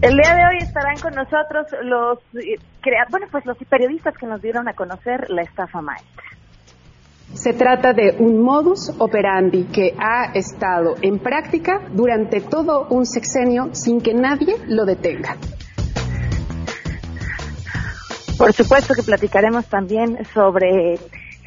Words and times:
El 0.00 0.14
día 0.14 0.32
de 0.32 0.46
hoy 0.46 0.58
estarán 0.60 0.96
con 0.98 1.12
nosotros 1.12 1.66
los, 1.82 2.18
eh, 2.36 2.56
bueno, 3.10 3.26
pues 3.32 3.44
los 3.44 3.56
periodistas 3.68 4.16
que 4.16 4.26
nos 4.26 4.40
dieron 4.40 4.68
a 4.68 4.74
conocer 4.74 5.28
la 5.28 5.42
estafa 5.42 5.82
maestra. 5.82 6.24
Se 7.34 7.52
trata 7.52 7.92
de 7.92 8.14
un 8.20 8.40
modus 8.40 8.94
operandi 8.98 9.64
que 9.64 9.94
ha 9.98 10.32
estado 10.34 10.94
en 11.02 11.18
práctica 11.18 11.80
durante 11.90 12.40
todo 12.40 12.86
un 12.90 13.06
sexenio 13.06 13.74
sin 13.74 14.00
que 14.00 14.14
nadie 14.14 14.54
lo 14.68 14.84
detenga. 14.84 15.36
Por 18.38 18.52
supuesto 18.52 18.94
que 18.94 19.02
platicaremos 19.02 19.66
también 19.66 20.24
sobre 20.32 20.96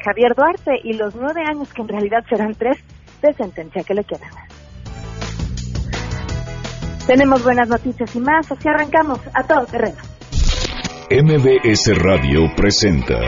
Javier 0.04 0.34
Duarte 0.36 0.78
y 0.84 0.92
los 0.92 1.14
nueve 1.14 1.40
años 1.48 1.72
que 1.72 1.80
en 1.80 1.88
realidad 1.88 2.22
serán 2.28 2.54
tres 2.54 2.76
de 3.22 3.32
sentencia 3.32 3.82
que 3.82 3.94
le 3.94 4.04
quedan. 4.04 4.51
Tenemos 7.06 7.42
buenas 7.42 7.68
noticias 7.68 8.14
y 8.14 8.20
más, 8.20 8.50
así 8.50 8.68
arrancamos 8.68 9.18
a 9.34 9.42
todo 9.42 9.66
terreno. 9.66 9.96
MBS 11.10 11.98
Radio 11.98 12.40
presenta 12.56 13.18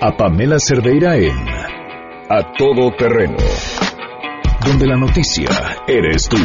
a 0.00 0.16
Pamela 0.16 0.58
Cerdeira 0.58 1.16
en 1.16 1.36
A 2.28 2.52
Todo 2.58 2.90
Terreno, 2.96 3.36
donde 4.66 4.86
la 4.86 4.96
noticia 4.96 5.48
eres 5.86 6.28
tú. 6.28 6.36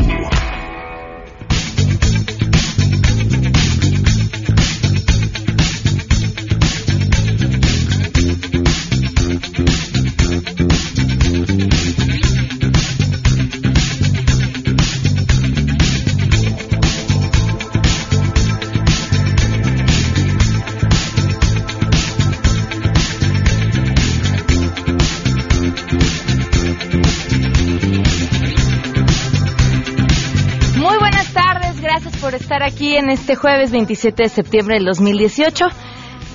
Aquí 32.84 32.98
en 32.98 33.10
este 33.10 33.38
jueves 33.38 33.72
27 33.72 34.24
de 34.24 34.28
septiembre 34.28 34.76
del 34.76 34.84
2018. 34.84 35.68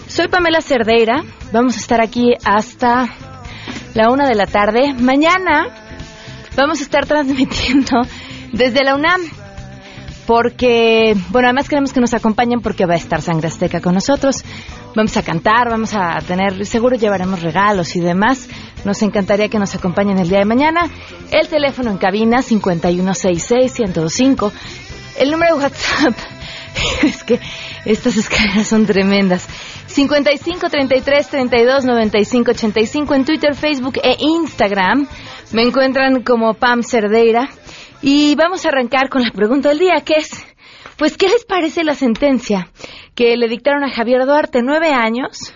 Soy 0.07 0.29
Pamela 0.29 0.63
Cerdeira. 0.63 1.23
Vamos 1.53 1.77
a 1.77 1.79
estar 1.79 2.01
aquí 2.01 2.33
hasta 2.43 3.07
la 3.93 4.11
una 4.11 4.27
de 4.27 4.35
la 4.35 4.47
tarde. 4.47 4.95
Mañana 4.95 5.67
vamos 6.57 6.81
a 6.81 6.85
estar 6.85 7.05
transmitiendo 7.05 8.01
desde 8.55 8.83
la 8.83 8.95
UNAM. 8.95 9.21
Porque, 10.27 11.15
bueno, 11.29 11.49
además 11.49 11.69
queremos 11.69 11.93
que 11.93 12.01
nos 12.01 12.15
acompañen 12.15 12.63
porque 12.63 12.87
va 12.87 12.95
a 12.95 12.99
estar 12.99 13.21
Sangre 13.21 13.49
Azteca 13.49 13.83
con 13.83 13.93
nosotros. 13.93 14.43
Vamos 14.97 15.15
a 15.19 15.23
cantar, 15.23 15.69
vamos 15.69 15.93
a 15.93 16.17
tener, 16.27 16.65
seguro 16.65 16.97
llevaremos 16.97 17.43
regalos 17.43 17.95
y 17.95 18.01
demás. 18.01 18.49
Nos 18.87 19.03
encantaría 19.03 19.51
que 19.51 19.59
nos 19.59 19.75
acompañen 19.75 20.19
el 20.19 20.31
día 20.31 20.39
de 20.39 20.47
mañana. 20.47 20.89
El 21.31 21.47
teléfono 21.49 21.91
en 21.91 21.99
cabina 21.99 22.39
5166-105 22.39 24.51
el 25.19 25.33
número 25.33 25.57
de 25.57 25.65
WhatsApp, 25.65 26.15
es 27.03 27.25
que 27.25 27.41
estas 27.85 28.17
escaleras 28.17 28.67
son 28.67 28.87
tremendas. 28.87 29.49
55 29.87 30.69
33 30.69 31.29
32 31.29 31.85
95 31.85 32.51
85 32.51 33.15
en 33.15 33.25
Twitter, 33.25 33.55
Facebook 33.55 33.99
e 34.03 34.17
Instagram. 34.19 35.07
Me 35.53 35.63
encuentran 35.63 36.23
como 36.23 36.55
Pam 36.55 36.83
Cerdeira. 36.83 37.49
Y 38.01 38.35
vamos 38.37 38.65
a 38.65 38.69
arrancar 38.69 39.09
con 39.09 39.23
la 39.23 39.33
pregunta 39.33 39.71
del 39.71 39.81
día, 39.81 40.03
que 40.05 40.15
es, 40.15 40.31
pues, 40.97 41.17
¿qué 41.17 41.29
les 41.29 41.45
parece 41.45 41.83
la 41.83 41.95
sentencia 41.95 42.71
que 43.17 43.37
le 43.37 43.49
dictaron 43.49 43.83
a 43.83 43.91
Javier 43.91 44.25
Duarte? 44.25 44.63
Nueve 44.63 44.91
años, 44.93 45.53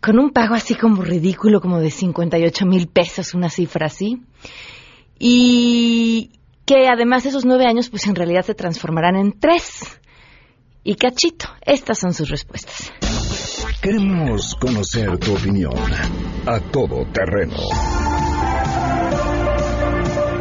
con 0.00 0.18
un 0.18 0.30
pago 0.30 0.54
así 0.54 0.74
como 0.74 1.02
ridículo, 1.02 1.60
como 1.60 1.78
de 1.78 1.90
58 1.90 2.64
mil 2.64 2.88
pesos, 2.88 3.34
una 3.34 3.50
cifra 3.50 3.86
así. 3.86 4.22
Y, 5.18 6.30
que 6.66 6.88
además 6.88 7.24
esos 7.24 7.44
nueve 7.44 7.64
años 7.64 7.88
pues 7.88 8.06
en 8.06 8.16
realidad 8.16 8.44
se 8.44 8.54
transformarán 8.54 9.16
en 9.16 9.38
tres. 9.38 10.00
Y 10.88 10.94
cachito, 10.94 11.46
estas 11.62 11.98
son 11.98 12.12
sus 12.12 12.30
respuestas. 12.30 12.92
Queremos 13.82 14.54
conocer 14.54 15.18
tu 15.18 15.34
opinión 15.34 15.74
a 16.46 16.60
todo 16.60 17.04
terreno. 17.12 17.56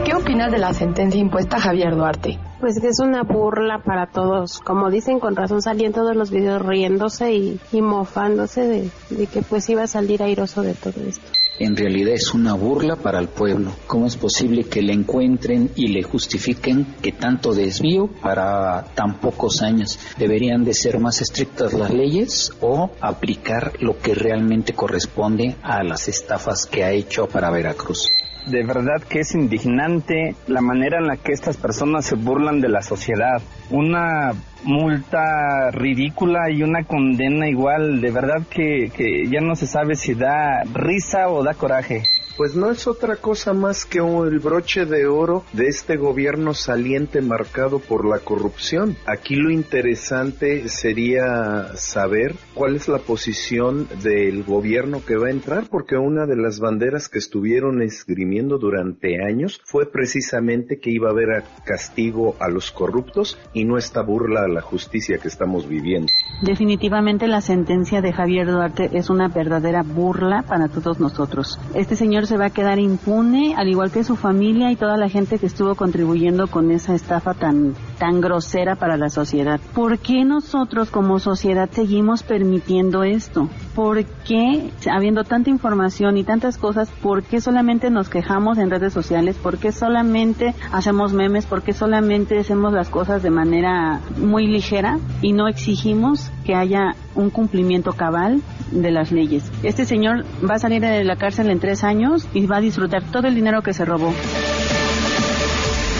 ¿Qué 0.05 0.13
opinas 0.13 0.51
de 0.51 0.59
la 0.59 0.71
sentencia 0.75 1.19
impuesta 1.19 1.57
a 1.57 1.61
Javier 1.61 1.95
Duarte? 1.95 2.37
Pues 2.59 2.79
que 2.79 2.89
es 2.89 2.99
una 2.99 3.23
burla 3.23 3.81
para 3.83 4.05
todos. 4.05 4.59
Como 4.59 4.91
dicen, 4.91 5.19
con 5.19 5.35
razón 5.35 5.63
salían 5.63 5.93
todos 5.93 6.15
los 6.15 6.29
videos 6.29 6.61
riéndose 6.61 7.33
y, 7.33 7.81
mofándose 7.81 8.67
de, 8.67 8.91
de 9.09 9.25
que 9.25 9.41
pues 9.41 9.67
iba 9.71 9.81
a 9.81 9.87
salir 9.87 10.21
airoso 10.21 10.61
de 10.61 10.75
todo 10.75 11.01
esto 11.07 11.34
en 11.59 11.75
realidad 11.75 12.13
es 12.13 12.33
una 12.33 12.53
burla 12.53 12.95
para 12.95 13.19
el 13.19 13.27
pueblo. 13.27 13.71
¿Cómo 13.87 14.07
es 14.07 14.15
posible 14.17 14.65
que 14.65 14.81
le 14.81 14.93
encuentren 14.93 15.71
y 15.75 15.87
le 15.87 16.03
justifiquen 16.03 16.85
que 17.01 17.11
tanto 17.11 17.53
desvío 17.53 18.07
para 18.07 18.85
tan 18.95 19.19
pocos 19.19 19.61
años? 19.61 19.99
¿Deberían 20.17 20.63
de 20.63 20.73
ser 20.73 20.99
más 20.99 21.21
estrictas 21.21 21.73
las 21.73 21.91
leyes 21.91 22.51
o 22.61 22.91
aplicar 23.01 23.73
lo 23.79 23.97
que 23.97 24.13
realmente 24.13 24.73
corresponde 24.73 25.55
a 25.61 25.83
las 25.83 26.07
estafas 26.07 26.65
que 26.65 26.83
ha 26.83 26.91
hecho 26.91 27.27
para 27.27 27.49
Veracruz? 27.49 28.09
De 28.47 28.63
verdad 28.63 29.01
que 29.09 29.19
es 29.21 29.33
indignante 29.33 30.35
la 30.47 30.61
manera 30.61 30.99
en 30.99 31.07
la 31.07 31.17
que 31.17 31.31
estas 31.31 31.57
personas 31.57 32.05
se 32.05 32.15
burlan 32.15 32.61
de 32.61 32.69
la 32.69 32.81
sociedad. 32.81 33.41
Una 33.71 34.33
multa 34.63 35.71
ridícula 35.71 36.51
y 36.51 36.61
una 36.61 36.83
condena 36.83 37.49
igual. 37.49 38.01
De 38.01 38.11
verdad 38.11 38.45
que, 38.49 38.91
que 38.95 39.27
ya 39.27 39.41
no 39.41 39.55
se 39.55 39.65
sabe 39.65 39.95
si 39.95 40.13
da 40.13 40.63
risa 40.73 41.29
o 41.29 41.43
da 41.43 41.53
coraje 41.55 42.03
pues 42.37 42.55
no 42.55 42.69
es 42.71 42.87
otra 42.87 43.15
cosa 43.15 43.53
más 43.53 43.85
que 43.85 43.99
el 43.99 44.39
broche 44.39 44.85
de 44.85 45.07
oro 45.07 45.43
de 45.53 45.67
este 45.67 45.97
gobierno 45.97 46.53
saliente 46.53 47.21
marcado 47.21 47.79
por 47.79 48.05
la 48.05 48.19
corrupción. 48.19 48.97
Aquí 49.05 49.35
lo 49.35 49.49
interesante 49.49 50.67
sería 50.69 51.75
saber 51.75 52.35
cuál 52.53 52.75
es 52.75 52.87
la 52.87 52.99
posición 52.99 53.87
del 54.03 54.43
gobierno 54.43 55.03
que 55.05 55.15
va 55.15 55.27
a 55.27 55.31
entrar, 55.31 55.67
porque 55.69 55.97
una 55.97 56.25
de 56.25 56.35
las 56.35 56.59
banderas 56.59 57.09
que 57.09 57.19
estuvieron 57.19 57.81
esgrimiendo 57.81 58.57
durante 58.57 59.23
años 59.23 59.61
fue 59.63 59.91
precisamente 59.91 60.79
que 60.79 60.91
iba 60.91 61.09
a 61.09 61.11
haber 61.11 61.43
castigo 61.65 62.35
a 62.39 62.49
los 62.49 62.71
corruptos 62.71 63.37
y 63.53 63.65
no 63.65 63.77
esta 63.77 64.01
burla 64.01 64.43
a 64.43 64.47
la 64.47 64.61
justicia 64.61 65.17
que 65.17 65.27
estamos 65.27 65.67
viviendo. 65.67 66.07
Definitivamente 66.41 67.27
la 67.27 67.41
sentencia 67.41 68.01
de 68.01 68.13
Javier 68.13 68.47
Duarte 68.47 68.89
es 68.93 69.09
una 69.09 69.29
verdadera 69.29 69.83
burla 69.83 70.43
para 70.43 70.67
todos 70.67 70.99
nosotros. 70.99 71.59
Este 71.73 71.95
señor 71.95 72.24
se 72.25 72.37
va 72.37 72.45
a 72.45 72.49
quedar 72.49 72.79
impune, 72.79 73.55
al 73.55 73.67
igual 73.67 73.91
que 73.91 74.03
su 74.03 74.15
familia 74.15 74.71
y 74.71 74.75
toda 74.75 74.97
la 74.97 75.09
gente 75.09 75.39
que 75.39 75.45
estuvo 75.45 75.75
contribuyendo 75.75 76.47
con 76.47 76.71
esa 76.71 76.93
estafa 76.93 77.33
tan, 77.33 77.73
tan 77.97 78.21
grosera 78.21 78.75
para 78.75 78.97
la 78.97 79.09
sociedad. 79.09 79.59
¿Por 79.73 79.99
qué 79.99 80.23
nosotros 80.25 80.89
como 80.89 81.19
sociedad 81.19 81.69
seguimos 81.71 82.23
permitiendo 82.23 83.03
esto? 83.03 83.49
¿Por 83.73 84.05
qué, 84.05 84.71
habiendo 84.91 85.23
tanta 85.23 85.49
información 85.49 86.17
y 86.17 86.23
tantas 86.23 86.57
cosas, 86.57 86.89
por 87.01 87.23
qué 87.23 87.41
solamente 87.41 87.89
nos 87.89 88.09
quejamos 88.09 88.57
en 88.57 88.69
redes 88.69 88.93
sociales? 88.93 89.35
¿Por 89.37 89.57
qué 89.57 89.71
solamente 89.71 90.53
hacemos 90.71 91.13
memes? 91.13 91.45
¿Por 91.45 91.61
qué 91.61 91.73
solamente 91.73 92.39
hacemos 92.39 92.73
las 92.73 92.89
cosas 92.89 93.23
de 93.23 93.29
manera 93.29 94.01
muy 94.17 94.47
ligera 94.47 94.99
y 95.21 95.33
no 95.33 95.47
exigimos 95.47 96.31
que 96.45 96.55
haya 96.55 96.95
un 97.15 97.29
cumplimiento 97.29 97.93
cabal 97.93 98.41
de 98.71 98.91
las 98.91 99.11
leyes? 99.11 99.51
Este 99.63 99.85
señor 99.85 100.25
va 100.47 100.55
a 100.55 100.59
salir 100.59 100.81
de 100.81 101.03
la 101.03 101.15
cárcel 101.15 101.49
en 101.49 101.59
tres 101.59 101.83
años 101.83 102.14
y 102.33 102.45
va 102.45 102.57
a 102.57 102.61
disfrutar 102.61 103.03
todo 103.11 103.27
el 103.27 103.35
dinero 103.35 103.61
que 103.61 103.73
se 103.73 103.85
robó. 103.85 104.09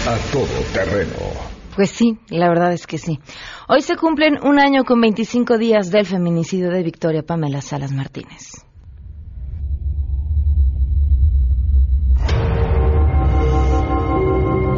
A 0.08 0.32
todo 0.32 0.46
terreno. 0.72 1.12
Pues 1.74 1.90
sí, 1.90 2.18
la 2.30 2.48
verdad 2.48 2.72
es 2.72 2.86
que 2.86 2.96
sí. 2.96 3.18
Hoy 3.68 3.82
se 3.82 3.96
cumplen 3.96 4.38
un 4.42 4.58
año 4.58 4.84
con 4.84 5.00
25 5.00 5.58
días 5.58 5.90
del 5.90 6.06
feminicidio 6.06 6.70
de 6.70 6.82
Victoria 6.82 7.22
Pamela 7.22 7.60
Salas 7.60 7.92
Martínez. 7.92 8.64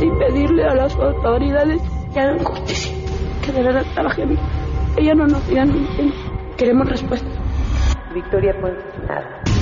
Y 0.00 0.11
pedirle 0.19 0.64
a 0.64 0.75
las 0.75 0.94
autoridades 0.96 1.81
que 2.12 2.20
hagan 2.20 2.38
justicia, 2.38 2.93
que 3.44 3.52
de 3.52 3.62
verdad 3.62 3.84
trabajen. 3.94 4.38
Ella 4.96 5.14
no 5.14 5.26
nos 5.26 5.46
digan 5.46 5.70
Queremos 6.56 6.88
respuesta. 6.88 7.29
Victoria 8.12 8.52
fue 8.61 8.73
asesinada. 8.73 9.57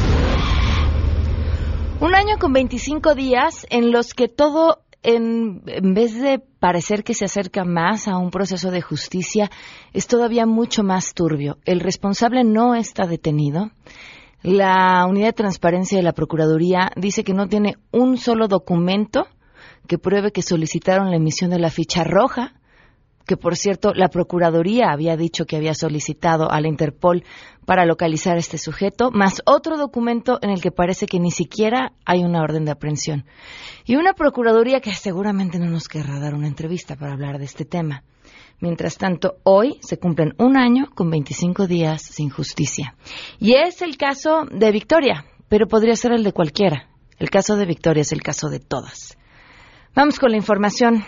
Un 1.98 2.14
año 2.14 2.36
con 2.38 2.52
25 2.52 3.14
días 3.14 3.66
en 3.70 3.90
los 3.90 4.12
que 4.12 4.28
todo, 4.28 4.82
en, 5.02 5.62
en, 5.66 5.94
vez 5.94 6.14
de 6.20 6.38
parecer 6.38 7.02
que 7.02 7.14
se 7.14 7.24
acerca 7.24 7.64
más 7.64 8.06
a 8.06 8.18
un 8.18 8.30
proceso 8.30 8.70
de 8.70 8.82
justicia, 8.82 9.50
es 9.94 10.06
todavía 10.06 10.44
mucho 10.44 10.82
más 10.82 11.14
turbio. 11.14 11.56
El 11.64 11.80
responsable 11.80 12.44
no 12.44 12.74
está 12.74 13.06
detenido. 13.06 13.70
La 14.42 15.06
unidad 15.08 15.28
de 15.28 15.32
transparencia 15.32 15.96
de 15.96 16.04
la 16.04 16.12
Procuraduría 16.12 16.90
dice 16.96 17.24
que 17.24 17.32
no 17.32 17.48
tiene 17.48 17.76
un 17.92 18.18
solo 18.18 18.46
documento 18.46 19.26
que 19.88 19.96
pruebe 19.96 20.32
que 20.32 20.42
solicitaron 20.42 21.10
la 21.10 21.16
emisión 21.16 21.50
de 21.50 21.58
la 21.58 21.70
ficha 21.70 22.04
roja 22.04 22.55
que 23.26 23.36
por 23.36 23.56
cierto 23.56 23.92
la 23.94 24.08
Procuraduría 24.08 24.90
había 24.90 25.16
dicho 25.16 25.44
que 25.44 25.56
había 25.56 25.74
solicitado 25.74 26.50
a 26.50 26.60
la 26.60 26.68
Interpol 26.68 27.24
para 27.64 27.84
localizar 27.84 28.38
este 28.38 28.58
sujeto, 28.58 29.10
más 29.10 29.42
otro 29.44 29.76
documento 29.76 30.38
en 30.40 30.50
el 30.50 30.60
que 30.60 30.70
parece 30.70 31.06
que 31.06 31.18
ni 31.18 31.32
siquiera 31.32 31.92
hay 32.04 32.22
una 32.22 32.40
orden 32.42 32.64
de 32.64 32.70
aprehensión. 32.70 33.26
Y 33.84 33.96
una 33.96 34.14
Procuraduría 34.14 34.80
que 34.80 34.94
seguramente 34.94 35.58
no 35.58 35.66
nos 35.66 35.88
querrá 35.88 36.20
dar 36.20 36.34
una 36.34 36.46
entrevista 36.46 36.94
para 36.96 37.12
hablar 37.12 37.38
de 37.38 37.44
este 37.44 37.64
tema. 37.64 38.04
Mientras 38.60 38.96
tanto, 38.96 39.36
hoy 39.42 39.78
se 39.82 39.98
cumplen 39.98 40.34
un 40.38 40.56
año 40.56 40.86
con 40.94 41.10
25 41.10 41.66
días 41.66 42.02
sin 42.02 42.30
justicia. 42.30 42.94
Y 43.38 43.54
es 43.54 43.82
el 43.82 43.96
caso 43.98 44.46
de 44.50 44.70
Victoria, 44.70 45.26
pero 45.48 45.66
podría 45.66 45.96
ser 45.96 46.12
el 46.12 46.22
de 46.22 46.32
cualquiera. 46.32 46.88
El 47.18 47.30
caso 47.30 47.56
de 47.56 47.66
Victoria 47.66 48.02
es 48.02 48.12
el 48.12 48.22
caso 48.22 48.48
de 48.48 48.60
todas. 48.60 49.18
Vamos 49.94 50.18
con 50.18 50.30
la 50.30 50.36
información. 50.36 51.04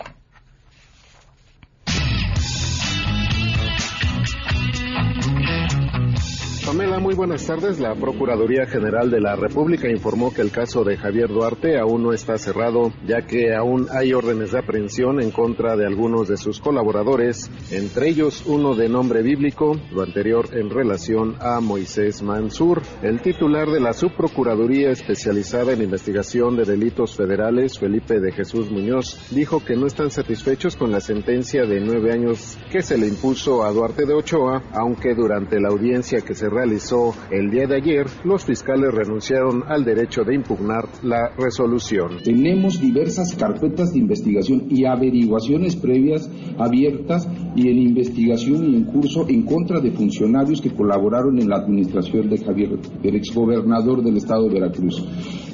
Muy 6.99 7.15
buenas 7.15 7.47
tardes. 7.47 7.79
La 7.79 7.95
Procuraduría 7.95 8.65
General 8.65 9.09
de 9.09 9.21
la 9.21 9.37
República 9.37 9.89
informó 9.89 10.33
que 10.33 10.41
el 10.41 10.51
caso 10.51 10.83
de 10.83 10.97
Javier 10.97 11.29
Duarte 11.29 11.79
aún 11.79 12.03
no 12.03 12.11
está 12.11 12.37
cerrado, 12.37 12.91
ya 13.07 13.21
que 13.21 13.55
aún 13.55 13.87
hay 13.89 14.11
órdenes 14.11 14.51
de 14.51 14.59
aprehensión 14.59 15.21
en 15.21 15.31
contra 15.31 15.77
de 15.77 15.87
algunos 15.87 16.27
de 16.27 16.35
sus 16.35 16.59
colaboradores, 16.59 17.49
entre 17.71 18.09
ellos 18.09 18.43
uno 18.45 18.75
de 18.75 18.89
nombre 18.89 19.21
bíblico, 19.21 19.79
lo 19.93 20.03
anterior 20.03 20.49
en 20.51 20.69
relación 20.69 21.37
a 21.39 21.61
Moisés 21.61 22.21
Mansur. 22.21 22.81
El 23.01 23.21
titular 23.21 23.69
de 23.69 23.79
la 23.79 23.93
Subprocuraduría 23.93 24.91
especializada 24.91 25.71
en 25.71 25.81
investigación 25.81 26.57
de 26.57 26.65
delitos 26.65 27.15
federales, 27.15 27.79
Felipe 27.79 28.19
de 28.19 28.33
Jesús 28.33 28.69
Muñoz, 28.69 29.17
dijo 29.31 29.63
que 29.63 29.77
no 29.77 29.87
están 29.87 30.11
satisfechos 30.11 30.75
con 30.75 30.91
la 30.91 30.99
sentencia 30.99 31.63
de 31.63 31.79
nueve 31.79 32.11
años 32.11 32.57
que 32.69 32.81
se 32.81 32.97
le 32.97 33.07
impuso 33.07 33.63
a 33.63 33.71
Duarte 33.71 34.05
de 34.05 34.13
Ochoa, 34.13 34.63
aunque 34.73 35.15
durante 35.15 35.61
la 35.61 35.69
audiencia 35.69 36.19
que 36.21 36.35
se 36.35 36.49
realizó 36.49 36.88
el 37.29 37.51
día 37.51 37.67
de 37.67 37.75
ayer, 37.75 38.07
los 38.23 38.43
fiscales 38.43 38.91
renunciaron 38.91 39.63
al 39.67 39.83
derecho 39.85 40.23
de 40.23 40.33
impugnar 40.33 40.87
la 41.03 41.29
resolución. 41.37 42.17
Tenemos 42.23 42.81
diversas 42.81 43.35
carpetas 43.35 43.91
de 43.91 43.99
investigación 43.99 44.65
y 44.69 44.85
averiguaciones 44.85 45.75
previas 45.75 46.27
abiertas 46.57 47.27
y 47.55 47.69
en 47.69 47.77
investigación 47.77 48.65
y 48.65 48.75
en 48.77 48.85
curso 48.85 49.27
en 49.29 49.43
contra 49.43 49.79
de 49.79 49.91
funcionarios 49.91 50.61
que 50.61 50.73
colaboraron 50.73 51.39
en 51.39 51.49
la 51.49 51.57
administración 51.57 52.27
de 52.27 52.39
Javier, 52.39 52.79
el 53.03 53.15
exgobernador 53.15 54.03
del 54.03 54.17
estado 54.17 54.47
de 54.47 54.55
Veracruz. 54.55 55.05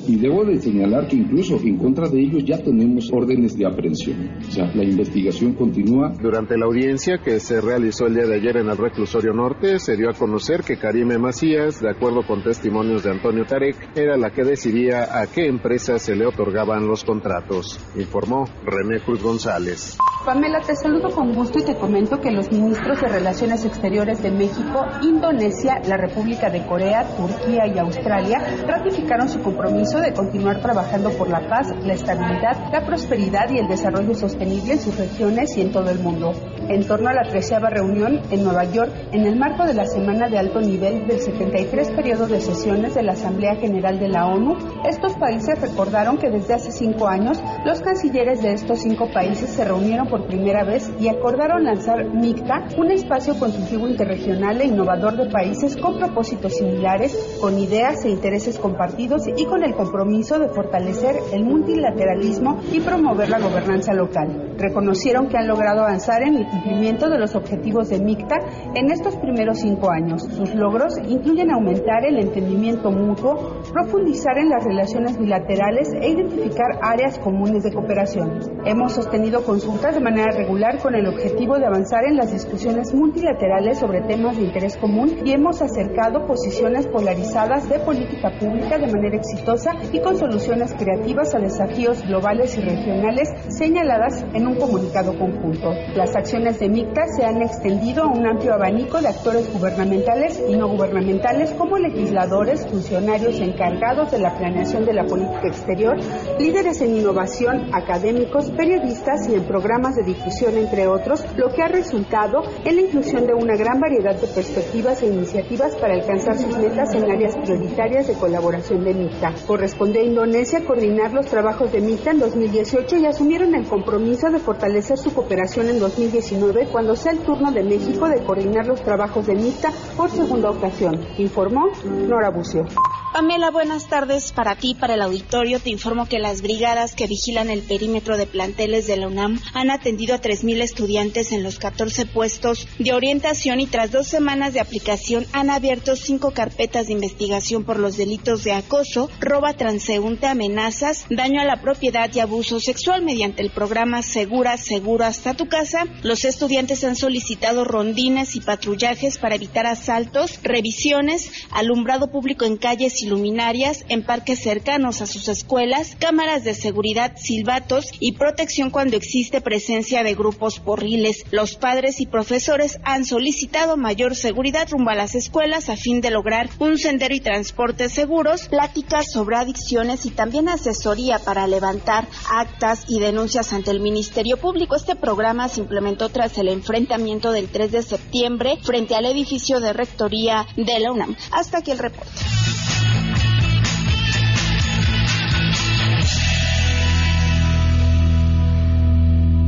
Y 0.07 0.17
debo 0.17 0.43
de 0.45 0.57
señalar 0.57 1.07
que 1.07 1.15
incluso 1.15 1.57
en 1.63 1.77
contra 1.77 2.07
de 2.07 2.21
ellos 2.21 2.43
ya 2.45 2.57
tenemos 2.57 3.11
órdenes 3.11 3.57
de 3.57 3.65
aprehensión. 3.65 4.29
O 4.39 4.51
sea, 4.51 4.71
la 4.75 4.83
investigación 4.83 5.53
continúa. 5.53 6.13
Durante 6.21 6.57
la 6.57 6.65
audiencia 6.65 7.17
que 7.17 7.39
se 7.39 7.61
realizó 7.61 8.05
el 8.05 8.15
día 8.15 8.25
de 8.25 8.35
ayer 8.35 8.57
en 8.57 8.69
el 8.69 8.77
reclusorio 8.77 9.33
norte, 9.33 9.79
se 9.79 9.97
dio 9.97 10.09
a 10.09 10.13
conocer 10.13 10.61
que 10.61 10.77
Karime 10.77 11.17
Macías, 11.17 11.81
de 11.81 11.89
acuerdo 11.89 12.21
con 12.27 12.43
testimonios 12.43 13.03
de 13.03 13.11
Antonio 13.11 13.45
Tarek, 13.45 13.75
era 13.95 14.17
la 14.17 14.29
que 14.31 14.43
decidía 14.43 15.19
a 15.19 15.27
qué 15.27 15.47
empresa 15.47 15.97
se 15.97 16.15
le 16.15 16.25
otorgaban 16.25 16.87
los 16.87 17.03
contratos, 17.03 17.79
informó 17.95 18.45
René 18.65 18.99
Cruz 19.03 19.23
González. 19.23 19.97
Pamela, 20.25 20.59
te 20.59 20.75
saludo 20.75 21.09
con 21.11 21.33
gusto 21.35 21.59
y 21.59 21.63
te 21.63 21.75
comento 21.75 22.19
que 22.19 22.31
los 22.31 22.51
ministros 22.51 22.99
de 22.99 23.07
Relaciones 23.07 23.63
Exteriores 23.63 24.23
de 24.23 24.31
México, 24.31 24.83
Indonesia, 25.03 25.79
la 25.87 25.97
República 25.97 26.49
de 26.49 26.65
Corea, 26.65 27.05
Turquía 27.15 27.67
y 27.67 27.77
Australia 27.77 28.39
ratificaron 28.67 29.29
su 29.29 29.39
compromiso 29.41 29.94
de 30.01 30.13
continuar 30.13 30.61
trabajando 30.61 31.09
por 31.11 31.29
la 31.29 31.47
paz, 31.47 31.73
la 31.83 31.93
estabilidad, 31.93 32.71
la 32.71 32.85
prosperidad 32.85 33.49
y 33.51 33.59
el 33.59 33.67
desarrollo 33.67 34.13
sostenible 34.13 34.73
en 34.73 34.79
sus 34.79 34.97
regiones 34.97 35.55
y 35.57 35.61
en 35.61 35.71
todo 35.71 35.89
el 35.89 35.99
mundo. 35.99 36.33
En 36.67 36.87
torno 36.87 37.09
a 37.09 37.13
la 37.13 37.29
treceava 37.29 37.69
reunión 37.69 38.21
en 38.31 38.43
Nueva 38.43 38.63
York, 38.65 38.91
en 39.11 39.25
el 39.25 39.37
marco 39.37 39.65
de 39.65 39.73
la 39.73 39.85
Semana 39.85 40.29
de 40.29 40.39
Alto 40.39 40.59
Nivel 40.61 41.05
del 41.07 41.19
73 41.19 41.91
periodo 41.91 42.27
de 42.27 42.41
sesiones 42.41 42.95
de 42.95 43.03
la 43.03 43.13
Asamblea 43.13 43.55
General 43.55 43.99
de 43.99 44.09
la 44.09 44.25
ONU, 44.27 44.55
estos 44.85 45.13
países 45.13 45.59
recordaron 45.61 46.17
que 46.17 46.29
desde 46.29 46.55
hace 46.55 46.71
cinco 46.71 47.07
años 47.07 47.41
los 47.65 47.81
cancilleres 47.81 48.41
de 48.41 48.53
estos 48.53 48.79
cinco 48.79 49.09
países 49.13 49.49
se 49.49 49.65
reunieron 49.65 50.07
por 50.07 50.25
primera 50.25 50.63
vez 50.63 50.91
y 50.99 51.07
acordaron 51.07 51.63
lanzar 51.65 52.05
MICTA, 52.05 52.69
un 52.77 52.91
espacio 52.91 53.37
consultivo 53.37 53.87
interregional 53.87 54.59
e 54.61 54.65
innovador 54.65 55.17
de 55.17 55.29
países 55.29 55.77
con 55.77 55.97
propósitos 55.97 56.57
similares, 56.57 57.37
con 57.39 57.57
ideas 57.59 58.03
e 58.05 58.09
intereses 58.09 58.57
compartidos 58.57 59.27
y 59.27 59.45
con 59.45 59.63
el 59.63 59.75
compromiso 59.85 60.39
de 60.39 60.49
fortalecer 60.49 61.15
el 61.31 61.45
multilateralismo 61.45 62.59
y 62.71 62.79
promover 62.79 63.29
la 63.29 63.39
gobernanza 63.39 63.93
local. 63.93 64.55
Reconocieron 64.57 65.27
que 65.27 65.37
han 65.37 65.47
logrado 65.47 65.81
avanzar 65.81 66.23
en 66.23 66.35
el 66.35 66.47
cumplimiento 66.47 67.09
de 67.09 67.19
los 67.19 67.35
objetivos 67.35 67.89
de 67.89 67.99
MICTA 67.99 68.37
en 68.73 68.89
estos 68.89 69.15
primeros 69.17 69.59
cinco 69.59 69.91
años. 69.91 70.23
Sus 70.23 70.55
logros 70.55 70.97
incluyen 71.07 71.51
aumentar 71.51 72.05
el 72.05 72.19
entendimiento 72.19 72.89
mutuo, 72.91 73.61
profundizar 73.71 74.37
en 74.37 74.49
las 74.49 74.63
relaciones 74.63 75.17
bilaterales 75.19 75.91
e 75.93 76.09
identificar 76.09 76.79
áreas 76.81 77.19
comunes 77.19 77.63
de 77.63 77.73
cooperación. 77.73 78.39
Hemos 78.65 78.93
sostenido 78.93 79.43
consultas 79.43 79.95
de 79.95 80.01
manera 80.01 80.31
regular 80.31 80.79
con 80.79 80.95
el 80.95 81.07
objetivo 81.07 81.59
de 81.59 81.67
avanzar 81.67 82.05
en 82.05 82.17
las 82.17 82.31
discusiones 82.31 82.93
multilaterales 82.93 83.79
sobre 83.79 84.01
temas 84.01 84.37
de 84.37 84.43
interés 84.43 84.77
común 84.77 85.17
y 85.23 85.31
hemos 85.31 85.61
acercado 85.61 86.25
posiciones 86.25 86.87
polarizadas 86.87 87.69
de 87.69 87.79
política 87.79 88.31
pública 88.39 88.77
de 88.77 88.87
manera 88.87 89.17
exitosa 89.17 89.74
y 89.91 89.99
con 89.99 90.17
soluciones 90.17 90.73
creativas 90.73 91.33
a 91.35 91.39
desafíos 91.39 92.01
globales 92.05 92.57
y 92.57 92.61
regionales 92.61 93.29
señaladas 93.49 94.25
en 94.33 94.47
un 94.47 94.55
comunicado 94.55 95.17
conjunto. 95.17 95.71
Las 95.95 96.15
acciones 96.15 96.59
de 96.59 96.69
MICTA 96.69 97.07
se 97.15 97.25
han 97.25 97.41
extendido 97.41 98.03
a 98.03 98.07
un 98.07 98.25
amplio 98.25 98.53
abanico 98.53 99.01
de 99.01 99.07
actores 99.07 99.51
gubernamentales 99.51 100.41
y 100.47 100.55
no 100.55 100.67
gubernamentales 100.67 101.51
como 101.51 101.77
legisladores, 101.77 102.65
funcionarios 102.67 103.39
encargados 103.39 104.11
de 104.11 104.19
la 104.19 104.37
planeación 104.37 104.85
de 104.85 104.93
la 104.93 105.05
política 105.05 105.47
exterior, 105.47 105.97
líderes 106.39 106.81
en 106.81 106.97
innovación, 106.97 107.73
académicos, 107.73 108.51
periodistas 108.51 109.27
y 109.29 109.35
en 109.35 109.43
programas 109.45 109.95
de 109.95 110.03
difusión, 110.03 110.57
entre 110.57 110.87
otros, 110.87 111.25
lo 111.35 111.49
que 111.49 111.61
ha 111.61 111.67
resultado 111.67 112.43
en 112.63 112.75
la 112.75 112.81
inclusión 112.81 113.25
de 113.27 113.33
una 113.33 113.55
gran 113.55 113.79
variedad 113.79 114.15
de 114.15 114.27
perspectivas 114.27 115.01
e 115.01 115.07
iniciativas 115.07 115.75
para 115.75 115.93
alcanzar 115.93 116.37
sus 116.37 116.57
metas 116.57 116.93
en 116.93 117.09
áreas 117.09 117.35
prioritarias 117.37 118.07
de 118.07 118.13
colaboración 118.13 118.83
de 118.83 118.93
MICTA. 118.93 119.33
Corresponde 119.65 119.99
a 119.99 120.03
Indonesia 120.03 120.63
coordinar 120.63 121.11
los 121.11 121.25
trabajos 121.25 121.71
de 121.71 121.81
MICTA 121.81 122.11
en 122.11 122.19
2018 122.19 122.97
y 122.97 123.07
asumieron 123.07 123.55
el 123.55 123.65
compromiso 123.65 124.29
de 124.29 124.37
fortalecer 124.37 124.99
su 124.99 125.11
cooperación 125.11 125.69
en 125.69 125.79
2019 125.79 126.67
cuando 126.71 126.95
sea 126.95 127.13
el 127.13 127.21
turno 127.21 127.51
de 127.51 127.63
México 127.63 128.07
de 128.07 128.23
coordinar 128.23 128.67
los 128.67 128.83
trabajos 128.83 129.25
de 129.25 129.33
MICTA 129.33 129.71
por 129.97 130.11
segunda 130.11 130.51
ocasión, 130.51 131.03
informó 131.17 131.71
Nora 131.83 132.29
Bucio. 132.29 132.67
Pamela, 133.15 133.49
buenas 133.49 133.87
tardes 133.87 134.33
para 134.33 134.57
ti, 134.57 134.75
para 134.75 134.95
el 134.95 135.01
auditorio. 135.01 135.61
Te 135.61 135.69
informo 135.69 136.05
que 136.05 136.19
las 136.19 136.41
brigadas 136.41 136.95
que 136.95 137.07
vigilan 137.07 137.49
el 137.49 137.61
perímetro 137.61 138.17
de 138.17 138.25
planteles 138.25 138.87
de 138.87 138.97
la 138.97 139.07
UNAM 139.07 139.39
han 139.53 139.71
atendido 139.71 140.15
a 140.15 140.21
3.000 140.21 140.61
estudiantes 140.61 141.31
en 141.31 141.41
los 141.41 141.57
14 141.57 142.07
puestos 142.07 142.67
de 142.77 142.91
orientación 142.91 143.61
y 143.61 143.67
tras 143.67 143.91
dos 143.91 144.07
semanas 144.07 144.53
de 144.53 144.59
aplicación 144.59 145.25
han 145.31 145.49
abierto 145.49 145.95
cinco 145.95 146.31
carpetas 146.31 146.87
de 146.87 146.93
investigación 146.93 147.63
por 147.63 147.79
los 147.79 147.95
delitos 147.95 148.43
de 148.43 148.51
acoso, 148.51 149.09
roba 149.21 149.53
transeúnte, 149.55 150.27
amenazas, 150.27 151.05
daño 151.09 151.41
a 151.41 151.45
la 151.45 151.61
propiedad 151.61 152.09
y 152.13 152.19
abuso 152.19 152.59
sexual 152.59 153.03
mediante 153.03 153.41
el 153.41 153.49
programa 153.49 154.01
Segura, 154.01 154.57
Seguro 154.57 155.05
hasta 155.05 155.33
tu 155.33 155.47
casa. 155.47 155.85
Los 156.03 156.25
estudiantes 156.25 156.83
han 156.83 156.95
solicitado 156.95 157.63
rondines 157.63 158.35
y 158.35 158.41
patrullajes 158.41 159.17
para 159.17 159.35
evitar 159.35 159.65
asaltos, 159.65 160.39
revisiones, 160.43 161.31
alumbrado 161.51 162.11
público 162.11 162.45
en 162.45 162.57
calles 162.57 163.01
y 163.01 163.07
luminarias, 163.07 163.85
en 163.89 164.03
parques 164.03 164.39
cercanos 164.39 165.01
a 165.01 165.05
sus 165.05 165.27
escuelas, 165.27 165.95
cámaras 165.99 166.43
de 166.43 166.53
seguridad, 166.53 167.13
silbatos 167.15 167.91
y 167.99 168.13
protección 168.13 168.69
cuando 168.69 168.97
existe 168.97 169.41
presencia 169.41 170.03
de 170.03 170.15
grupos 170.15 170.59
porriles. 170.59 171.25
Los 171.31 171.55
padres 171.55 171.99
y 171.99 172.05
profesores 172.05 172.79
han 172.83 173.05
solicitado 173.05 173.77
mayor 173.77 174.15
seguridad 174.15 174.67
rumbo 174.69 174.91
a 174.91 174.95
las 174.95 175.15
escuelas 175.15 175.69
a 175.69 175.75
fin 175.75 176.01
de 176.01 176.11
lograr 176.11 176.49
un 176.59 176.77
sendero 176.77 177.15
y 177.15 177.19
transporte 177.19 177.89
seguros, 177.89 178.47
pláticas 178.47 179.11
sobre 179.11 179.35
adicciones 179.45 180.05
y 180.05 180.11
también 180.11 180.49
asesoría 180.49 181.19
para 181.19 181.47
levantar 181.47 182.07
actas 182.31 182.85
y 182.87 182.99
denuncias 182.99 183.53
ante 183.53 183.71
el 183.71 183.79
Ministerio 183.79 184.37
Público. 184.37 184.75
Este 184.75 184.95
programa 184.95 185.47
se 185.47 185.61
implementó 185.61 186.09
tras 186.09 186.37
el 186.37 186.49
enfrentamiento 186.49 187.31
del 187.31 187.47
3 187.49 187.71
de 187.71 187.83
septiembre 187.83 188.57
frente 188.63 188.95
al 188.95 189.05
edificio 189.05 189.59
de 189.59 189.73
rectoría 189.73 190.47
de 190.57 190.79
la 190.79 190.91
UNAM. 190.91 191.15
Hasta 191.31 191.59
aquí 191.59 191.71
el 191.71 191.79
reporte. 191.79 192.11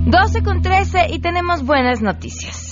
12 0.06 0.42
con 0.42 0.62
13 0.62 1.08
y 1.10 1.20
tenemos 1.20 1.66
buenas 1.66 2.02
noticias. 2.02 2.67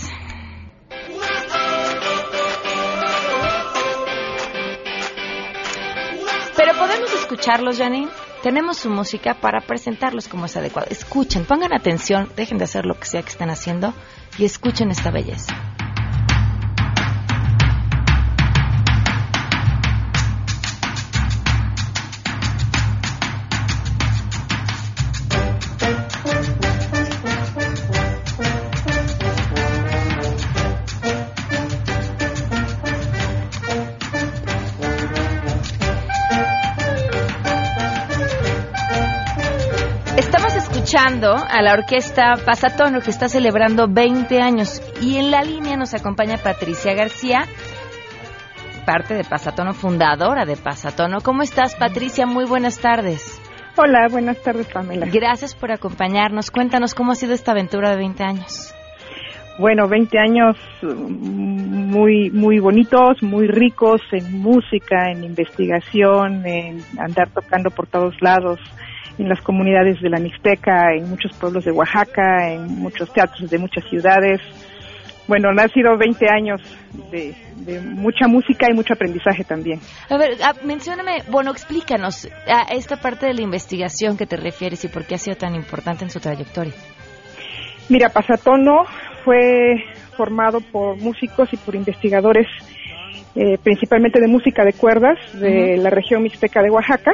Escucharlos, 7.36 7.78
Janine. 7.78 8.08
tenemos 8.44 8.78
su 8.78 8.90
música 8.90 9.34
para 9.34 9.60
presentarlos 9.60 10.30
como 10.30 10.46
es 10.46 10.56
adecuado. 10.56 10.88
Escuchen, 10.90 11.46
pongan 11.46 11.74
atención, 11.74 12.30
dejen 12.38 12.58
de 12.58 12.64
hacer 12.64 12.86
lo 12.86 12.98
que 12.98 13.06
sea 13.06 13.22
que 13.22 13.30
estén 13.30 13.50
haciendo 13.50 13.94
y 14.38 14.46
escuchen 14.46 14.90
esta 14.90 15.12
belleza. 15.12 15.65
Escuchando 41.16 41.36
a 41.50 41.62
la 41.62 41.74
orquesta 41.74 42.34
Pasatono 42.46 43.00
que 43.00 43.10
está 43.10 43.30
celebrando 43.30 43.88
20 43.88 44.42
años 44.42 44.82
y 45.02 45.18
en 45.18 45.32
la 45.32 45.44
línea 45.44 45.78
nos 45.78 45.94
acompaña 45.94 46.38
Patricia 46.38 46.94
García, 46.94 47.46
parte 48.86 49.14
de 49.14 49.24
Pasatono, 49.24 49.74
fundadora 49.74 50.46
de 50.46 50.58
Pasatono. 50.58 51.22
¿Cómo 51.22 51.42
estás, 51.42 51.76
Patricia? 51.76 52.26
Muy 52.26 52.46
buenas 52.46 52.80
tardes. 52.80 53.42
Hola, 53.78 54.08
buenas 54.10 54.42
tardes, 54.42 54.68
Pamela. 54.68 55.06
Gracias 55.06 55.56
por 55.56 55.72
acompañarnos. 55.72 56.52
Cuéntanos 56.52 56.94
cómo 56.94 57.14
ha 57.14 57.16
sido 57.16 57.34
esta 57.34 57.52
aventura 57.52 57.92
de 57.92 57.98
20 57.98 58.24
años. 58.24 58.74
Bueno, 59.58 59.88
20 59.88 60.18
años 60.20 60.58
mm, 60.82 61.92
muy 61.92 62.30
muy 62.30 62.60
bonitos, 62.60 63.24
muy 63.24 63.48
ricos 63.48 64.02
en 64.12 64.42
música, 64.42 65.12
en 65.12 65.24
investigación, 65.24 66.46
en 66.46 66.84
andar 67.00 67.30
tocando 67.30 67.70
por 67.70 67.88
todos 67.88 68.16
lados, 68.22 68.60
en 69.18 69.30
las 69.30 69.42
comunidades 69.42 70.02
de 70.02 70.10
la 70.10 70.20
Mixteca, 70.20 70.94
en 70.94 71.10
muchos 71.10 71.32
pueblos 71.38 71.66
de 71.66 71.72
Oaxaca, 71.72 72.52
en 72.52 72.80
muchos 72.80 73.12
teatros 73.14 73.50
de 73.50 73.58
muchas 73.58 73.84
ciudades. 73.90 74.42
Bueno, 75.28 75.50
han 75.50 75.70
sido 75.70 75.98
20 75.98 76.26
años 76.30 76.62
de, 77.12 77.34
de 77.56 77.82
mucha 77.82 78.28
música 78.28 78.68
y 78.70 78.74
mucho 78.76 78.94
aprendizaje 78.94 79.44
también. 79.44 79.80
A 80.10 80.18
ver, 80.18 80.38
ah, 80.44 80.54
mencióname, 80.64 81.24
bueno, 81.30 81.52
explícanos 81.52 82.30
a 82.48 82.74
esta 82.74 82.98
parte 82.98 83.26
de 83.26 83.34
la 83.34 83.42
investigación 83.42 84.18
que 84.18 84.28
te 84.28 84.38
refieres 84.38 84.84
y 84.86 84.88
por 84.88 85.06
qué 85.06 85.16
ha 85.16 85.18
sido 85.18 85.36
tan 85.36 85.56
importante 85.56 86.04
en 86.04 86.12
su 86.12 86.20
trayectoria. 86.20 86.74
Mira, 87.90 88.10
Pasatono 88.10 88.86
fue 89.24 89.84
formado 90.16 90.60
por 90.60 90.98
músicos 90.98 91.50
y 91.52 91.58
por 91.58 91.76
investigadores, 91.76 92.48
eh, 93.36 93.58
principalmente 93.64 94.20
de 94.20 94.28
música 94.28 94.64
de 94.64 94.74
cuerdas 94.74 95.18
de 95.34 95.78
la 95.78 95.90
región 95.90 96.24
mixteca 96.24 96.62
de 96.62 96.70
Oaxaca. 96.70 97.12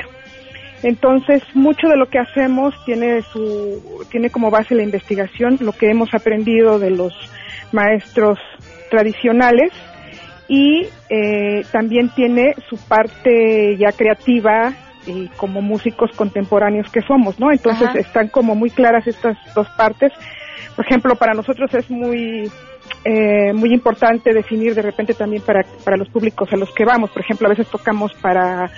Entonces, 0.84 1.44
mucho 1.54 1.88
de 1.88 1.98
lo 1.98 2.08
que 2.08 2.20
hacemos 2.20 2.74
tiene 2.86 3.22
su 3.22 4.06
tiene 4.10 4.30
como 4.30 4.50
base 4.50 4.76
la 4.76 4.84
investigación, 4.84 5.58
lo 5.60 5.74
que 5.74 5.90
hemos 5.90 6.14
aprendido 6.14 6.80
de 6.80 6.92
los 6.92 7.14
maestros 7.72 8.40
tradicionales 8.90 9.72
y 10.48 10.88
eh, 11.10 11.64
también 11.72 12.10
tiene 12.10 12.56
su 12.68 12.78
parte 12.88 13.78
ya 13.78 13.92
creativa 13.92 14.74
y 15.06 15.28
como 15.38 15.62
músicos 15.62 16.12
contemporáneos 16.16 16.92
que 16.92 17.02
somos, 17.02 17.40
¿no? 17.40 17.52
Entonces 17.52 17.88
Ajá. 17.88 18.00
están 18.00 18.28
como 18.28 18.56
muy 18.56 18.70
claras 18.70 19.08
estas 19.08 19.38
dos 19.56 19.68
partes. 19.78 20.12
Por 20.76 20.86
ejemplo, 20.86 21.16
para 21.16 21.34
nosotros 21.34 21.74
es 21.74 21.90
muy 21.90 22.52
eh, 23.04 23.54
muy 23.54 23.74
importante 23.74 24.34
definir 24.34 24.76
de 24.76 24.82
repente 24.82 25.14
también 25.14 25.42
para, 25.42 25.64
para 25.84 25.98
los 25.98 26.10
públicos 26.10 26.50
a 26.52 26.58
los 26.58 26.72
que 26.74 26.86
vamos. 26.86 27.10
Por 27.12 27.22
ejemplo, 27.22 27.48
a 27.48 27.52
veces 27.52 27.68
tocamos 27.68 28.14
para 28.16 28.70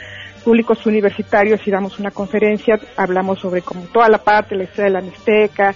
públicos 0.44 0.86
universitarios 0.86 1.66
y 1.66 1.72
damos 1.72 2.00
una 2.00 2.12
conferencia, 2.12 2.80
hablamos 2.98 3.40
sobre 3.40 3.62
como 3.62 3.84
toda 3.86 4.10
la 4.10 4.18
parte, 4.20 4.56
la 4.56 4.64
historia 4.64 4.86
de 4.86 4.92
la 4.92 5.02
Mixteca, 5.02 5.74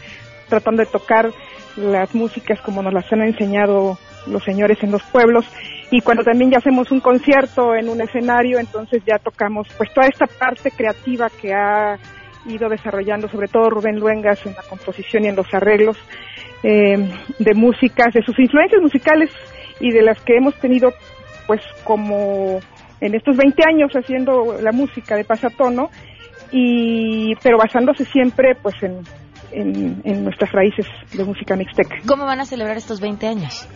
tratando 0.48 0.84
de 0.84 0.92
tocar 0.92 1.32
las 1.78 2.14
músicas 2.14 2.60
como 2.62 2.82
nos 2.82 2.94
las 2.94 3.12
han 3.12 3.22
enseñado 3.22 3.98
los 4.28 4.44
señores 4.44 4.78
en 4.82 4.92
los 4.92 5.04
pueblos. 5.04 5.46
Y 5.90 6.02
cuando 6.02 6.24
también 6.24 6.52
ya 6.52 6.58
hacemos 6.58 6.92
un 6.92 7.00
concierto 7.00 7.74
en 7.74 7.88
un 7.88 8.02
escenario, 8.02 8.60
entonces 8.60 9.02
ya 9.06 9.20
tocamos 9.20 9.68
pues 9.78 9.94
toda 9.94 10.08
esta 10.08 10.28
parte 10.28 10.72
creativa 10.72 11.30
que 11.30 11.54
ha 11.54 11.98
ido 12.46 12.70
desarrollando 12.70 13.28
sobre 13.30 13.48
todo 13.48 13.70
Rubén 13.70 14.00
Luengas 14.00 14.46
en 14.46 14.54
la 14.54 14.64
composición 14.64 15.26
y 15.26 15.28
en 15.28 15.36
los 15.36 15.54
arreglos 15.54 15.98
eh, 16.64 17.10
de 17.40 17.54
músicas, 17.54 18.14
de 18.14 18.22
sus 18.22 18.38
influencias 18.40 18.82
musicales 18.82 19.30
y 19.80 19.92
de 19.92 20.02
las 20.02 20.20
que 20.22 20.38
hemos 20.38 20.56
tenido 20.56 20.94
pues 21.46 21.62
como 21.84 22.60
en 23.01 23.16
estos 23.16 23.38
20 23.38 23.63
años 23.68 23.92
haciendo 23.94 24.60
la 24.62 24.72
música 24.72 25.16
de 25.16 25.24
pasatono 25.24 25.89
y 26.51 27.36
pero 27.44 27.58
basándose 27.58 28.06
siempre 28.06 28.56
pues 28.62 28.75
en, 28.82 29.01
en, 29.51 30.01
en 30.04 30.24
nuestras 30.24 30.51
raíces 30.51 30.86
de 31.13 31.24
música 31.24 31.56
mixteca. 31.56 31.98
¿Cómo 32.08 32.25
van 32.25 32.39
a 32.39 32.46
celebrar 32.46 32.77
estos 32.77 33.01
20 33.01 33.27
años? 33.27 33.68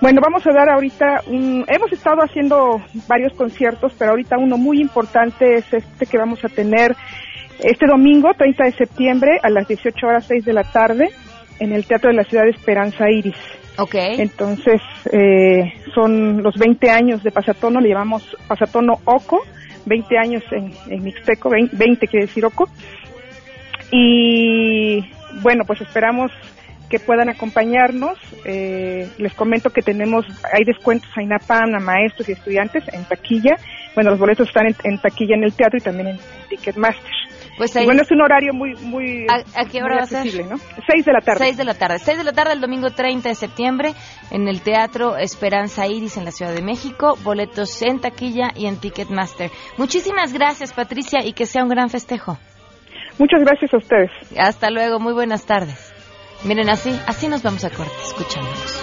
Bueno, 0.00 0.22
vamos 0.22 0.46
a 0.46 0.52
dar 0.52 0.70
ahorita 0.70 1.24
un... 1.26 1.64
Hemos 1.68 1.92
estado 1.92 2.22
haciendo 2.22 2.80
varios 3.06 3.34
conciertos, 3.34 3.92
pero 3.98 4.12
ahorita 4.12 4.38
uno 4.38 4.56
muy 4.56 4.80
importante 4.80 5.56
es 5.56 5.74
este 5.74 6.06
que 6.06 6.16
vamos 6.16 6.42
a 6.42 6.48
tener 6.48 6.96
este 7.58 7.86
domingo, 7.86 8.30
30 8.32 8.64
de 8.64 8.72
septiembre, 8.72 9.38
a 9.42 9.50
las 9.50 9.68
18 9.68 10.06
horas 10.06 10.24
6 10.26 10.46
de 10.46 10.52
la 10.54 10.64
tarde, 10.64 11.10
en 11.58 11.72
el 11.72 11.84
Teatro 11.84 12.08
de 12.08 12.16
la 12.16 12.24
Ciudad 12.24 12.44
de 12.44 12.50
Esperanza 12.50 13.10
Iris. 13.10 13.36
Ok. 13.80 13.94
Entonces, 13.94 14.80
eh, 15.10 15.72
son 15.94 16.42
los 16.42 16.56
20 16.56 16.90
años 16.90 17.22
de 17.22 17.30
Pasatono, 17.30 17.80
le 17.80 17.88
llamamos 17.88 18.36
Pasatono 18.46 19.00
Oco, 19.06 19.40
20 19.86 20.18
años 20.18 20.44
en, 20.52 21.02
Mixteco, 21.02 21.48
20, 21.48 21.76
20 21.76 22.06
quiere 22.06 22.26
decir 22.26 22.44
Oco. 22.44 22.68
Y 23.90 25.00
bueno, 25.42 25.64
pues 25.66 25.80
esperamos 25.80 26.30
que 26.90 26.98
puedan 26.98 27.30
acompañarnos. 27.30 28.18
Eh, 28.44 29.08
les 29.16 29.32
comento 29.32 29.70
que 29.70 29.80
tenemos, 29.80 30.26
hay 30.52 30.64
descuentos 30.64 31.10
a 31.16 31.22
INAPAM, 31.22 31.74
a 31.74 31.80
maestros 31.80 32.28
y 32.28 32.32
estudiantes 32.32 32.84
en 32.92 33.04
taquilla. 33.04 33.56
Bueno, 33.94 34.10
los 34.10 34.18
boletos 34.18 34.48
están 34.48 34.66
en, 34.66 34.76
en 34.84 34.98
taquilla 34.98 35.36
en 35.36 35.44
el 35.44 35.54
teatro 35.54 35.78
y 35.78 35.82
también 35.82 36.08
en 36.08 36.18
Ticketmaster. 36.50 37.29
Pues 37.56 37.76
ahí- 37.76 37.84
bueno, 37.84 38.02
es 38.02 38.10
un 38.10 38.20
horario 38.22 38.52
muy, 38.54 38.74
muy, 38.76 39.26
¿A, 39.28 39.60
a 39.60 39.64
qué 39.66 39.82
hora 39.82 39.96
va 39.96 40.02
a 40.02 40.06
ser? 40.06 40.24
¿no? 40.46 40.56
6 40.86 41.04
de 41.04 41.12
la 41.12 41.20
tarde. 41.20 41.44
6 41.44 41.56
de 41.58 41.64
la 41.64 41.74
tarde. 41.74 41.98
6 41.98 42.18
de 42.18 42.24
la 42.24 42.32
tarde 42.32 42.52
el 42.54 42.60
domingo 42.60 42.90
30 42.90 43.28
de 43.28 43.34
septiembre 43.34 43.92
en 44.30 44.48
el 44.48 44.62
Teatro 44.62 45.16
Esperanza 45.16 45.86
Iris 45.86 46.16
en 46.16 46.24
la 46.24 46.30
Ciudad 46.30 46.54
de 46.54 46.62
México. 46.62 47.18
Boletos 47.22 47.82
en 47.82 48.00
taquilla 48.00 48.50
y 48.56 48.66
en 48.66 48.76
Ticketmaster. 48.78 49.50
Muchísimas 49.76 50.32
gracias, 50.32 50.72
Patricia, 50.72 51.24
y 51.24 51.32
que 51.34 51.44
sea 51.46 51.62
un 51.62 51.68
gran 51.68 51.90
festejo. 51.90 52.38
Muchas 53.18 53.40
gracias 53.44 53.74
a 53.74 53.76
ustedes. 53.76 54.10
Hasta 54.38 54.70
luego, 54.70 54.98
muy 54.98 55.12
buenas 55.12 55.44
tardes. 55.44 55.92
Miren, 56.44 56.70
así, 56.70 56.98
así 57.06 57.28
nos 57.28 57.42
vamos 57.42 57.64
a 57.66 57.70
corte, 57.70 57.92
escuchándonos. 58.02 58.82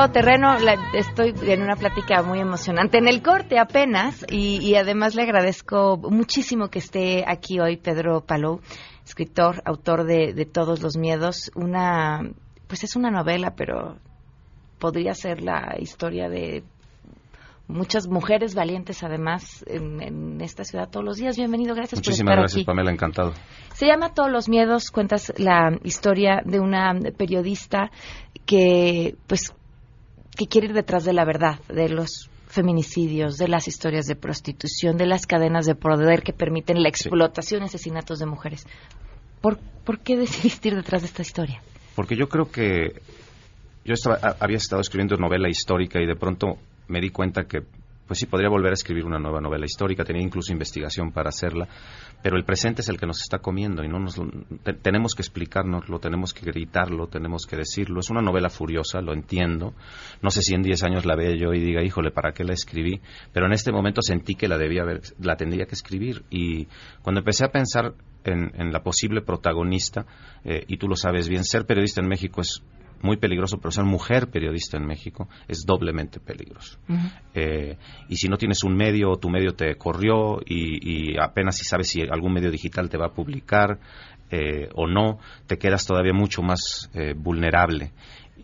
Todo 0.00 0.12
terreno. 0.12 0.56
estoy 0.94 1.34
en 1.42 1.62
una 1.62 1.76
plática 1.76 2.22
muy 2.22 2.40
emocionante 2.40 2.96
en 2.96 3.06
el 3.06 3.22
corte 3.22 3.58
apenas 3.58 4.24
y, 4.30 4.74
además 4.74 5.14
le 5.14 5.22
agradezco 5.22 5.98
muchísimo 5.98 6.68
que 6.68 6.78
esté 6.78 7.24
aquí 7.26 7.60
hoy 7.60 7.76
Pedro 7.76 8.22
Palou, 8.22 8.60
escritor, 9.04 9.62
autor 9.64 10.04
de, 10.04 10.32
de 10.32 10.46
Todos 10.46 10.80
los 10.80 10.96
Miedos. 10.96 11.50
Una, 11.54 12.20
pues 12.66 12.82
es 12.84 12.96
una 12.96 13.10
novela, 13.10 13.52
pero 13.54 13.98
podría 14.78 15.12
ser 15.12 15.42
la 15.42 15.76
historia 15.78 16.30
de 16.30 16.64
muchas 17.68 18.08
mujeres 18.08 18.54
valientes 18.54 19.02
además 19.02 19.64
en, 19.66 20.40
esta 20.40 20.64
ciudad 20.64 20.88
todos 20.88 21.04
los 21.04 21.16
días. 21.18 21.36
Bienvenido, 21.36 21.74
gracias 21.74 22.00
por 22.00 22.12
estar 22.12 22.36
gracias, 22.38 22.64
Pamela, 22.64 22.90
encantado. 22.90 23.34
Se 23.74 23.86
llama 23.86 24.14
Todos 24.14 24.30
los 24.30 24.48
miedos, 24.48 24.90
cuentas 24.90 25.32
la 25.36 25.78
historia 25.84 26.40
de 26.44 26.58
una 26.58 26.94
periodista 27.16 27.90
que 28.46 29.16
pues 29.26 29.54
que 30.40 30.46
quiere 30.46 30.68
ir 30.68 30.72
detrás 30.72 31.04
de 31.04 31.12
la 31.12 31.26
verdad, 31.26 31.60
de 31.68 31.90
los 31.90 32.30
feminicidios, 32.46 33.36
de 33.36 33.46
las 33.46 33.68
historias 33.68 34.06
de 34.06 34.16
prostitución, 34.16 34.96
de 34.96 35.04
las 35.04 35.26
cadenas 35.26 35.66
de 35.66 35.74
poder 35.74 36.22
que 36.22 36.32
permiten 36.32 36.82
la 36.82 36.88
explotación 36.88 37.60
y 37.60 37.66
asesinatos 37.66 38.20
de 38.20 38.24
mujeres. 38.24 38.66
¿Por, 39.42 39.58
¿Por 39.84 39.98
qué 39.98 40.16
decidiste 40.16 40.68
ir 40.68 40.76
detrás 40.76 41.02
de 41.02 41.08
esta 41.08 41.20
historia? 41.20 41.60
Porque 41.94 42.16
yo 42.16 42.30
creo 42.30 42.50
que 42.50 43.02
yo 43.84 43.92
estaba, 43.92 44.16
había 44.40 44.56
estado 44.56 44.80
escribiendo 44.80 45.18
novela 45.18 45.50
histórica 45.50 46.00
y 46.00 46.06
de 46.06 46.16
pronto 46.16 46.56
me 46.88 47.02
di 47.02 47.10
cuenta 47.10 47.44
que 47.44 47.58
pues 48.10 48.18
sí, 48.18 48.26
podría 48.26 48.48
volver 48.48 48.72
a 48.72 48.74
escribir 48.74 49.04
una 49.04 49.20
nueva 49.20 49.40
novela 49.40 49.64
histórica, 49.64 50.02
tenía 50.02 50.24
incluso 50.24 50.52
investigación 50.52 51.12
para 51.12 51.28
hacerla, 51.28 51.68
pero 52.20 52.36
el 52.36 52.44
presente 52.44 52.80
es 52.80 52.88
el 52.88 52.98
que 52.98 53.06
nos 53.06 53.20
está 53.22 53.38
comiendo 53.38 53.84
y 53.84 53.88
no 53.88 54.00
nos 54.00 54.20
tenemos 54.82 55.14
que 55.14 55.22
explicárnoslo, 55.22 56.00
tenemos 56.00 56.34
que 56.34 56.44
gritarlo, 56.44 57.06
tenemos 57.06 57.46
que 57.46 57.56
decirlo. 57.56 58.00
Es 58.00 58.10
una 58.10 58.20
novela 58.20 58.50
furiosa, 58.50 59.00
lo 59.00 59.12
entiendo. 59.12 59.74
No 60.22 60.30
sé 60.30 60.42
si 60.42 60.56
en 60.56 60.62
10 60.62 60.82
años 60.82 61.06
la 61.06 61.14
vea 61.14 61.36
yo 61.36 61.52
y 61.54 61.60
diga, 61.60 61.84
híjole, 61.84 62.10
¿para 62.10 62.32
qué 62.32 62.42
la 62.42 62.52
escribí? 62.52 63.00
Pero 63.32 63.46
en 63.46 63.52
este 63.52 63.70
momento 63.70 64.02
sentí 64.02 64.34
que 64.34 64.48
la 64.48 64.58
debía 64.58 64.82
haber, 64.82 65.02
la 65.20 65.36
tendría 65.36 65.66
que 65.66 65.76
escribir 65.76 66.24
y 66.30 66.66
cuando 67.02 67.20
empecé 67.20 67.44
a 67.44 67.52
pensar 67.52 67.94
en, 68.24 68.72
la 68.72 68.82
posible 68.82 69.22
protagonista, 69.22 70.04
eh, 70.44 70.64
y 70.66 70.78
tú 70.78 70.88
lo 70.88 70.96
sabes 70.96 71.28
bien, 71.28 71.44
ser 71.44 71.64
periodista 71.64 72.00
en 72.00 72.08
México 72.08 72.40
es 72.40 72.60
muy 73.02 73.16
peligroso, 73.16 73.58
pero 73.58 73.70
ser 73.70 73.84
mujer 73.84 74.30
periodista 74.30 74.76
en 74.76 74.86
México 74.86 75.28
es 75.48 75.64
doblemente 75.66 76.20
peligroso. 76.20 76.78
Eh, 77.34 77.76
y 78.08 78.16
si 78.16 78.28
no 78.28 78.36
tienes 78.36 78.62
un 78.64 78.76
medio, 78.76 79.16
tu 79.16 79.28
medio 79.28 79.54
te 79.54 79.76
corrió 79.76 80.40
y, 80.44 81.16
apenas 81.18 81.56
si 81.56 81.64
sabes 81.64 81.88
si 81.88 82.02
algún 82.02 82.32
medio 82.32 82.50
digital 82.50 82.88
te 82.88 82.98
va 82.98 83.06
a 83.06 83.14
publicar 83.14 83.78
eh, 84.30 84.68
o 84.74 84.86
no, 84.86 85.18
te 85.46 85.58
quedas 85.58 85.86
todavía 85.86 86.12
mucho 86.12 86.42
más 86.42 86.90
eh, 86.94 87.14
vulnerable. 87.16 87.92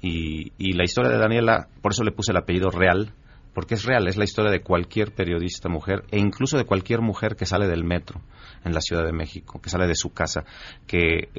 Y, 0.02 0.52
y 0.58 0.72
la 0.72 0.84
historia 0.84 1.10
de 1.10 1.18
Daniela, 1.18 1.68
por 1.80 1.92
eso 1.92 2.04
le 2.04 2.12
puse 2.12 2.32
el 2.32 2.38
apellido 2.38 2.70
real, 2.70 3.12
porque 3.56 3.76
es 3.76 3.86
real, 3.86 4.06
es 4.06 4.18
la 4.18 4.24
historia 4.24 4.50
de 4.50 4.60
cualquier 4.60 5.14
periodista 5.14 5.70
mujer 5.70 6.04
e 6.10 6.18
incluso 6.18 6.58
de 6.58 6.66
cualquier 6.66 7.00
mujer 7.00 7.36
que 7.36 7.46
sale 7.46 7.66
del 7.66 7.84
metro 7.84 8.20
en 8.66 8.74
la 8.74 8.82
Ciudad 8.82 9.02
de 9.02 9.14
México, 9.14 9.62
que 9.62 9.70
sale 9.70 9.86
de 9.86 9.94
su 9.94 10.12
casa, 10.12 10.44
que 10.86 11.30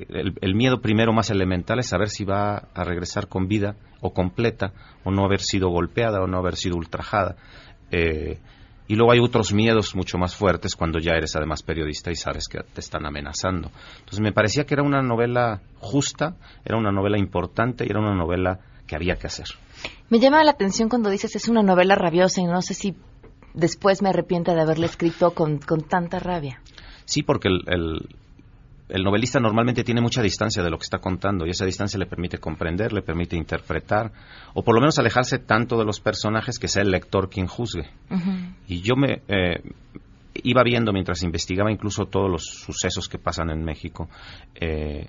el, 0.41 0.55
miedo 0.55 0.81
primero 0.81 1.13
más 1.13 1.29
elemental 1.29 1.77
es 1.77 1.89
saber 1.89 2.09
si 2.09 2.25
va 2.25 2.69
a 2.73 2.83
regresar 2.83 3.27
con 3.27 3.47
vida 3.47 3.75
o 4.01 4.13
completa, 4.13 4.73
o 5.03 5.11
no 5.11 5.25
haber 5.25 5.41
sido 5.41 5.69
golpeada 5.69 6.19
o 6.19 6.25
no 6.25 6.39
haber 6.39 6.55
sido 6.55 6.75
ultrajada. 6.75 7.35
Eh, 7.91 8.39
y 8.87 8.95
luego 8.95 9.11
hay 9.11 9.19
otros 9.19 9.53
miedos 9.53 9.95
mucho 9.95 10.17
más 10.17 10.35
fuertes 10.35 10.75
cuando 10.75 10.97
ya 10.97 11.11
eres 11.11 11.35
además 11.35 11.61
periodista 11.61 12.09
y 12.09 12.15
sabes 12.15 12.47
que 12.47 12.57
te 12.73 12.79
están 12.79 13.05
amenazando. 13.05 13.69
Entonces 13.99 14.21
me 14.21 14.33
parecía 14.33 14.65
que 14.65 14.73
era 14.73 14.81
una 14.81 15.03
novela 15.03 15.61
justa, 15.75 16.35
era 16.65 16.79
una 16.79 16.91
novela 16.91 17.19
importante 17.19 17.85
y 17.85 17.91
era 17.91 17.99
una 17.99 18.15
novela 18.15 18.59
que 18.87 18.95
había 18.95 19.17
que 19.17 19.27
hacer. 19.27 19.45
Me 20.09 20.19
llama 20.19 20.43
la 20.43 20.51
atención 20.51 20.89
cuando 20.89 21.09
dices 21.09 21.35
es 21.35 21.49
una 21.49 21.63
novela 21.63 21.95
rabiosa 21.95 22.41
y 22.41 22.45
no 22.45 22.61
sé 22.61 22.73
si 22.73 22.95
después 23.53 24.01
me 24.01 24.09
arrepiento 24.09 24.53
de 24.53 24.61
haberla 24.61 24.85
escrito 24.85 25.31
con, 25.31 25.59
tanta 25.59 26.19
rabia. 26.19 26.61
Sí, 27.05 27.23
porque 27.23 27.49
el, 27.49 28.07
el, 28.89 29.03
novelista 29.03 29.39
normalmente 29.39 29.83
tiene 29.83 30.01
mucha 30.01 30.21
distancia 30.21 30.63
de 30.63 30.69
lo 30.69 30.77
que 30.77 30.83
está 30.83 30.99
contando 30.99 31.45
y 31.45 31.49
esa 31.49 31.65
distancia 31.65 31.99
le 31.99 32.05
permite 32.05 32.37
comprender, 32.37 32.93
le 32.93 33.01
permite 33.01 33.35
interpretar 33.35 34.11
o 34.53 34.63
por 34.63 34.75
lo 34.75 34.81
menos 34.81 34.99
alejarse 34.99 35.39
tanto 35.39 35.77
de 35.77 35.85
los 35.85 35.99
personajes 35.99 36.59
que 36.59 36.67
sea 36.67 36.83
el 36.83 36.91
lector 36.91 37.29
quien 37.29 37.47
juzgue. 37.47 37.89
Y 38.67 38.81
yo 38.81 38.95
me 38.95 39.21
eh, 39.27 39.61
iba 40.43 40.63
viendo 40.63 40.93
mientras 40.93 41.23
investigaba 41.23 41.71
incluso 41.71 42.05
todos 42.05 42.29
los 42.29 42.45
sucesos 42.45 43.09
que 43.09 43.17
pasan 43.17 43.49
en 43.49 43.63
México. 43.63 44.09
Eh, 44.55 45.07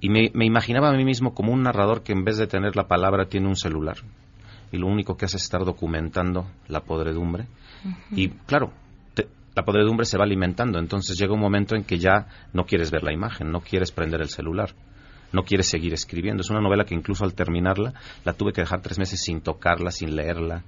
y 0.00 0.08
me, 0.08 0.30
imaginaba 0.44 0.88
a 0.88 0.92
mí 0.92 1.04
mismo 1.04 1.34
como 1.34 1.52
un 1.52 1.62
narrador 1.62 2.02
que 2.02 2.12
en 2.12 2.24
vez 2.24 2.38
de 2.38 2.46
tener 2.46 2.74
la 2.76 2.88
palabra 2.88 3.26
tiene 3.26 3.48
un 3.48 3.56
celular 3.56 3.98
y 4.72 4.78
lo 4.78 4.86
único 4.86 5.16
que 5.16 5.26
hace 5.26 5.36
es 5.36 5.42
estar 5.42 5.64
documentando 5.64 6.46
la 6.68 6.80
podredumbre. 6.80 7.46
Y 8.12 8.28
claro, 8.28 8.72
la 9.54 9.64
podredumbre 9.64 10.06
se 10.06 10.16
va 10.16 10.24
alimentando, 10.24 10.78
entonces 10.78 11.18
llega 11.18 11.34
un 11.34 11.40
momento 11.40 11.74
en 11.74 11.84
que 11.84 11.98
ya 11.98 12.28
no 12.52 12.64
quieres 12.64 12.90
ver 12.90 13.02
la 13.02 13.12
imagen, 13.12 13.50
no 13.50 13.60
quieres 13.60 13.90
prender 13.90 14.20
el 14.20 14.28
celular, 14.28 14.70
no 15.32 15.42
quieres 15.42 15.68
seguir 15.68 15.92
escribiendo. 15.92 16.42
Es 16.42 16.50
una 16.50 16.60
novela 16.60 16.84
que 16.84 16.94
incluso 16.94 17.24
al 17.24 17.34
terminarla 17.34 17.94
la 18.24 18.32
tuve 18.32 18.52
que 18.52 18.60
dejar 18.60 18.80
tres 18.80 18.98
meses 18.98 19.20
sin 19.20 19.40
tocarla, 19.40 19.90
sin 19.90 20.14
leerla, 20.14 20.62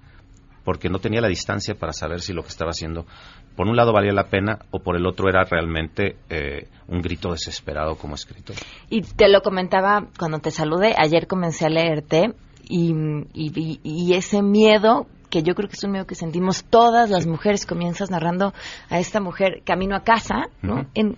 porque 0.64 0.88
no 0.88 0.98
tenía 0.98 1.20
la 1.20 1.28
distancia 1.28 1.74
para 1.74 1.92
saber 1.92 2.20
si 2.20 2.32
lo 2.32 2.42
que 2.42 2.48
estaba 2.48 2.70
haciendo, 2.70 3.06
por 3.56 3.66
un 3.66 3.76
lado 3.76 3.92
valía 3.92 4.12
la 4.12 4.28
pena 4.28 4.60
o 4.70 4.80
por 4.80 4.96
el 4.96 5.06
otro 5.06 5.28
era 5.28 5.44
realmente 5.44 6.16
eh, 6.30 6.68
un 6.88 7.00
grito 7.02 7.32
desesperado 7.32 7.96
como 7.96 8.14
escritor. 8.14 8.56
Y 8.88 9.02
te 9.02 9.28
lo 9.28 9.42
comentaba 9.42 10.06
cuando 10.18 10.38
te 10.38 10.50
saludé, 10.50 10.94
ayer 10.96 11.26
comencé 11.26 11.66
a 11.66 11.70
leerte 11.70 12.34
y, 12.68 12.94
y, 13.34 14.14
ese 14.14 14.40
miedo 14.40 15.06
que 15.28 15.42
yo 15.42 15.54
creo 15.54 15.68
que 15.68 15.74
es 15.74 15.84
un 15.84 15.92
miedo 15.92 16.06
que 16.06 16.14
sentimos 16.14 16.64
todas 16.64 17.10
las 17.10 17.26
mujeres, 17.26 17.66
comienzas 17.66 18.10
narrando 18.10 18.54
a 18.88 18.98
esta 18.98 19.20
mujer 19.20 19.62
camino 19.64 19.96
a 19.96 20.04
casa, 20.04 20.48
¿no? 20.62 20.86
en, 20.94 21.16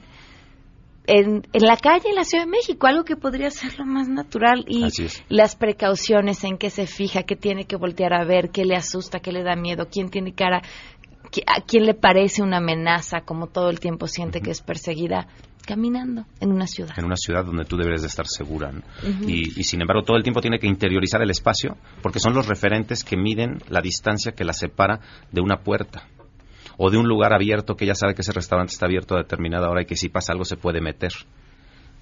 en, 1.06 1.42
la 1.52 1.76
calle 1.76 2.08
en 2.08 2.14
la 2.14 2.24
Ciudad 2.24 2.44
de 2.44 2.50
México, 2.50 2.86
algo 2.86 3.04
que 3.04 3.16
podría 3.16 3.50
ser 3.50 3.78
lo 3.78 3.84
más 3.84 4.08
natural 4.08 4.64
y 4.66 4.88
las 5.28 5.56
precauciones 5.56 6.44
en 6.44 6.56
que 6.56 6.70
se 6.70 6.86
fija, 6.86 7.24
que 7.24 7.36
tiene 7.36 7.64
que 7.64 7.76
voltear 7.76 8.14
a 8.14 8.24
ver, 8.24 8.50
qué 8.50 8.64
le 8.64 8.76
asusta, 8.76 9.20
qué 9.20 9.32
le 9.32 9.42
da 9.42 9.56
miedo, 9.56 9.88
quién 9.90 10.10
tiene 10.10 10.32
cara, 10.32 10.62
a 11.46 11.60
quién 11.66 11.84
le 11.84 11.94
parece 11.94 12.42
una 12.42 12.58
amenaza, 12.58 13.20
como 13.22 13.48
todo 13.48 13.68
el 13.70 13.80
tiempo 13.80 14.06
siente 14.06 14.40
que 14.40 14.50
es 14.50 14.62
perseguida 14.62 15.26
caminando 15.66 16.26
en 16.40 16.52
una 16.52 16.66
ciudad. 16.66 16.94
En 16.98 17.06
una 17.06 17.16
ciudad 17.16 17.44
donde 17.44 17.64
tú 17.64 17.76
deberes 17.76 18.02
de 18.02 18.08
estar 18.08 18.26
segura. 18.26 18.70
y, 19.26 19.58
y, 19.58 19.64
sin 19.64 19.80
embargo 19.80 20.02
todo 20.02 20.18
el 20.18 20.22
tiempo 20.22 20.42
tiene 20.42 20.58
que 20.58 20.66
interiorizar 20.66 21.22
el 21.22 21.30
espacio 21.30 21.78
porque 22.02 22.18
son 22.18 22.34
los 22.34 22.46
referentes 22.46 23.02
que 23.02 23.16
miden 23.16 23.62
la 23.68 23.80
distancia 23.80 24.32
que 24.32 24.44
la 24.44 24.52
separa 24.52 25.00
de 25.32 25.40
una 25.40 25.62
puerta 25.62 26.06
o 26.76 26.90
de 26.90 26.98
un 26.98 27.06
lugar 27.06 27.32
abierto 27.32 27.76
que 27.76 27.87
ya 27.87 27.94
sabe 27.94 28.14
que 28.14 28.22
ese 28.22 28.32
restaurante 28.32 28.72
está 28.72 28.87
abierto 28.87 29.14
a 29.14 29.18
determinada 29.18 29.68
hora 29.68 29.82
y 29.82 29.87
que 29.87 29.96
si 29.96 30.08
pasa 30.08 30.32
algo 30.32 30.44
se 30.44 30.56
puede 30.56 30.80
meter 30.80 31.12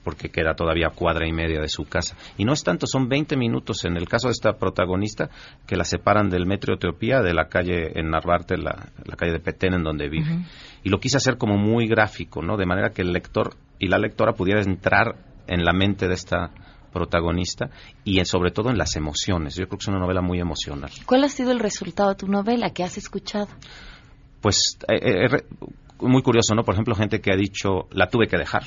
porque 0.03 0.31
queda 0.31 0.55
todavía 0.55 0.91
cuadra 0.91 1.27
y 1.27 1.33
media 1.33 1.61
de 1.61 1.69
su 1.69 1.85
casa. 1.85 2.17
Y 2.37 2.45
no 2.45 2.53
es 2.53 2.65
tanto, 2.65 2.87
son 2.87 3.09
20 3.09 3.37
minutos 3.37 3.85
en 3.85 3.97
el 3.97 4.09
caso 4.09 4.29
de 4.29 4.33
esta 4.33 4.55
protagonista 4.55 5.31
que 5.67 5.77
la 5.77 5.85
separan 5.85 6.29
del 6.29 6.47
metro 6.47 6.75
Etiopía, 6.75 7.21
de 7.21 7.35
la 7.35 7.49
calle 7.49 7.99
en 7.99 8.11
Narvarte, 8.11 8.57
la, 8.57 8.91
calle 9.17 9.33
de 9.33 9.41
Petén 9.41 9.75
en 9.75 9.85
donde 9.85 10.09
vive. 10.09 10.45
Y 10.83 10.89
lo 10.89 10.99
quise 10.99 11.19
hacer 11.19 11.39
como 11.39 11.57
muy 11.57 11.87
gráfico, 11.87 12.43
¿no? 12.43 12.57
De 12.57 12.67
manera 12.67 12.91
que 12.91 13.03
el 13.03 13.13
lector 13.13 13.55
y 13.79 13.89
la 13.89 13.99
lectora 13.99 14.33
pudiera 14.33 14.61
entrar 14.61 15.17
en 15.47 15.65
la 15.65 15.73
mente 15.73 16.09
de 16.09 16.15
esta 16.15 16.51
protagonista 16.93 17.71
y 18.05 18.23
sobre 18.25 18.51
todo 18.51 18.71
en 18.71 18.79
las 18.79 18.97
emociones. 18.97 19.55
Yo 19.55 19.67
creo 19.67 19.79
que 19.79 19.85
es 19.85 19.89
una 19.89 19.99
novela 19.99 20.21
muy 20.21 20.41
emocional. 20.41 20.91
¿Cuál 21.07 21.25
ha 21.25 21.29
sido 21.29 21.51
el 21.51 21.59
resultado 21.59 22.11
de 22.11 22.17
tu 22.17 22.29
novela 22.29 22.71
que 22.71 22.85
has 22.85 22.99
escuchado? 22.99 23.49
Pues 24.43 24.79
eh, 24.89 24.97
eh, 25.01 25.27
eh 25.27 25.45
muy 26.01 26.23
curioso, 26.23 26.55
¿no? 26.55 26.65
Por 26.65 26.75
ejemplo, 26.75 26.95
gente 26.95 27.21
que 27.21 27.33
ha 27.33 27.37
dicho, 27.37 27.89
la 27.93 28.09
tuve 28.09 28.27
que 28.27 28.37
dejar. 28.37 28.65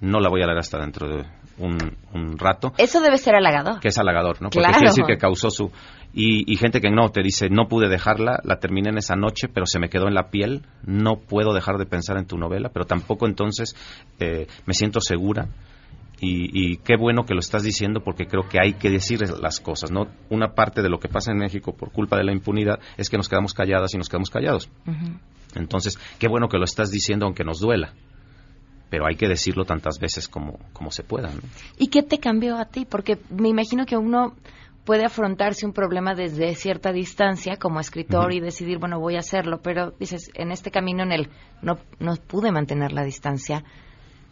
No 0.00 0.18
la 0.18 0.28
voy 0.28 0.42
a 0.42 0.46
leer 0.46 0.58
hasta 0.58 0.78
dentro 0.78 1.06
de 1.08 1.24
un, 1.58 2.38
rato. 2.38 2.72
Eso 2.78 3.00
debe 3.00 3.18
ser 3.18 3.34
halagador. 3.34 3.80
Que 3.80 3.88
es 3.88 3.98
halagador, 3.98 4.40
¿no? 4.40 4.48
Porque 4.48 4.70
quiere 4.70 4.88
decir 4.88 5.04
que 5.04 5.18
causó 5.18 5.50
su... 5.50 5.70
Y, 6.14 6.56
gente 6.56 6.80
que 6.80 6.90
no, 6.90 7.10
te 7.10 7.22
dice, 7.22 7.48
no 7.48 7.68
pude 7.68 7.88
dejarla, 7.88 8.40
la 8.44 8.58
terminé 8.58 8.90
en 8.90 8.98
esa 8.98 9.14
noche, 9.14 9.48
pero 9.48 9.64
se 9.66 9.78
me 9.78 9.88
quedó 9.88 10.08
en 10.08 10.14
la 10.14 10.30
piel, 10.30 10.62
no 10.84 11.16
puedo 11.16 11.54
dejar 11.54 11.78
de 11.78 11.86
pensar 11.86 12.18
en 12.18 12.26
tu 12.26 12.36
novela, 12.36 12.70
pero 12.70 12.84
tampoco 12.84 13.26
entonces 13.26 13.74
eh, 14.18 14.46
me 14.66 14.74
siento 14.74 15.00
segura 15.00 15.48
y, 16.24 16.76
qué 16.78 16.96
bueno 16.96 17.24
que 17.24 17.34
lo 17.34 17.40
estás 17.40 17.64
diciendo 17.64 18.00
porque 18.04 18.26
creo 18.26 18.48
que 18.48 18.58
hay 18.62 18.74
que 18.74 18.90
decir 18.90 19.20
las 19.40 19.58
cosas, 19.58 19.90
¿no? 19.90 20.06
Una 20.30 20.54
parte 20.54 20.80
de 20.80 20.88
lo 20.88 21.00
que 21.00 21.08
pasa 21.08 21.32
en 21.32 21.38
México 21.38 21.74
por 21.74 21.90
culpa 21.90 22.16
de 22.16 22.22
la 22.22 22.32
impunidad 22.32 22.78
es 22.96 23.10
que 23.10 23.16
nos 23.16 23.28
quedamos 23.28 23.54
calladas 23.54 23.92
y 23.94 23.98
nos 23.98 24.08
quedamos 24.08 24.30
callados. 24.30 24.70
Entonces, 25.56 25.98
qué 26.20 26.28
bueno 26.28 26.48
que 26.48 26.58
lo 26.58 26.64
estás 26.64 26.92
diciendo 26.92 27.26
aunque 27.26 27.42
nos 27.42 27.58
duela. 27.58 27.94
Pero 28.88 29.06
hay 29.06 29.16
que 29.16 29.26
decirlo 29.26 29.64
tantas 29.64 29.98
veces 29.98 30.28
como, 30.28 30.60
como 30.72 30.92
se 30.92 31.02
pueda. 31.02 31.30
¿Y 31.76 31.88
qué 31.88 32.02
te 32.04 32.18
cambió 32.18 32.56
a 32.56 32.66
ti? 32.66 32.84
Porque 32.84 33.18
me 33.30 33.48
imagino 33.48 33.84
que 33.84 33.96
uno 33.96 34.36
puede 34.84 35.04
afrontarse 35.04 35.66
un 35.66 35.72
problema 35.72 36.14
desde 36.14 36.54
cierta 36.54 36.92
distancia 36.92 37.56
como 37.56 37.80
escritor 37.80 38.32
y 38.32 38.38
decidir, 38.38 38.78
bueno, 38.78 39.00
voy 39.00 39.16
a 39.16 39.20
hacerlo, 39.20 39.60
pero 39.60 39.92
dices, 39.98 40.30
en 40.34 40.52
este 40.52 40.70
camino 40.70 41.02
en 41.02 41.12
el 41.12 41.28
no, 41.62 41.78
no 41.98 42.14
pude 42.14 42.52
mantener 42.52 42.92
la 42.92 43.02
distancia, 43.02 43.64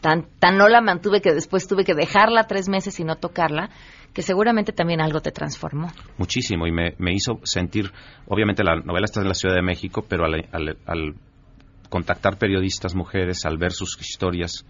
tan, 0.00 0.26
tan 0.38 0.56
no 0.56 0.68
la 0.68 0.80
mantuve 0.80 1.20
que 1.20 1.32
después 1.32 1.68
tuve 1.68 1.84
que 1.84 1.94
dejarla 1.94 2.46
tres 2.46 2.68
meses 2.68 2.98
y 3.00 3.04
no 3.04 3.16
tocarla. 3.16 3.70
que 4.12 4.22
seguramente 4.22 4.72
también 4.72 5.00
algo 5.00 5.20
te 5.20 5.30
transformó. 5.30 5.92
Muchísimo, 6.18 6.66
y 6.66 6.72
me, 6.72 6.94
me 6.98 7.12
hizo 7.12 7.38
sentir, 7.44 7.92
obviamente 8.26 8.64
la 8.64 8.74
novela 8.74 9.04
está 9.04 9.20
en 9.20 9.28
la 9.28 9.34
Ciudad 9.34 9.54
de 9.54 9.62
México, 9.62 10.04
pero 10.08 10.24
al, 10.24 10.48
al, 10.50 10.78
al 10.84 11.14
contactar 11.88 12.36
periodistas 12.36 12.96
mujeres, 12.96 13.44
al 13.44 13.56
ver 13.56 13.70
sus 13.70 13.96
historias, 14.00 14.66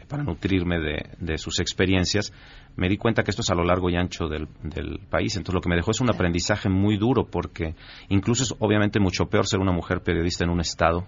eh, 0.00 0.06
para 0.08 0.24
nutrirme 0.24 0.80
de, 0.80 1.10
de, 1.20 1.38
sus 1.38 1.60
experiencias, 1.60 2.32
me 2.74 2.88
di 2.88 2.96
cuenta 2.96 3.22
que 3.22 3.30
esto 3.30 3.42
es 3.42 3.50
a 3.50 3.54
lo 3.54 3.62
largo 3.62 3.90
y 3.90 3.96
ancho 3.96 4.26
del, 4.26 4.48
del, 4.62 4.98
país. 5.08 5.36
Entonces 5.36 5.54
lo 5.54 5.60
que 5.60 5.68
me 5.68 5.76
dejó 5.76 5.92
es 5.92 6.00
un 6.00 6.10
aprendizaje 6.10 6.68
muy 6.68 6.96
duro 6.96 7.26
porque 7.30 7.76
incluso 8.08 8.42
es 8.42 8.54
obviamente 8.58 8.98
mucho 8.98 9.26
peor 9.26 9.46
ser 9.46 9.60
una 9.60 9.72
mujer 9.72 10.00
periodista 10.02 10.44
en 10.44 10.50
un 10.50 10.60
estado 10.60 11.06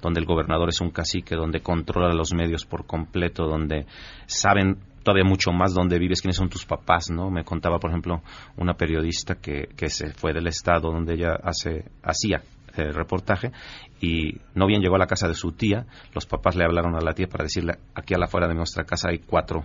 donde 0.00 0.20
el 0.20 0.26
gobernador 0.26 0.68
es 0.68 0.80
un 0.80 0.90
cacique, 0.90 1.34
donde 1.34 1.60
controla 1.60 2.14
los 2.14 2.32
medios 2.32 2.64
por 2.64 2.86
completo, 2.86 3.46
donde 3.46 3.86
saben 4.26 4.78
todavía 5.02 5.24
mucho 5.24 5.52
más 5.52 5.74
dónde 5.74 5.98
vives, 5.98 6.20
quiénes 6.20 6.36
son 6.36 6.48
tus 6.48 6.66
papás, 6.66 7.10
¿no? 7.10 7.30
Me 7.30 7.44
contaba, 7.44 7.78
por 7.78 7.90
ejemplo, 7.90 8.22
una 8.56 8.74
periodista 8.74 9.36
que, 9.36 9.68
que 9.76 9.88
se 9.88 10.12
fue 10.12 10.32
del 10.32 10.46
estado 10.46 10.90
donde 10.92 11.14
ella 11.14 11.38
hace, 11.42 11.84
hacía 12.02 12.42
el 12.76 12.94
reportaje 12.94 13.52
y 14.00 14.40
no 14.54 14.66
bien 14.66 14.80
llegó 14.80 14.96
a 14.96 14.98
la 14.98 15.06
casa 15.06 15.28
de 15.28 15.34
su 15.34 15.52
tía, 15.52 15.86
los 16.14 16.26
papás 16.26 16.56
le 16.56 16.64
hablaron 16.64 16.94
a 16.94 17.00
la 17.00 17.14
tía 17.14 17.26
para 17.26 17.44
decirle, 17.44 17.74
aquí 17.94 18.14
a 18.14 18.18
la 18.18 18.26
afuera 18.26 18.48
de 18.48 18.54
nuestra 18.54 18.84
casa 18.84 19.08
hay 19.10 19.18
cuatro 19.18 19.64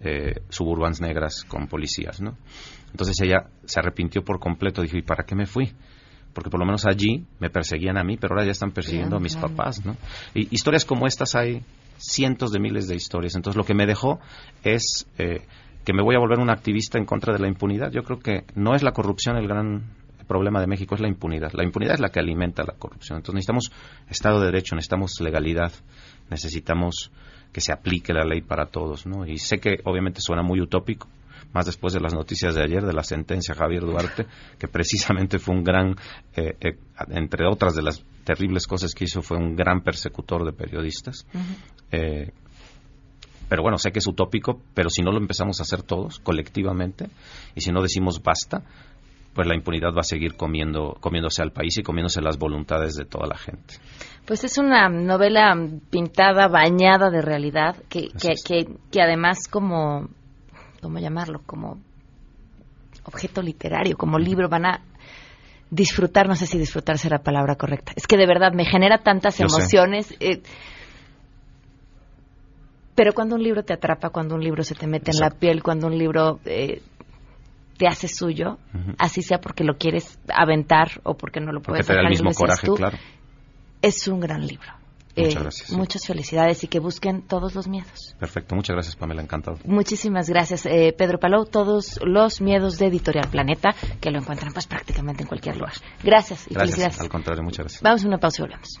eh, 0.00 0.42
suburbans 0.48 1.00
negras 1.00 1.44
con 1.44 1.66
policías, 1.66 2.20
¿no? 2.20 2.36
Entonces 2.90 3.20
ella 3.20 3.48
se 3.64 3.80
arrepintió 3.80 4.22
por 4.22 4.38
completo, 4.38 4.82
dijo, 4.82 4.96
¿y 4.96 5.02
para 5.02 5.24
qué 5.24 5.34
me 5.34 5.46
fui? 5.46 5.72
Porque 6.34 6.50
por 6.50 6.58
lo 6.60 6.66
menos 6.66 6.84
allí 6.84 7.24
me 7.38 7.48
perseguían 7.48 7.96
a 7.96 8.04
mí, 8.04 8.16
pero 8.16 8.34
ahora 8.34 8.44
ya 8.44 8.50
están 8.50 8.72
persiguiendo 8.72 9.16
a 9.16 9.20
mis 9.20 9.36
papás, 9.36 9.84
¿no? 9.84 9.96
Y 10.34 10.52
historias 10.54 10.84
como 10.84 11.06
estas 11.06 11.34
hay 11.34 11.62
cientos 11.96 12.50
de 12.50 12.58
miles 12.58 12.88
de 12.88 12.96
historias. 12.96 13.36
Entonces 13.36 13.56
lo 13.56 13.64
que 13.64 13.74
me 13.74 13.86
dejó 13.86 14.18
es 14.62 15.06
eh, 15.18 15.46
que 15.84 15.92
me 15.92 16.02
voy 16.02 16.16
a 16.16 16.18
volver 16.18 16.40
un 16.40 16.50
activista 16.50 16.98
en 16.98 17.04
contra 17.04 17.32
de 17.32 17.38
la 17.38 17.48
impunidad. 17.48 17.90
Yo 17.92 18.02
creo 18.02 18.18
que 18.18 18.44
no 18.54 18.74
es 18.74 18.82
la 18.82 18.92
corrupción 18.92 19.36
el 19.36 19.46
gran 19.46 19.84
problema 20.26 20.60
de 20.60 20.66
México, 20.66 20.94
es 20.94 21.00
la 21.00 21.08
impunidad. 21.08 21.52
La 21.52 21.64
impunidad 21.64 21.94
es 21.94 22.00
la 22.00 22.08
que 22.08 22.20
alimenta 22.20 22.64
la 22.64 22.74
corrupción. 22.74 23.18
Entonces 23.18 23.34
necesitamos 23.34 23.70
Estado 24.08 24.40
de 24.40 24.46
Derecho, 24.46 24.74
necesitamos 24.74 25.20
legalidad, 25.20 25.72
necesitamos 26.30 27.12
que 27.52 27.60
se 27.60 27.72
aplique 27.72 28.12
la 28.12 28.24
ley 28.24 28.40
para 28.40 28.66
todos. 28.66 29.06
¿no? 29.06 29.26
Y 29.26 29.38
sé 29.38 29.58
que 29.58 29.78
obviamente 29.84 30.20
suena 30.20 30.42
muy 30.42 30.60
utópico, 30.60 31.08
más 31.54 31.66
después 31.66 31.94
de 31.94 32.00
las 32.00 32.12
noticias 32.12 32.54
de 32.54 32.62
ayer 32.62 32.84
de 32.84 32.92
la 32.92 33.02
sentencia 33.02 33.54
Javier 33.54 33.82
Duarte, 33.82 34.26
que 34.58 34.68
precisamente 34.68 35.38
fue 35.38 35.54
un 35.54 35.64
gran, 35.64 35.94
eh, 36.36 36.56
eh, 36.60 36.76
entre 37.10 37.46
otras 37.46 37.74
de 37.74 37.82
las 37.82 38.04
terribles 38.24 38.66
cosas 38.66 38.92
que 38.92 39.04
hizo, 39.04 39.22
fue 39.22 39.38
un 39.38 39.54
gran 39.54 39.82
persecutor 39.82 40.44
de 40.44 40.52
periodistas. 40.52 41.26
Uh 41.32 41.38
-huh. 41.38 41.56
eh, 41.92 42.32
pero 43.48 43.62
bueno, 43.62 43.78
sé 43.78 43.92
que 43.92 44.00
es 44.00 44.06
utópico, 44.06 44.60
pero 44.74 44.90
si 44.90 45.02
no 45.02 45.12
lo 45.12 45.18
empezamos 45.18 45.60
a 45.60 45.62
hacer 45.62 45.82
todos, 45.82 46.18
colectivamente, 46.18 47.08
y 47.54 47.60
si 47.60 47.70
no 47.70 47.82
decimos 47.82 48.22
basta, 48.22 48.62
pues 49.34 49.46
la 49.46 49.54
impunidad 49.54 49.92
va 49.94 50.00
a 50.00 50.04
seguir 50.04 50.36
comiendo, 50.36 50.96
comiéndose 51.00 51.42
al 51.42 51.52
país 51.52 51.76
y 51.78 51.82
comiéndose 51.82 52.22
las 52.22 52.38
voluntades 52.38 52.94
de 52.94 53.04
toda 53.04 53.26
la 53.26 53.36
gente. 53.36 53.74
Pues 54.26 54.44
es 54.44 54.58
una 54.58 54.88
novela 54.88 55.54
pintada, 55.90 56.48
bañada 56.48 57.10
de 57.10 57.20
realidad, 57.20 57.76
que, 57.88 58.08
que, 58.08 58.34
que, 58.44 58.66
que, 58.90 59.02
además 59.02 59.48
como, 59.50 60.08
¿cómo 60.84 60.98
llamarlo? 60.98 61.40
Como 61.46 61.78
objeto 63.04 63.40
literario, 63.40 63.96
como 63.96 64.18
libro, 64.18 64.50
van 64.50 64.66
a 64.66 64.80
disfrutar, 65.70 66.28
no 66.28 66.36
sé 66.36 66.46
si 66.46 66.58
disfrutar 66.58 66.98
será 66.98 67.16
la 67.16 67.22
palabra 67.22 67.56
correcta. 67.56 67.92
Es 67.96 68.06
que 68.06 68.18
de 68.18 68.26
verdad 68.26 68.52
me 68.52 68.66
genera 68.66 68.98
tantas 68.98 69.38
Yo 69.38 69.46
emociones. 69.46 70.14
Eh, 70.20 70.42
pero 72.94 73.14
cuando 73.14 73.36
un 73.36 73.42
libro 73.42 73.62
te 73.62 73.72
atrapa, 73.72 74.10
cuando 74.10 74.34
un 74.34 74.42
libro 74.42 74.62
se 74.62 74.74
te 74.74 74.86
mete 74.86 75.10
Exacto. 75.10 75.24
en 75.24 75.32
la 75.32 75.40
piel, 75.40 75.62
cuando 75.62 75.86
un 75.86 75.96
libro 75.96 76.40
eh, 76.44 76.82
te 77.78 77.86
hace 77.86 78.06
suyo, 78.06 78.58
uh 78.74 78.76
-huh. 78.76 78.94
así 78.98 79.22
sea 79.22 79.38
porque 79.38 79.64
lo 79.64 79.78
quieres 79.78 80.18
aventar 80.28 81.00
o 81.02 81.14
porque 81.14 81.40
no 81.40 81.50
lo 81.50 81.62
puedes 81.62 81.86
porque 81.86 81.94
te 81.94 82.02
da 82.02 82.02
el 82.02 82.10
mismo 82.10 82.30
coraje, 82.32 82.66
tú, 82.66 82.74
claro. 82.74 82.98
Es 83.80 84.06
un 84.06 84.20
gran 84.20 84.46
libro. 84.46 84.83
Muchas 85.16 85.34
eh, 85.34 85.40
gracias. 85.40 85.70
Muchas 85.72 86.06
felicidades 86.06 86.64
y 86.64 86.68
que 86.68 86.80
busquen 86.80 87.22
todos 87.22 87.54
los 87.54 87.68
miedos. 87.68 88.14
Perfecto, 88.18 88.54
muchas 88.54 88.74
gracias 88.74 88.96
Pamela, 88.96 89.22
encantado. 89.22 89.58
Muchísimas 89.64 90.28
gracias 90.28 90.66
eh, 90.66 90.94
Pedro 90.96 91.18
Palou, 91.18 91.44
todos 91.46 92.00
los 92.04 92.40
miedos 92.40 92.78
de 92.78 92.86
Editorial 92.86 93.28
Planeta, 93.30 93.74
que 94.00 94.10
lo 94.10 94.18
encuentran 94.18 94.52
pues 94.52 94.66
prácticamente 94.66 95.22
en 95.22 95.28
cualquier 95.28 95.56
lugar. 95.56 95.74
Gracias 96.02 96.46
y 96.50 96.54
gracias, 96.54 96.76
felicidades. 96.76 97.00
Al 97.00 97.08
contrario, 97.08 97.42
muchas 97.42 97.58
gracias. 97.64 97.82
Vamos 97.82 98.04
a 98.04 98.08
una 98.08 98.18
pausa 98.18 98.42
y 98.42 98.46
volvemos. 98.46 98.80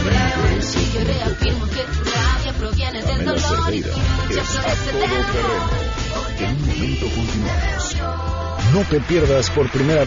Cerdeira 3.39 3.91
es 4.29 4.58
A 4.58 4.63
Todo 4.91 5.06
Terreno. 5.32 5.65
En 6.39 6.49
un 6.49 6.62
momento 6.67 7.06
continuamos. 7.15 7.95
No 8.73 8.82
te 8.89 8.99
pierdas 9.01 9.49
por 9.51 9.69
primera. 9.69 10.06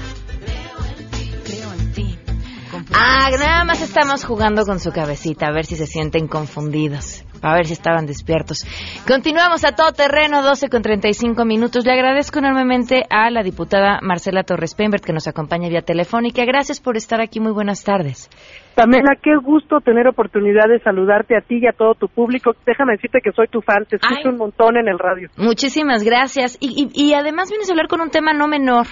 Ah, 2.93 3.31
nada 3.39 3.65
más 3.65 3.81
estamos 3.81 4.25
jugando 4.25 4.65
con 4.65 4.81
su 4.81 4.91
cabecita, 4.91 5.47
a 5.47 5.53
ver 5.53 5.67
si 5.67 5.77
se 5.77 5.87
sienten 5.87 6.29
confundidos, 6.29 7.25
a 7.43 7.55
ver 7.55 7.67
si 7.67 7.73
estaban 7.73 8.07
despiertos. 8.07 8.65
Continuamos 9.07 9.65
a 9.65 9.73
todo 9.73 9.93
terreno, 9.93 10.43
12 10.43 10.69
con 10.69 10.83
35 10.83 11.45
minutos. 11.45 11.85
Le 11.85 11.93
agradezco 11.93 12.39
enormemente 12.39 13.05
a 13.11 13.31
la 13.31 13.43
diputada 13.43 14.01
Marcela 14.03 14.43
Torres 14.43 14.75
Pembert 14.75 15.05
que 15.05 15.13
nos 15.13 15.29
acompaña 15.29 15.69
vía 15.69 15.83
telefónica. 15.83 16.45
Gracias 16.45 16.81
por 16.81 16.97
estar 16.97 17.21
aquí, 17.21 17.41
muy 17.41 17.53
buenas 17.53 17.85
tardes. 17.85 18.29
Pamela, 18.75 19.17
qué 19.23 19.31
gusto 19.43 19.81
tener 19.81 20.07
oportunidad 20.07 20.69
de 20.69 20.79
saludarte 20.81 21.35
a 21.37 21.41
ti 21.41 21.61
y 21.63 21.67
a 21.67 21.73
todo 21.73 21.95
tu 21.95 22.09
público. 22.09 22.53
Déjame 22.67 22.93
decirte 22.93 23.21
que 23.25 23.33
soy 23.33 23.49
tu 23.49 23.63
fan, 23.63 23.87
te 23.89 23.97
escucho 23.97 24.21
Ay, 24.25 24.31
un 24.31 24.37
montón 24.37 24.77
en 24.77 24.89
el 24.89 24.99
radio. 24.99 25.31
Muchísimas 25.37 26.05
gracias. 26.05 26.59
Y, 26.61 26.91
y, 26.93 27.07
y 27.09 27.15
además 27.15 27.49
vienes 27.49 27.71
a 27.71 27.73
hablar 27.73 27.89
con 27.89 28.03
un 28.03 28.11
tema 28.11 28.35
no 28.35 28.49
menor 28.49 28.87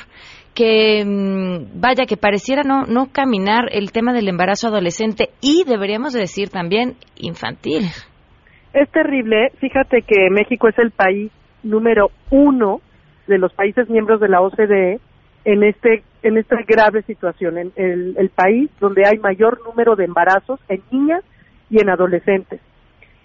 que 0.54 1.04
mm, 1.04 1.80
vaya 1.80 2.07
que 2.07 2.16
pareciera 2.16 2.62
no 2.62 2.85
no 2.87 3.09
caminar 3.12 3.64
el 3.72 3.92
tema 3.92 4.12
del 4.12 4.28
embarazo 4.28 4.68
adolescente 4.68 5.30
y 5.40 5.64
deberíamos 5.64 6.12
decir 6.12 6.48
también 6.48 6.96
infantil. 7.16 7.90
Es 8.75 8.91
terrible. 8.91 9.53
Fíjate 9.61 10.03
que 10.03 10.29
México 10.31 10.69
es 10.69 10.77
el 10.79 10.91
país 10.91 11.31
número 11.63 12.11
uno 12.31 12.81
de 13.29 13.39
los 13.39 13.53
países 13.55 13.89
miembros 13.89 14.21
de 14.21 14.29
la 14.29 14.41
OCDE 14.41 15.01
en 15.45 15.63
este 15.63 16.03
en 16.25 16.39
esta 16.39 16.57
grave 16.67 17.03
situación, 17.03 17.59
en 17.59 17.73
el, 17.77 18.31
país 18.31 18.71
donde 18.81 19.07
hay 19.07 19.19
mayor 19.19 19.61
número 19.65 19.95
de 19.95 20.07
embarazos 20.07 20.59
en 20.69 20.83
niñas 20.91 21.23
y 21.71 21.81
en 21.81 21.91
adolescentes. 21.91 22.61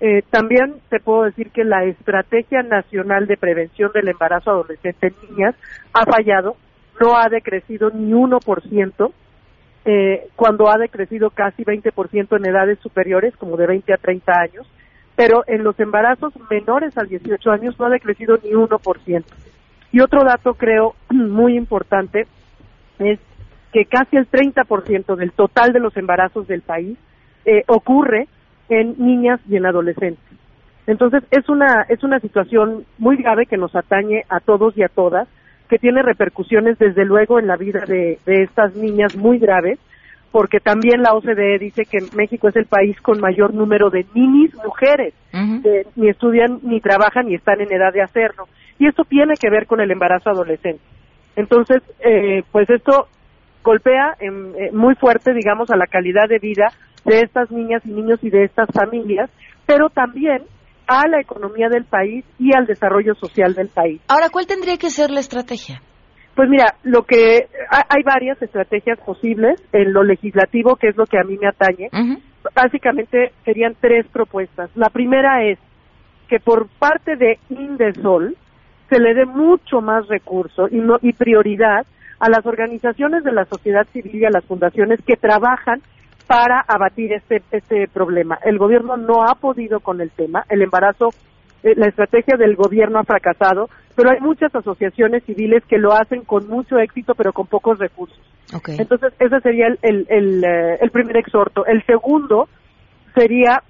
Eh, 0.01 0.21
también 0.29 0.75
te 0.89 0.99
puedo 0.99 1.23
decir 1.23 1.49
que 1.51 1.63
la 1.63 1.85
Estrategia 1.85 2.61
Nacional 2.61 3.25
de 3.25 3.37
Prevención 3.37 3.91
del 3.93 4.09
Embarazo 4.09 4.51
Adolescente 4.51 5.07
en 5.07 5.29
Niñas 5.29 5.55
ha 5.93 6.05
fallado, 6.05 6.57
no 7.01 7.17
ha 7.17 7.29
decrecido 7.29 7.89
ni 7.89 8.11
1%, 8.11 9.11
eh, 9.85 10.27
cuando 10.35 10.69
ha 10.69 10.77
decrecido 10.77 11.29
casi 11.29 11.63
20% 11.63 12.37
en 12.37 12.45
edades 12.45 12.79
superiores, 12.79 13.35
como 13.37 13.55
de 13.55 13.65
20 13.65 13.93
a 13.93 13.97
30 13.97 14.31
años, 14.41 14.67
pero 15.19 15.43
en 15.47 15.65
los 15.65 15.77
embarazos 15.81 16.31
menores 16.49 16.97
al 16.97 17.09
18 17.09 17.51
años 17.51 17.77
no 17.77 17.87
ha 17.87 17.89
decrecido 17.89 18.39
ni 18.41 18.51
1%. 18.51 19.23
Y 19.91 19.99
otro 19.99 20.23
dato 20.23 20.53
creo 20.53 20.95
muy 21.09 21.57
importante 21.57 22.25
es 22.99 23.19
que 23.73 23.83
casi 23.83 24.15
el 24.15 24.31
30% 24.31 25.17
del 25.17 25.33
total 25.33 25.73
de 25.73 25.81
los 25.81 25.97
embarazos 25.97 26.47
del 26.47 26.61
país 26.61 26.97
eh, 27.43 27.65
ocurre 27.67 28.29
en 28.69 28.95
niñas 28.97 29.41
y 29.49 29.57
en 29.57 29.65
adolescentes. 29.65 30.23
Entonces 30.87 31.21
es 31.31 31.49
una 31.49 31.85
es 31.89 32.01
una 32.01 32.21
situación 32.21 32.85
muy 32.97 33.17
grave 33.17 33.45
que 33.45 33.57
nos 33.57 33.75
atañe 33.75 34.23
a 34.29 34.39
todos 34.39 34.77
y 34.77 34.83
a 34.83 34.87
todas, 34.87 35.27
que 35.67 35.79
tiene 35.79 36.01
repercusiones 36.01 36.79
desde 36.79 37.03
luego 37.03 37.39
en 37.39 37.47
la 37.47 37.57
vida 37.57 37.83
de, 37.85 38.19
de 38.25 38.43
estas 38.43 38.73
niñas 38.73 39.17
muy 39.17 39.37
graves, 39.37 39.79
porque 40.31 40.59
también 40.59 41.01
la 41.01 41.13
OCDE 41.13 41.57
dice 41.59 41.85
que 41.85 41.99
México 42.15 42.47
es 42.49 42.55
el 42.55 42.65
país 42.65 42.99
con 43.01 43.19
mayor 43.19 43.53
número 43.53 43.89
de 43.89 44.05
ninis 44.13 44.53
mujeres 44.63 45.13
que 45.31 45.83
ni 45.95 46.09
estudian 46.09 46.59
ni 46.63 46.79
trabajan 46.79 47.27
ni 47.27 47.35
están 47.35 47.61
en 47.61 47.71
edad 47.71 47.93
de 47.93 48.01
hacerlo. 48.01 48.47
Y 48.77 48.87
esto 48.87 49.03
tiene 49.03 49.33
que 49.39 49.49
ver 49.49 49.65
con 49.65 49.81
el 49.81 49.91
embarazo 49.91 50.29
adolescente. 50.29 50.81
Entonces, 51.35 51.81
eh, 51.99 52.43
pues 52.51 52.69
esto 52.69 53.07
golpea 53.63 54.15
en, 54.19 54.53
eh, 54.55 54.71
muy 54.71 54.95
fuerte, 54.95 55.33
digamos, 55.33 55.69
a 55.71 55.77
la 55.77 55.87
calidad 55.87 56.27
de 56.27 56.39
vida 56.39 56.67
de 57.05 57.21
estas 57.21 57.51
niñas 57.51 57.81
y 57.85 57.89
niños 57.89 58.19
y 58.23 58.29
de 58.29 58.43
estas 58.43 58.67
familias, 58.73 59.29
pero 59.65 59.89
también 59.89 60.43
a 60.87 61.07
la 61.07 61.21
economía 61.21 61.69
del 61.69 61.85
país 61.85 62.25
y 62.39 62.55
al 62.55 62.65
desarrollo 62.65 63.13
social 63.15 63.53
del 63.53 63.69
país. 63.69 64.01
Ahora, 64.07 64.29
¿cuál 64.29 64.47
tendría 64.47 64.77
que 64.77 64.89
ser 64.89 65.11
la 65.11 65.19
estrategia? 65.19 65.81
Pues 66.39 66.49
mira, 66.49 66.75
lo 66.83 67.03
que 67.03 67.49
hay 67.69 68.01
varias 68.03 68.41
estrategias 68.41 68.97
posibles 68.99 69.61
en 69.73 69.91
lo 69.91 70.03
legislativo, 70.03 70.77
que 70.77 70.87
es 70.87 70.95
lo 70.95 71.05
que 71.05 71.19
a 71.19 71.25
mí 71.25 71.37
me 71.37 71.49
atañe. 71.49 71.89
Básicamente 72.55 73.33
serían 73.43 73.75
tres 73.77 74.07
propuestas. 74.07 74.69
La 74.75 74.87
primera 74.87 75.43
es 75.43 75.59
que 76.29 76.39
por 76.39 76.69
parte 76.69 77.17
de 77.17 77.39
Indesol 77.49 78.37
se 78.87 79.01
le 79.01 79.15
dé 79.15 79.25
mucho 79.25 79.81
más 79.81 80.07
recurso 80.07 80.69
y, 80.71 80.77
no, 80.77 80.97
y 81.01 81.11
prioridad 81.11 81.85
a 82.21 82.29
las 82.29 82.45
organizaciones 82.45 83.25
de 83.25 83.33
la 83.33 83.43
sociedad 83.43 83.85
civil 83.91 84.15
y 84.15 84.23
a 84.23 84.31
las 84.31 84.45
fundaciones 84.45 85.01
que 85.05 85.17
trabajan 85.17 85.81
para 86.25 86.61
abatir 86.61 87.11
este, 87.11 87.43
este 87.51 87.89
problema. 87.89 88.39
El 88.45 88.59
gobierno 88.59 88.95
no 88.95 89.23
ha 89.23 89.35
podido 89.35 89.81
con 89.81 89.99
el 89.99 90.09
tema, 90.11 90.45
el 90.47 90.61
embarazo, 90.61 91.09
la 91.63 91.87
estrategia 91.87 92.37
del 92.37 92.55
gobierno 92.55 92.99
ha 92.99 93.03
fracasado, 93.03 93.69
pero 93.95 94.11
hay 94.11 94.19
muchas 94.19 94.53
asociaciones 94.55 95.23
civiles 95.25 95.63
que 95.65 95.77
lo 95.77 95.93
hacen 95.93 96.23
con 96.23 96.47
mucho 96.47 96.77
éxito, 96.79 97.15
pero 97.15 97.33
con 97.33 97.47
pocos 97.47 97.79
recursos. 97.79 98.19
Entonces, 98.77 99.13
ese 99.19 99.39
sería 99.41 99.67
el, 99.67 100.07
el, 100.09 100.43
eh, 100.43 100.77
el 100.81 100.89
primer 100.89 101.17
exhorto. 101.17 101.65
El 101.65 101.85
segundo 101.85 102.47
sería 103.13 103.61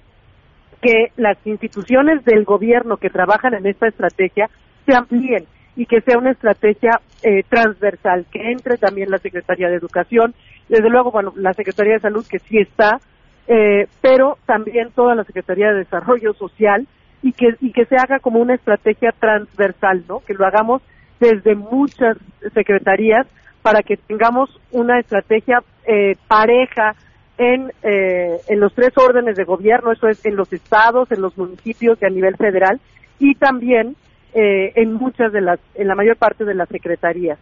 que 0.81 1.11
las 1.17 1.37
instituciones 1.45 2.23
del 2.23 2.45
gobierno 2.45 2.97
que 2.97 3.09
trabajan 3.09 3.53
en 3.53 3.65
esta 3.65 3.87
estrategia 3.87 4.49
se 4.85 4.95
amplíen 4.95 5.45
y 5.75 5.85
que 5.85 6.01
sea 6.01 6.17
una 6.17 6.31
estrategia 6.31 7.01
eh, 7.23 7.43
transversal, 7.49 8.25
que 8.31 8.51
entre 8.51 8.77
también 8.77 9.09
la 9.09 9.17
Secretaría 9.17 9.67
de 9.67 9.75
Educación, 9.75 10.33
desde 10.67 10.89
luego, 10.89 11.11
bueno, 11.11 11.33
la 11.35 11.53
Secretaría 11.53 11.93
de 11.93 11.99
Salud 11.99 12.25
que 12.29 12.39
sí 12.39 12.59
está, 12.59 12.99
eh, 13.47 13.87
pero 14.01 14.37
también 14.45 14.91
toda 14.95 15.15
la 15.15 15.23
Secretaría 15.23 15.71
de 15.71 15.79
Desarrollo 15.79 16.33
Social 16.33 16.87
y 17.21 17.33
que, 17.33 17.55
y 17.59 17.71
que 17.71 17.85
se 17.85 17.95
haga 17.95 18.19
como 18.19 18.39
una 18.39 18.55
estrategia 18.55 19.13
transversal, 19.19 20.03
¿no? 20.07 20.19
Que 20.19 20.33
lo 20.33 20.45
hagamos 20.45 20.81
desde 21.19 21.55
muchas 21.55 22.17
secretarías 22.53 23.27
para 23.61 23.83
que 23.83 23.97
tengamos 23.97 24.49
una 24.71 24.99
estrategia 24.99 25.61
eh, 25.85 26.15
pareja 26.27 26.95
en, 27.37 27.71
en 27.81 28.59
los 28.59 28.73
tres 28.73 28.91
órdenes 28.97 29.37
de 29.37 29.45
gobierno, 29.45 29.93
eso 29.93 30.07
es 30.07 30.25
en 30.25 30.35
los 30.35 30.51
estados, 30.51 31.09
en 31.11 31.21
los 31.21 31.37
municipios 31.37 31.97
y 32.01 32.05
a 32.05 32.09
nivel 32.09 32.35
federal, 32.35 32.79
y 33.17 33.35
también 33.35 33.95
eh, 34.33 34.73
en 34.75 34.93
muchas 34.93 35.31
de 35.31 35.41
las, 35.41 35.59
en 35.73 35.87
la 35.87 35.95
mayor 35.95 36.15
parte 36.15 36.45
de 36.45 36.53
las 36.53 36.69
secretarías. 36.69 37.39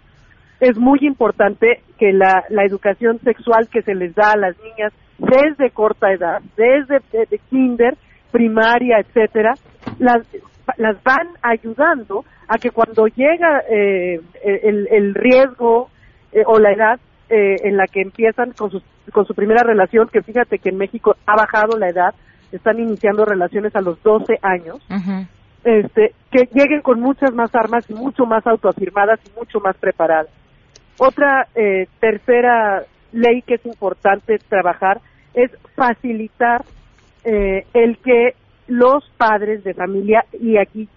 Es 0.61 0.77
muy 0.77 0.99
importante 1.01 1.81
que 1.99 2.13
la, 2.13 2.45
la 2.49 2.63
educación 2.63 3.19
sexual 3.19 3.67
que 3.67 3.81
se 3.81 3.93
les 3.93 4.15
da 4.15 4.31
a 4.31 4.37
las 4.37 4.55
niñas 4.63 4.93
desde 5.17 5.69
corta 5.71 6.13
edad, 6.13 6.41
desde 6.55 7.01
de, 7.11 7.39
kinder, 7.49 7.97
primaria, 8.31 8.99
etcétera, 8.99 9.53
las, 9.99 10.25
las 10.77 11.01
van 11.03 11.27
ayudando 11.41 12.25
a 12.47 12.57
que 12.57 12.71
cuando 12.71 13.07
llega 13.07 13.61
eh, 13.69 14.21
el, 14.43 14.87
el, 14.91 15.13
riesgo 15.13 15.89
eh, 16.31 16.43
o 16.45 16.59
la 16.59 16.71
edad 16.71 16.99
eh, 17.29 17.57
en 17.63 17.75
la 17.77 17.87
que 17.87 18.01
empiezan 18.01 18.51
con, 18.51 18.71
sus, 18.71 18.83
con 19.11 19.25
su 19.25 19.33
primera 19.33 19.63
relación, 19.63 20.07
que 20.07 20.21
fíjate 20.21 20.59
que 20.59 20.69
en 20.69 20.77
México 20.77 21.15
ha 21.25 21.35
bajado 21.35 21.77
la 21.77 21.89
edad, 21.89 22.15
están 22.51 22.79
iniciando 22.79 23.25
relaciones 23.25 23.75
a 23.75 23.81
los 23.81 24.01
12 24.01 24.39
años, 24.41 24.77
este, 25.65 26.13
que 26.31 26.47
lleguen 26.53 26.81
con 26.81 27.01
muchas 27.01 27.33
más 27.33 27.53
armas 27.53 27.89
y 27.89 27.93
mucho 27.93 28.25
más 28.25 28.47
autoafirmadas 28.47 29.19
y 29.25 29.37
mucho 29.37 29.59
más 29.59 29.75
preparadas. 29.75 30.29
Otra 30.97 31.47
eh, 31.55 31.87
tercera 31.99 32.83
ley 33.11 33.41
que 33.41 33.55
es 33.55 33.65
importante 33.65 34.37
trabajar 34.49 35.01
es 35.33 35.51
facilitar 35.75 36.63
eh, 37.27 37.65
el 37.73 37.97
que 37.97 38.35
los 38.67 39.03
padres 39.17 39.63
de 39.65 39.73
familia, 39.73 40.23
y 40.39 40.57
aquí 40.57 40.87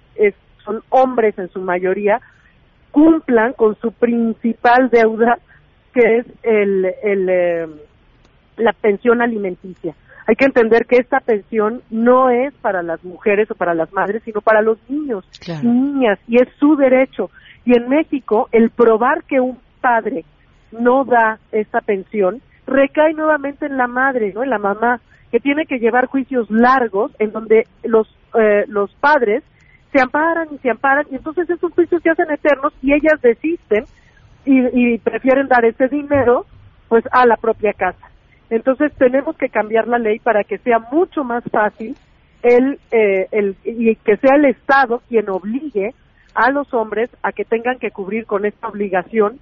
son 0.65 0.83
hombres 0.91 1.37
en 1.39 1.49
su 1.51 1.61
mayoría, 1.61 2.21
cumplan 2.93 3.53
con 3.55 3.77
su 3.81 3.93
principal 3.93 4.91
deuda, 4.91 5.39
que 5.93 6.19
es 6.19 6.27
el, 6.43 6.87
el, 7.03 7.29
eh, 7.29 7.67
la 8.57 8.73
pensión 8.73 9.21
alimenticia. 9.23 9.95
Hay 10.27 10.37
que 10.37 10.45
entender 10.45 10.87
que 10.87 10.97
esta 10.97 11.19
pensión 11.19 11.83
no 11.91 12.31
es 12.31 12.55
para 12.55 12.83
las 12.83 13.03
mujeres 13.03 13.51
o 13.51 13.57
para 13.57 13.75
las 13.75 13.93
madres, 13.93 14.23
sino 14.25 14.41
para 14.41 14.63
los 14.63 14.79
niños 14.89 15.25
y 15.45 15.67
niñas, 15.67 16.21
y 16.29 16.37
es 16.37 16.49
su 16.61 16.77
derecho. 16.77 17.31
Y 17.65 17.77
en 17.77 17.89
México, 17.89 18.49
el 18.53 18.71
probar 18.71 19.25
que 19.25 19.41
un 19.41 19.59
padre 19.81 20.25
no 20.71 21.05
da 21.05 21.41
esta 21.51 21.81
pensión 21.81 22.41
recae 22.67 23.15
nuevamente 23.15 23.67
en 23.67 23.77
la 23.77 23.89
madre, 23.89 24.33
¿no? 24.33 24.45
En 24.45 24.51
la 24.51 24.59
mamá, 24.59 25.01
que 25.31 25.41
tiene 25.41 25.67
que 25.67 25.79
llevar 25.79 26.07
juicios 26.07 26.51
largos 26.51 27.13
en 27.19 27.33
donde 27.33 27.67
los 27.85 28.09
eh, 28.35 28.65
los 28.69 28.93
padres 28.95 29.43
se 29.93 30.01
amparan 30.01 30.49
y 30.53 30.59
se 30.59 30.71
amparan 30.71 31.07
y 31.11 31.17
entonces 31.17 31.49
esos 31.51 31.73
juicios 31.73 32.03
se 32.03 32.11
hacen 32.11 32.31
eternos 32.31 32.73
y 32.83 32.93
ellas 32.93 33.21
desisten 33.23 33.85
y, 34.45 34.95
y 34.95 34.99
prefieren 34.99 35.49
dar 35.49 35.65
ese 35.65 35.89
dinero 35.89 36.47
pues 36.89 37.05
a 37.13 37.27
la 37.27 37.37
propia 37.37 37.73
casa. 37.73 38.11
Entonces 38.51 38.93
tenemos 38.99 39.37
que 39.37 39.49
cambiar 39.49 39.87
la 39.87 39.99
ley 39.99 40.19
para 40.19 40.43
que 40.43 40.59
sea 40.59 40.81
mucho 40.81 41.23
más 41.23 41.45
fácil 41.51 41.97
el, 42.43 42.79
eh, 42.91 43.29
el, 43.31 43.57
y 43.65 43.95
que 43.97 44.17
sea 44.17 44.37
el 44.37 44.47
Estado 44.47 45.03
quien 45.09 45.29
obligue 45.29 45.95
a 46.35 46.51
los 46.51 46.73
hombres 46.75 47.11
a 47.23 47.33
que 47.33 47.45
tengan 47.45 47.79
que 47.79 47.91
cubrir 47.91 48.27
con 48.27 48.45
esta 48.45 48.69
obligación 48.69 49.39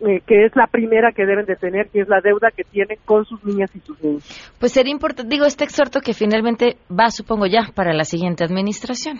eh, 0.00 0.20
que 0.26 0.44
es 0.44 0.54
la 0.54 0.66
primera 0.66 1.12
que 1.12 1.26
deben 1.26 1.44
de 1.46 1.56
tener, 1.56 1.88
que 1.88 2.00
es 2.00 2.08
la 2.08 2.20
deuda 2.20 2.50
que 2.54 2.64
tienen 2.64 2.98
con 3.04 3.24
sus 3.24 3.44
niñas 3.44 3.74
y 3.74 3.80
sus 3.80 4.00
niños. 4.02 4.52
Pues 4.60 4.72
sería 4.72 4.92
importante, 4.92 5.28
digo, 5.28 5.44
este 5.44 5.64
exhorto 5.64 6.00
que 6.00 6.14
finalmente 6.14 6.76
va, 6.88 7.10
supongo 7.10 7.46
ya, 7.46 7.72
para 7.74 7.92
la 7.92 8.04
siguiente 8.04 8.44
administración. 8.44 9.18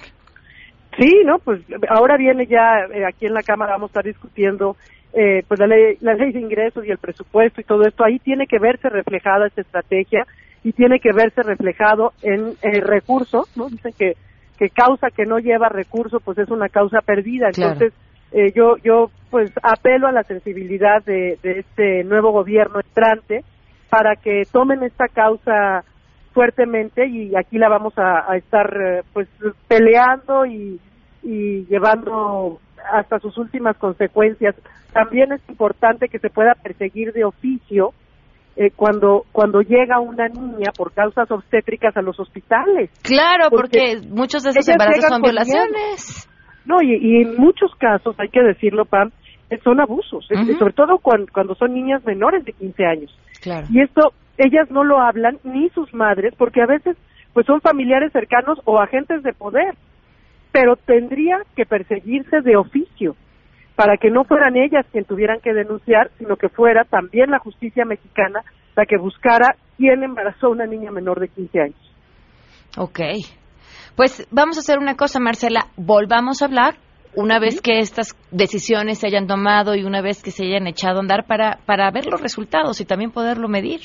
Sí, 0.96 1.22
¿no? 1.24 1.38
Pues 1.38 1.62
ahora 1.88 2.16
viene 2.16 2.46
ya, 2.46 2.86
eh, 2.92 3.04
aquí 3.06 3.26
en 3.26 3.34
la 3.34 3.42
Cámara 3.42 3.72
vamos 3.72 3.88
a 3.88 3.92
estar 3.92 4.04
discutiendo 4.04 4.76
eh, 5.12 5.42
pues 5.48 5.58
la 5.58 5.66
ley, 5.66 5.96
la 6.00 6.14
ley 6.14 6.32
de 6.32 6.40
ingresos 6.40 6.84
y 6.84 6.90
el 6.90 6.98
presupuesto 6.98 7.60
y 7.60 7.64
todo 7.64 7.82
esto, 7.82 8.04
ahí 8.04 8.18
tiene 8.18 8.46
que 8.46 8.58
verse 8.58 8.88
reflejada 8.88 9.46
esta 9.46 9.62
estrategia 9.62 10.26
y 10.62 10.72
tiene 10.72 11.00
que 11.00 11.12
verse 11.12 11.42
reflejado 11.42 12.12
en 12.22 12.54
el 12.62 12.82
recurso, 12.82 13.46
¿no? 13.56 13.68
Dicen 13.68 13.92
que, 13.98 14.14
que 14.58 14.68
causa 14.68 15.08
que 15.10 15.24
no 15.24 15.38
lleva 15.38 15.68
recurso, 15.68 16.20
pues 16.20 16.38
es 16.38 16.50
una 16.50 16.68
causa 16.68 17.00
perdida. 17.00 17.48
Entonces, 17.48 17.92
eh, 18.32 18.52
yo, 18.54 18.76
yo 18.84 19.10
pues 19.30 19.52
apelo 19.62 20.08
a 20.08 20.12
la 20.12 20.22
sensibilidad 20.22 21.02
de, 21.04 21.38
de 21.42 21.60
este 21.60 22.04
nuevo 22.04 22.32
gobierno 22.32 22.80
entrante 22.80 23.44
para 23.90 24.16
que 24.16 24.42
tomen 24.50 24.82
esta 24.82 25.08
causa 25.08 25.84
fuertemente 26.32 27.06
y 27.06 27.34
aquí 27.36 27.58
la 27.58 27.68
vamos 27.68 27.96
a, 27.96 28.30
a 28.30 28.36
estar 28.36 28.66
eh, 28.80 29.02
pues 29.12 29.28
peleando 29.66 30.46
y, 30.46 30.80
y 31.22 31.66
llevando 31.66 32.60
hasta 32.92 33.18
sus 33.18 33.36
últimas 33.38 33.76
consecuencias. 33.76 34.54
También 34.92 35.32
es 35.32 35.40
importante 35.48 36.08
que 36.08 36.18
se 36.18 36.30
pueda 36.30 36.54
perseguir 36.54 37.12
de 37.12 37.24
oficio 37.24 37.92
eh, 38.56 38.70
cuando 38.74 39.24
cuando 39.32 39.60
llega 39.60 40.00
una 40.00 40.28
niña 40.28 40.72
por 40.76 40.92
causas 40.92 41.30
obstétricas 41.30 41.96
a 41.96 42.02
los 42.02 42.18
hospitales. 42.18 42.90
Claro, 43.02 43.50
porque, 43.50 44.00
muchos 44.08 44.42
de 44.42 44.50
esos 44.50 44.68
embarazos 44.68 45.04
son 45.08 45.22
violaciones. 45.22 46.28
No, 46.68 46.80
y, 46.80 47.22
en 47.22 47.36
muchos 47.36 47.74
casos, 47.76 48.14
hay 48.20 48.28
que 48.28 48.42
decirlo, 48.42 48.84
Pam, 48.84 49.10
eh, 49.50 49.58
son 49.64 49.80
abusos, 49.80 50.28
sobre 50.58 50.72
todo 50.74 50.98
cuando, 50.98 51.26
cuando 51.32 51.56
son 51.56 51.74
niñas 51.74 52.04
menores 52.04 52.44
de 52.44 52.52
15 52.52 52.84
años. 52.84 53.18
Claro. 53.40 53.66
Y 53.70 53.80
esto, 53.80 54.12
ellas 54.36 54.70
no 54.70 54.84
lo 54.84 55.00
hablan, 55.00 55.38
ni 55.44 55.70
sus 55.70 55.92
madres, 55.92 56.34
porque 56.36 56.62
a 56.62 56.66
veces 56.66 56.96
pues 57.32 57.46
son 57.46 57.60
familiares 57.60 58.12
cercanos 58.12 58.58
o 58.64 58.78
agentes 58.78 59.22
de 59.22 59.32
poder 59.32 59.74
pero 60.52 60.76
tendría 60.76 61.38
que 61.56 61.66
perseguirse 61.66 62.40
de 62.40 62.56
oficio 62.56 63.16
para 63.76 63.96
que 63.96 64.10
no 64.10 64.24
fueran 64.24 64.56
ellas 64.56 64.84
quien 64.90 65.04
tuvieran 65.04 65.40
que 65.40 65.52
denunciar, 65.52 66.10
sino 66.18 66.36
que 66.36 66.48
fuera 66.48 66.84
también 66.84 67.30
la 67.30 67.38
justicia 67.38 67.84
mexicana 67.84 68.42
la 68.74 68.86
que 68.86 68.96
buscara 68.96 69.56
quién 69.76 70.02
embarazó 70.02 70.46
a 70.46 70.50
una 70.50 70.66
niña 70.66 70.90
menor 70.90 71.20
de 71.20 71.28
15 71.28 71.60
años. 71.60 71.94
Ok. 72.76 73.00
Pues 73.98 74.28
vamos 74.30 74.56
a 74.56 74.60
hacer 74.60 74.78
una 74.78 74.94
cosa, 74.94 75.18
Marcela. 75.18 75.66
Volvamos 75.76 76.40
a 76.40 76.44
hablar 76.44 76.76
una 77.16 77.40
vez 77.40 77.60
que 77.60 77.80
estas 77.80 78.14
decisiones 78.30 79.00
se 79.00 79.08
hayan 79.08 79.26
tomado 79.26 79.74
y 79.74 79.82
una 79.82 80.02
vez 80.02 80.22
que 80.22 80.30
se 80.30 80.44
hayan 80.44 80.68
echado 80.68 80.98
a 80.98 81.00
andar 81.00 81.26
para, 81.26 81.58
para 81.66 81.90
ver 81.90 82.06
los 82.06 82.20
resultados 82.20 82.80
y 82.80 82.84
también 82.84 83.10
poderlo 83.10 83.48
medir. 83.48 83.80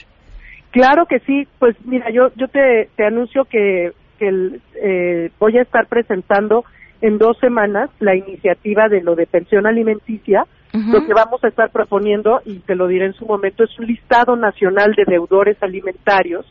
Claro 0.69 1.08
que 1.10 1.17
sí. 1.21 1.47
Pues 1.58 1.76
mira, 1.84 2.12
yo, 2.13 2.28
yo 2.36 2.47
te, 2.47 2.91
te 2.95 3.08
anuncio 3.08 3.45
que 3.45 3.93
que 4.19 4.60
eh, 4.76 5.32
voy 5.39 5.58
a 5.58 5.63
estar 5.63 5.88
presentando 5.88 6.63
en 7.02 7.17
dos 7.17 7.36
semanas 7.39 7.89
la 7.99 8.15
iniciativa 8.15 8.89
de 8.89 9.02
lo 9.02 9.15
de 9.15 9.26
pensión 9.26 9.65
alimenticia 9.65 10.45
Lo 10.73 11.08
que 11.08 11.13
vamos 11.15 11.43
a 11.43 11.47
estar 11.47 11.71
proponiendo, 11.71 12.41
y 12.45 12.60
te 12.60 12.76
lo 12.76 12.88
diré 12.88 13.08
en 13.08 13.13
su 13.13 13.26
momento, 13.26 13.63
es 13.63 13.80
un 13.80 13.88
listado 13.88 14.36
nacional 14.36 14.93
de 14.93 15.06
deudores 15.06 15.58
alimentarios, 15.62 16.45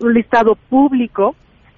un 0.00 0.12
listado 0.12 0.56
público, 0.68 1.34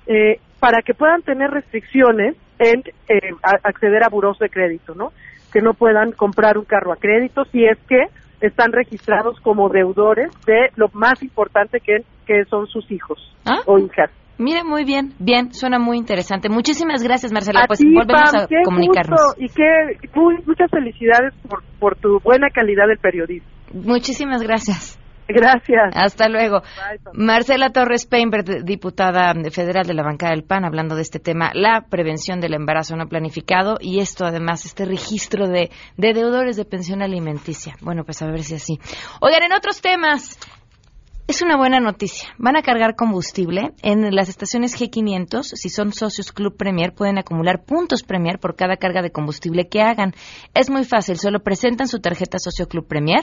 eh, 0.06 0.40
para 0.58 0.82
que 0.82 0.94
puedan 0.94 1.22
tener 1.22 1.50
restricciones 1.50 2.36
en 2.58 2.82
eh, 3.08 3.34
acceder 3.64 4.04
a 4.04 4.08
buros 4.08 4.38
de 4.38 4.50
crédito, 4.50 4.94
¿no? 4.94 5.12
Que 5.52 5.60
no 5.60 5.74
puedan 5.74 6.12
comprar 6.12 6.58
un 6.58 6.64
carro 6.64 6.92
a 6.92 6.96
crédito 6.96 7.44
si 7.46 7.64
es 7.64 7.78
que 7.88 8.04
están 8.40 8.72
registrados 8.72 9.38
como 9.40 9.68
deudores 9.68 10.30
de 10.46 10.68
lo 10.76 10.88
más 10.92 11.22
importante 11.22 11.80
que, 11.80 12.04
que 12.26 12.44
son 12.46 12.66
sus 12.66 12.90
hijos 12.90 13.18
¿Ah? 13.44 13.60
o 13.66 13.78
hijas. 13.78 14.10
Mire, 14.38 14.64
muy 14.64 14.84
bien, 14.84 15.12
bien, 15.18 15.52
suena 15.52 15.78
muy 15.78 15.98
interesante. 15.98 16.48
Muchísimas 16.48 17.02
gracias, 17.02 17.30
Marcela. 17.30 17.64
pues 17.66 17.80
volvemos 17.84 18.34
a 18.34 18.46
comunicarnos. 18.64 19.20
y 19.36 19.48
qué, 19.48 20.08
muchas 20.46 20.70
felicidades 20.70 21.34
por, 21.46 21.62
por 21.78 21.96
tu 21.96 22.20
buena 22.20 22.48
calidad 22.48 22.86
del 22.88 22.98
periodismo. 22.98 23.48
Muchísimas 23.74 24.42
gracias. 24.42 24.99
Gracias. 25.34 25.94
Hasta 25.94 26.28
luego. 26.28 26.62
Marcela 27.12 27.70
Torres 27.70 28.06
Peinberg, 28.06 28.64
diputada 28.64 29.32
federal 29.50 29.86
de 29.86 29.94
la 29.94 30.02
bancada 30.02 30.32
del 30.32 30.44
PAN, 30.44 30.64
hablando 30.64 30.94
de 30.94 31.02
este 31.02 31.18
tema, 31.18 31.50
la 31.54 31.86
prevención 31.88 32.40
del 32.40 32.54
embarazo 32.54 32.96
no 32.96 33.08
planificado 33.08 33.76
y 33.80 34.00
esto 34.00 34.24
además, 34.24 34.64
este 34.64 34.84
registro 34.84 35.48
de, 35.48 35.70
de 35.96 36.12
deudores 36.12 36.56
de 36.56 36.64
pensión 36.64 37.02
alimenticia. 37.02 37.74
Bueno, 37.80 38.04
pues 38.04 38.22
a 38.22 38.26
ver 38.26 38.42
si 38.42 38.54
así. 38.54 38.78
Oigan, 39.20 39.42
en 39.44 39.52
otros 39.52 39.80
temas, 39.80 40.38
es 41.30 41.42
una 41.42 41.56
buena 41.56 41.78
noticia. 41.78 42.28
Van 42.38 42.56
a 42.56 42.62
cargar 42.62 42.96
combustible 42.96 43.70
en 43.82 44.12
las 44.12 44.28
estaciones 44.28 44.76
G500. 44.76 45.44
Si 45.44 45.68
son 45.68 45.92
socios 45.92 46.32
Club 46.32 46.56
Premier, 46.56 46.92
pueden 46.92 47.18
acumular 47.18 47.64
puntos 47.64 48.02
Premier 48.02 48.40
por 48.40 48.56
cada 48.56 48.78
carga 48.78 49.00
de 49.00 49.12
combustible 49.12 49.68
que 49.68 49.80
hagan. 49.80 50.12
Es 50.54 50.70
muy 50.70 50.84
fácil. 50.84 51.18
Solo 51.18 51.38
presentan 51.38 51.86
su 51.86 52.00
tarjeta 52.00 52.40
socio 52.40 52.66
Club 52.66 52.88
Premier, 52.88 53.20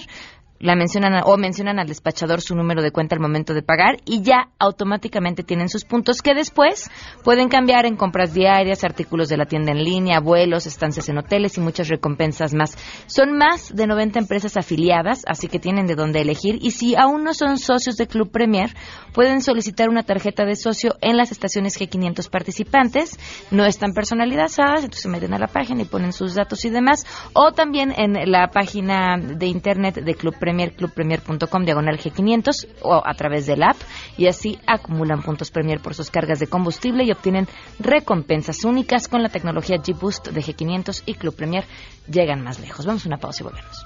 la 0.59 0.75
mencionan 0.75 1.21
o 1.25 1.37
mencionan 1.37 1.79
al 1.79 1.87
despachador 1.87 2.41
su 2.41 2.55
número 2.55 2.81
de 2.81 2.91
cuenta 2.91 3.15
al 3.15 3.21
momento 3.21 3.53
de 3.53 3.61
pagar 3.61 3.97
y 4.05 4.21
ya 4.21 4.49
automáticamente 4.59 5.43
tienen 5.43 5.69
sus 5.69 5.85
puntos 5.85 6.21
que 6.21 6.33
después 6.33 6.89
pueden 7.23 7.49
cambiar 7.49 7.85
en 7.85 7.95
compras 7.95 8.33
diarias, 8.33 8.83
artículos 8.83 9.29
de 9.29 9.37
la 9.37 9.45
tienda 9.45 9.71
en 9.71 9.83
línea, 9.83 10.19
vuelos, 10.19 10.65
estancias 10.65 11.09
en 11.09 11.17
hoteles 11.19 11.57
y 11.57 11.61
muchas 11.61 11.89
recompensas 11.89 12.53
más. 12.53 12.77
Son 13.05 13.37
más 13.37 13.75
de 13.75 13.87
90 13.87 14.19
empresas 14.19 14.57
afiliadas, 14.57 15.23
así 15.27 15.47
que 15.47 15.59
tienen 15.59 15.85
de 15.85 15.95
dónde 15.95 16.21
elegir 16.21 16.57
y 16.61 16.71
si 16.71 16.95
aún 16.95 17.23
no 17.23 17.33
son 17.33 17.57
socios 17.57 17.97
de 17.97 18.07
Club 18.07 18.31
Premier, 18.31 18.73
pueden 19.13 19.41
solicitar 19.41 19.89
una 19.89 20.03
tarjeta 20.03 20.45
de 20.45 20.55
socio 20.55 20.95
en 21.01 21.17
las 21.17 21.31
estaciones 21.31 21.79
G500 21.79 22.29
participantes. 22.29 23.19
No 23.51 23.65
están 23.65 23.93
personalizadas, 23.93 24.79
entonces 24.79 25.03
se 25.03 25.09
meten 25.09 25.33
a 25.33 25.39
la 25.39 25.47
página 25.47 25.83
y 25.83 25.85
ponen 25.85 26.13
sus 26.13 26.33
datos 26.33 26.65
y 26.65 26.69
demás 26.69 27.05
o 27.33 27.51
también 27.51 27.93
en 27.95 28.31
la 28.31 28.47
página 28.47 29.17
de 29.17 29.45
internet 29.45 29.95
de 29.95 30.15
Club 30.15 30.35
Premier 30.39 30.46
Premier, 30.47 30.71
clubpremier.com, 30.71 31.65
diagonal 31.65 31.99
G500 31.99 32.67
o 32.83 33.01
a 33.05 33.13
través 33.15 33.47
del 33.47 33.63
app 33.63 33.75
y 34.17 34.27
así 34.27 34.57
acumulan 34.65 35.21
puntos 35.21 35.51
Premier 35.51 35.81
por 35.81 35.93
sus 35.93 36.09
cargas 36.09 36.39
de 36.39 36.47
combustible 36.47 37.03
y 37.03 37.11
obtienen 37.11 37.49
recompensas 37.79 38.63
únicas 38.63 39.09
con 39.09 39.21
la 39.21 39.27
tecnología 39.27 39.75
G-Boost 39.75 40.29
de 40.29 40.41
G500 40.41 41.03
y 41.05 41.15
Club 41.15 41.35
Premier 41.35 41.65
llegan 42.09 42.41
más 42.45 42.61
lejos. 42.61 42.85
Vamos 42.85 43.03
a 43.03 43.09
una 43.09 43.17
pausa 43.17 43.43
y 43.43 43.43
volvemos. 43.43 43.85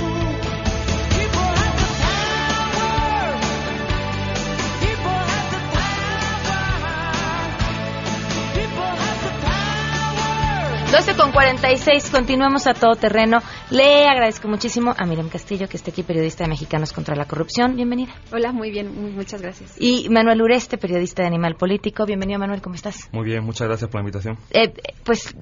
12 10.91 11.15
con 11.15 11.31
46, 11.31 12.09
continuamos 12.11 12.67
a 12.67 12.73
todo 12.73 12.95
terreno. 12.95 13.37
Le 13.69 14.09
agradezco 14.09 14.49
muchísimo 14.49 14.93
a 14.97 15.05
Miriam 15.05 15.29
Castillo, 15.29 15.69
que 15.69 15.77
está 15.77 15.89
aquí, 15.89 16.03
periodista 16.03 16.43
de 16.43 16.49
Mexicanos 16.49 16.91
contra 16.91 17.15
la 17.15 17.23
Corrupción. 17.23 17.77
Bienvenida. 17.77 18.13
Hola, 18.33 18.51
muy 18.51 18.71
bien, 18.71 19.15
muchas 19.15 19.41
gracias. 19.41 19.73
Y 19.79 20.09
Manuel 20.09 20.41
Ureste, 20.41 20.77
periodista 20.77 21.23
de 21.23 21.29
Animal 21.29 21.55
Político. 21.55 22.05
Bienvenido, 22.05 22.39
Manuel, 22.39 22.61
¿cómo 22.61 22.75
estás? 22.75 23.07
Muy 23.13 23.23
bien, 23.23 23.41
muchas 23.45 23.69
gracias 23.69 23.89
por 23.89 24.01
la 24.01 24.01
invitación. 24.01 24.37
Eh, 24.51 24.73
pues 25.05 25.33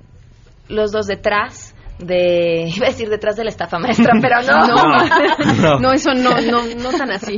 los 0.67 0.91
dos 0.91 1.07
detrás 1.07 1.73
de 1.99 2.71
iba 2.75 2.87
a 2.87 2.89
decir 2.89 3.09
detrás 3.09 3.35
de 3.35 3.43
la 3.43 3.49
estafa 3.49 3.77
maestra 3.77 4.13
pero 4.21 4.41
no. 4.41 4.67
No, 5.59 5.79
no. 5.79 5.91
eso 5.91 6.13
no 6.13 6.39
no 6.41 6.63
no 6.75 6.89
tan 6.97 7.11
así. 7.11 7.37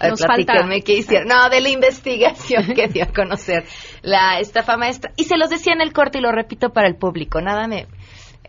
Nos 0.00 0.20
falta 0.20 0.54
qué 0.84 0.94
hicieron. 0.94 1.28
No 1.28 1.48
de 1.48 1.60
la 1.60 1.68
investigación 1.68 2.74
que 2.74 2.88
dio 2.88 3.04
a 3.04 3.08
conocer 3.08 3.64
la 4.02 4.38
estafa 4.38 4.76
maestra. 4.76 5.12
Y 5.16 5.24
se 5.24 5.36
los 5.36 5.50
decía 5.50 5.72
en 5.72 5.80
el 5.80 5.92
corte 5.92 6.18
y 6.18 6.20
lo 6.20 6.32
repito 6.32 6.70
para 6.70 6.88
el 6.88 6.96
público 6.96 7.40
nada 7.40 7.66
me 7.66 7.86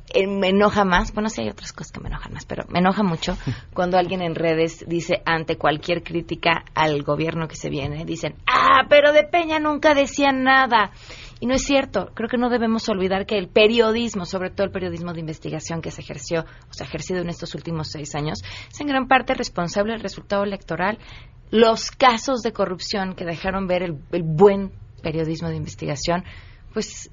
eh, 0.10 0.26
me 0.26 0.50
enoja 0.50 0.86
más, 0.86 1.14
bueno, 1.14 1.30
sí 1.30 1.42
hay 1.42 1.50
otras 1.50 1.74
cosas 1.74 1.92
que 1.92 2.00
me 2.00 2.08
enojan 2.08 2.32
más, 2.32 2.46
pero 2.46 2.64
me 2.70 2.80
enoja 2.80 3.04
mucho 3.04 3.38
cuando 3.74 3.98
alguien 3.98 4.22
en 4.22 4.36
redes 4.36 4.86
dice 4.88 5.22
ante 5.26 5.58
cualquier 5.58 6.02
crítica 6.02 6.64
al 6.76 7.04
gobierno 7.04 7.50
que 7.50 7.58
se 7.58 7.70
viene, 7.70 8.06
dicen, 8.06 8.36
ah, 8.48 8.86
pero 8.90 9.12
de 9.12 9.24
Peña 9.24 9.60
nunca 9.60 9.94
decían 9.94 10.44
nada. 10.44 10.92
Y 11.40 11.46
no 11.46 11.54
es 11.54 11.64
cierto. 11.64 12.10
Creo 12.14 12.30
que 12.30 12.38
no 12.38 12.50
debemos 12.50 12.90
olvidar 12.90 13.26
que 13.26 13.38
el 13.38 13.48
periodismo, 13.48 14.26
sobre 14.26 14.50
todo 14.50 14.66
el 14.66 14.72
periodismo 14.72 15.14
de 15.14 15.20
investigación 15.20 15.82
que 15.82 15.92
se 15.92 16.02
ejerció, 16.02 16.42
o 16.42 16.74
se 16.74 16.84
ha 16.84 16.88
ejercido 16.88 17.22
en 17.22 17.30
estos 17.30 17.54
últimos 17.54 17.90
seis 17.92 18.16
años, 18.16 18.40
es 18.72 18.82
en 18.82 18.88
gran 18.88 19.08
parte 19.08 19.34
responsable 19.34 19.94
del 19.94 20.02
resultado 20.02 20.44
electoral. 20.44 20.98
Los 21.52 21.92
casos 21.92 22.42
de 22.42 22.54
corrupción 22.54 23.14
que 23.16 23.26
dejaron 23.26 23.68
ver 23.68 23.84
el, 23.84 23.98
buen 24.24 24.72
periodismo 25.04 25.50
de 25.50 25.56
investigación, 25.56 26.24
pues 26.74 27.10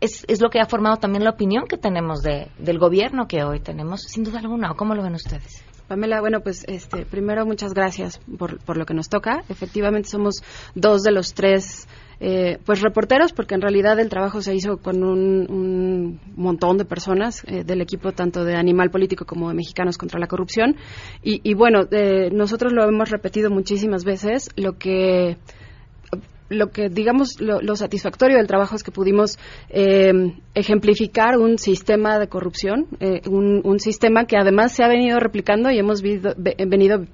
es, 0.00 0.24
es, 0.28 0.40
lo 0.40 0.50
que 0.50 0.60
ha 0.60 0.66
formado 0.66 0.96
también 0.96 1.24
la 1.24 1.30
opinión 1.30 1.66
que 1.68 1.78
tenemos 1.78 2.22
de, 2.22 2.48
del 2.58 2.78
gobierno 2.78 3.28
que 3.28 3.44
hoy 3.44 3.60
tenemos, 3.60 4.02
sin 4.02 4.24
duda 4.24 4.40
alguna. 4.40 4.74
¿Cómo 4.74 4.94
lo 4.94 5.02
ven 5.02 5.14
ustedes? 5.14 5.64
Pamela, 5.86 6.20
bueno, 6.20 6.40
pues 6.40 6.64
este, 6.68 7.04
primero 7.06 7.46
muchas 7.46 7.74
gracias 7.74 8.18
por, 8.38 8.58
por 8.64 8.76
lo 8.76 8.86
que 8.86 8.94
nos 8.94 9.08
toca. 9.08 9.44
Efectivamente 9.48 10.08
somos 10.08 10.42
dos 10.74 11.02
de 11.02 11.12
los 11.12 11.34
tres 11.34 11.86
eh, 12.24 12.58
pues 12.64 12.80
reporteros, 12.80 13.32
porque 13.32 13.56
en 13.56 13.60
realidad 13.60 13.98
el 13.98 14.08
trabajo 14.08 14.42
se 14.42 14.54
hizo 14.54 14.76
con 14.76 15.02
un, 15.02 16.20
montón 16.36 16.78
de 16.78 16.84
personas 16.84 17.42
eh, 17.48 17.64
del 17.64 17.80
equipo 17.80 18.12
tanto 18.12 18.44
de 18.44 18.54
Animal 18.54 18.90
Político 18.90 19.24
como 19.24 19.48
de 19.48 19.56
Mexicanos 19.56 19.98
contra 19.98 20.20
la 20.20 20.28
Corrupción. 20.28 20.76
Y, 21.20 21.54
bueno, 21.54 21.80
eh, 21.90 22.30
nosotros 22.32 22.72
lo 22.72 22.88
hemos 22.88 23.10
repetido 23.10 23.50
muchísimas 23.50 24.04
veces, 24.04 24.50
lo 24.54 24.78
que 24.78 25.36
lo 26.52 26.70
que 26.70 26.88
digamos 26.88 27.40
lo, 27.40 27.76
satisfactorio 27.76 28.36
del 28.36 28.46
trabajo 28.46 28.76
es 28.76 28.82
que 28.82 28.90
pudimos 28.90 29.38
ejemplificar 30.54 31.38
un 31.38 31.58
sistema 31.58 32.18
de 32.18 32.28
corrupción, 32.28 32.86
un, 33.28 33.62
un, 33.64 33.80
sistema 33.80 34.26
que 34.26 34.36
además 34.36 34.72
se 34.72 34.84
ha 34.84 34.88
venido 34.88 35.18
replicando 35.18 35.70
y 35.70 35.78
hemos 35.78 36.02
venido 36.02 37.06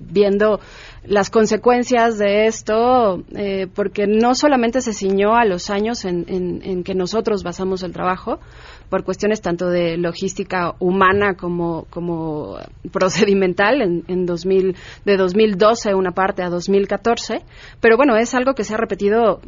viendo 0.00 0.60
las 1.08 1.30
consecuencias 1.30 2.18
de 2.18 2.46
esto, 2.46 3.22
eh, 3.34 3.68
porque 3.72 4.06
no 4.06 4.34
solamente 4.34 4.80
se 4.80 4.92
ciñó 4.92 5.36
a 5.36 5.44
los 5.44 5.70
años 5.70 6.04
en, 6.04 6.82
que 6.84 6.94
nosotros 6.94 7.42
basamos 7.42 7.82
el 7.82 7.92
trabajo, 7.92 8.40
por 8.88 9.04
cuestiones 9.04 9.40
tanto 9.40 9.68
de 9.68 9.96
logística 9.96 10.74
humana 10.78 11.34
como, 11.34 11.86
como 11.90 12.58
procedimental, 12.92 13.82
en, 13.82 14.04
en 14.08 14.26
2000, 14.26 14.76
de 15.04 15.16
2012 15.16 15.94
una 15.94 16.12
parte 16.12 16.42
a 16.42 16.48
2014, 16.48 17.42
pero 17.80 17.96
bueno, 17.96 18.16
es 18.16 18.34
algo 18.34 18.54
que 18.54 18.64
se 18.64 18.74
ha 18.74 18.76
repetido 18.76 19.40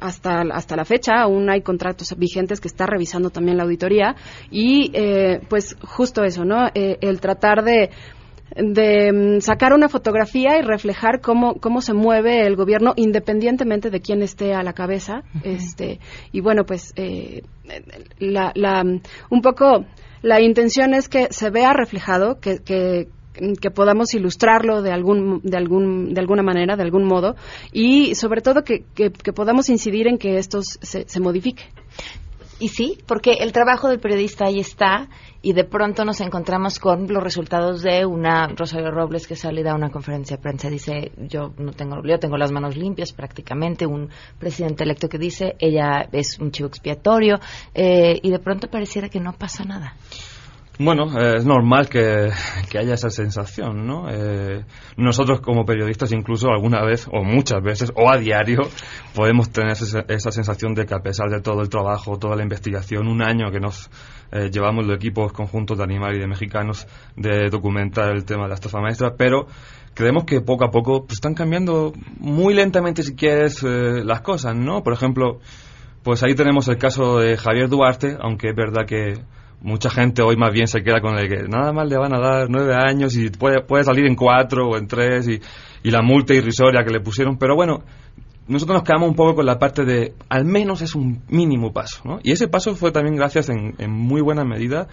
hasta, 0.00 0.42
hasta 0.52 0.76
la 0.76 0.84
fecha, 0.84 1.22
aún 1.22 1.50
hay 1.50 1.62
contratos 1.62 2.14
vigentes 2.16 2.60
que 2.60 2.68
está 2.68 2.86
revisando 2.86 3.30
también 3.30 3.56
la 3.56 3.64
auditoría, 3.64 4.16
y 4.50 4.90
eh, 4.94 5.40
pues 5.48 5.76
justo 5.82 6.24
eso, 6.24 6.44
¿no? 6.44 6.68
Eh, 6.74 6.98
el 7.00 7.20
tratar 7.20 7.64
de 7.64 7.90
de 8.56 9.12
mm, 9.12 9.40
sacar 9.40 9.72
una 9.72 9.88
fotografía 9.88 10.58
y 10.58 10.62
reflejar 10.62 11.20
cómo, 11.20 11.54
cómo 11.54 11.80
se 11.80 11.94
mueve 11.94 12.46
el 12.46 12.56
gobierno 12.56 12.92
independientemente 12.96 13.90
de 13.90 14.00
quién 14.00 14.22
esté 14.22 14.54
a 14.54 14.62
la 14.62 14.72
cabeza. 14.72 15.22
este 15.42 16.00
Y 16.32 16.40
bueno, 16.40 16.64
pues 16.64 16.92
eh, 16.96 17.42
la, 18.18 18.52
la, 18.54 18.82
un 18.82 19.42
poco 19.42 19.84
la 20.22 20.40
intención 20.40 20.94
es 20.94 21.08
que 21.08 21.28
se 21.30 21.50
vea 21.50 21.72
reflejado, 21.72 22.40
que, 22.40 22.58
que, 22.58 23.08
que 23.32 23.70
podamos 23.70 24.12
ilustrarlo 24.14 24.82
de 24.82 24.92
algún 24.92 25.40
de 25.42 25.56
algún 25.56 26.12
de 26.12 26.20
alguna 26.20 26.42
manera 26.42 26.76
de 26.76 26.82
algún 26.82 27.04
modo 27.04 27.36
y 27.72 28.14
sobre 28.16 28.42
todo 28.42 28.64
que, 28.64 28.84
que, 28.94 29.10
podamos 29.10 29.70
incidir 29.70 30.08
en 30.08 30.18
que 30.18 30.36
esto 30.36 30.60
se, 30.62 31.08
se 31.08 31.20
modifique 31.20 31.62
y 32.60 32.68
sí, 32.68 32.98
porque 33.06 33.32
el 33.40 33.52
trabajo 33.52 33.88
del 33.88 33.98
periodista 33.98 34.44
ahí 34.44 34.60
está 34.60 35.08
y 35.42 35.54
de 35.54 35.64
pronto 35.64 36.04
nos 36.04 36.20
encontramos 36.20 36.78
con 36.78 37.08
los 37.08 37.22
resultados 37.22 37.82
de 37.82 38.04
una 38.04 38.48
Rosario 38.48 38.90
Robles 38.90 39.26
que 39.26 39.34
sale 39.34 39.66
a 39.68 39.74
una 39.74 39.90
conferencia 39.90 40.36
de 40.36 40.42
prensa 40.42 40.68
dice 40.68 41.12
yo 41.16 41.54
no 41.56 41.72
tengo 41.72 42.02
yo 42.04 42.18
tengo 42.18 42.36
las 42.36 42.52
manos 42.52 42.76
limpias 42.76 43.12
prácticamente 43.12 43.86
un 43.86 44.10
presidente 44.38 44.84
electo 44.84 45.08
que 45.08 45.16
dice 45.16 45.56
ella 45.58 46.06
es 46.12 46.38
un 46.38 46.50
chivo 46.50 46.68
expiatorio 46.68 47.40
eh, 47.74 48.20
y 48.22 48.30
de 48.30 48.38
pronto 48.38 48.68
pareciera 48.68 49.08
que 49.08 49.20
no 49.20 49.32
pasa 49.32 49.64
nada. 49.64 49.94
Bueno, 50.82 51.08
eh, 51.20 51.36
es 51.36 51.44
normal 51.44 51.90
que, 51.90 52.30
haya 52.78 52.94
esa 52.94 53.10
sensación, 53.10 53.86
¿no? 53.86 54.08
Eh, 54.08 54.64
nosotros 54.96 55.42
como 55.42 55.66
periodistas 55.66 56.10
incluso 56.10 56.48
alguna 56.48 56.82
vez, 56.82 57.06
o 57.12 57.22
muchas 57.22 57.62
veces, 57.62 57.92
o 57.94 58.10
a 58.10 58.16
diario, 58.16 58.60
podemos 59.14 59.50
tener 59.50 59.72
esa, 59.72 60.30
sensación 60.30 60.72
de 60.72 60.86
que 60.86 60.94
a 60.94 61.00
pesar 61.00 61.28
de 61.28 61.42
todo 61.42 61.60
el 61.60 61.68
trabajo, 61.68 62.16
toda 62.18 62.34
la 62.34 62.44
investigación, 62.44 63.08
un 63.08 63.20
año 63.20 63.50
que 63.50 63.60
nos 63.60 63.90
eh, 64.32 64.48
llevamos 64.50 64.86
los 64.86 64.96
equipos 64.96 65.34
conjuntos 65.34 65.76
de 65.76 65.84
animales 65.84 66.16
y 66.16 66.20
de 66.22 66.28
mexicanos 66.28 66.86
de 67.14 67.50
documentar 67.50 68.16
el 68.16 68.24
tema 68.24 68.44
de 68.44 68.48
la 68.48 68.54
estafa 68.54 68.80
maestra, 68.80 69.16
pero 69.18 69.48
creemos 69.92 70.24
que 70.24 70.40
poco 70.40 70.64
a 70.64 70.70
poco 70.70 71.02
pues, 71.02 71.18
están 71.18 71.34
cambiando 71.34 71.92
muy 72.20 72.54
lentamente, 72.54 73.02
si 73.02 73.14
quieres, 73.14 73.62
las 73.62 74.22
cosas, 74.22 74.56
¿no? 74.56 74.82
Por 74.82 74.94
ejemplo, 74.94 75.40
pues 76.02 76.22
ahí 76.22 76.34
tenemos 76.34 76.68
el 76.68 76.78
caso 76.78 77.18
de 77.18 77.36
Javier 77.36 77.68
Duarte, 77.68 78.16
aunque 78.18 78.48
es 78.48 78.56
verdad 78.56 78.86
que 78.86 79.20
mucha 79.60 79.90
gente 79.90 80.22
hoy 80.22 80.36
más 80.36 80.52
bien 80.52 80.66
se 80.66 80.82
queda 80.82 81.00
con 81.00 81.18
el 81.18 81.28
que 81.28 81.48
nada 81.48 81.72
más 81.72 81.88
le 81.88 81.96
van 81.96 82.14
a 82.14 82.18
dar 82.18 82.48
nueve 82.48 82.74
años 82.74 83.16
y 83.16 83.30
puede, 83.30 83.62
puede 83.62 83.84
salir 83.84 84.06
en 84.06 84.16
cuatro 84.16 84.68
o 84.68 84.76
en 84.76 84.86
tres 84.86 85.28
y, 85.28 85.40
y 85.82 85.90
la 85.90 86.02
multa 86.02 86.34
irrisoria 86.34 86.84
que 86.84 86.90
le 86.90 87.00
pusieron. 87.00 87.36
Pero 87.38 87.54
bueno, 87.54 87.82
nosotros 88.48 88.78
nos 88.78 88.84
quedamos 88.84 89.08
un 89.08 89.14
poco 89.14 89.36
con 89.36 89.46
la 89.46 89.58
parte 89.58 89.84
de 89.84 90.14
al 90.28 90.44
menos 90.44 90.82
es 90.82 90.94
un 90.94 91.22
mínimo 91.28 91.72
paso. 91.72 92.00
¿no? 92.04 92.20
Y 92.22 92.32
ese 92.32 92.48
paso 92.48 92.74
fue 92.74 92.90
también 92.90 93.16
gracias 93.16 93.48
en, 93.48 93.74
en 93.78 93.90
muy 93.90 94.20
buena 94.20 94.44
medida 94.44 94.88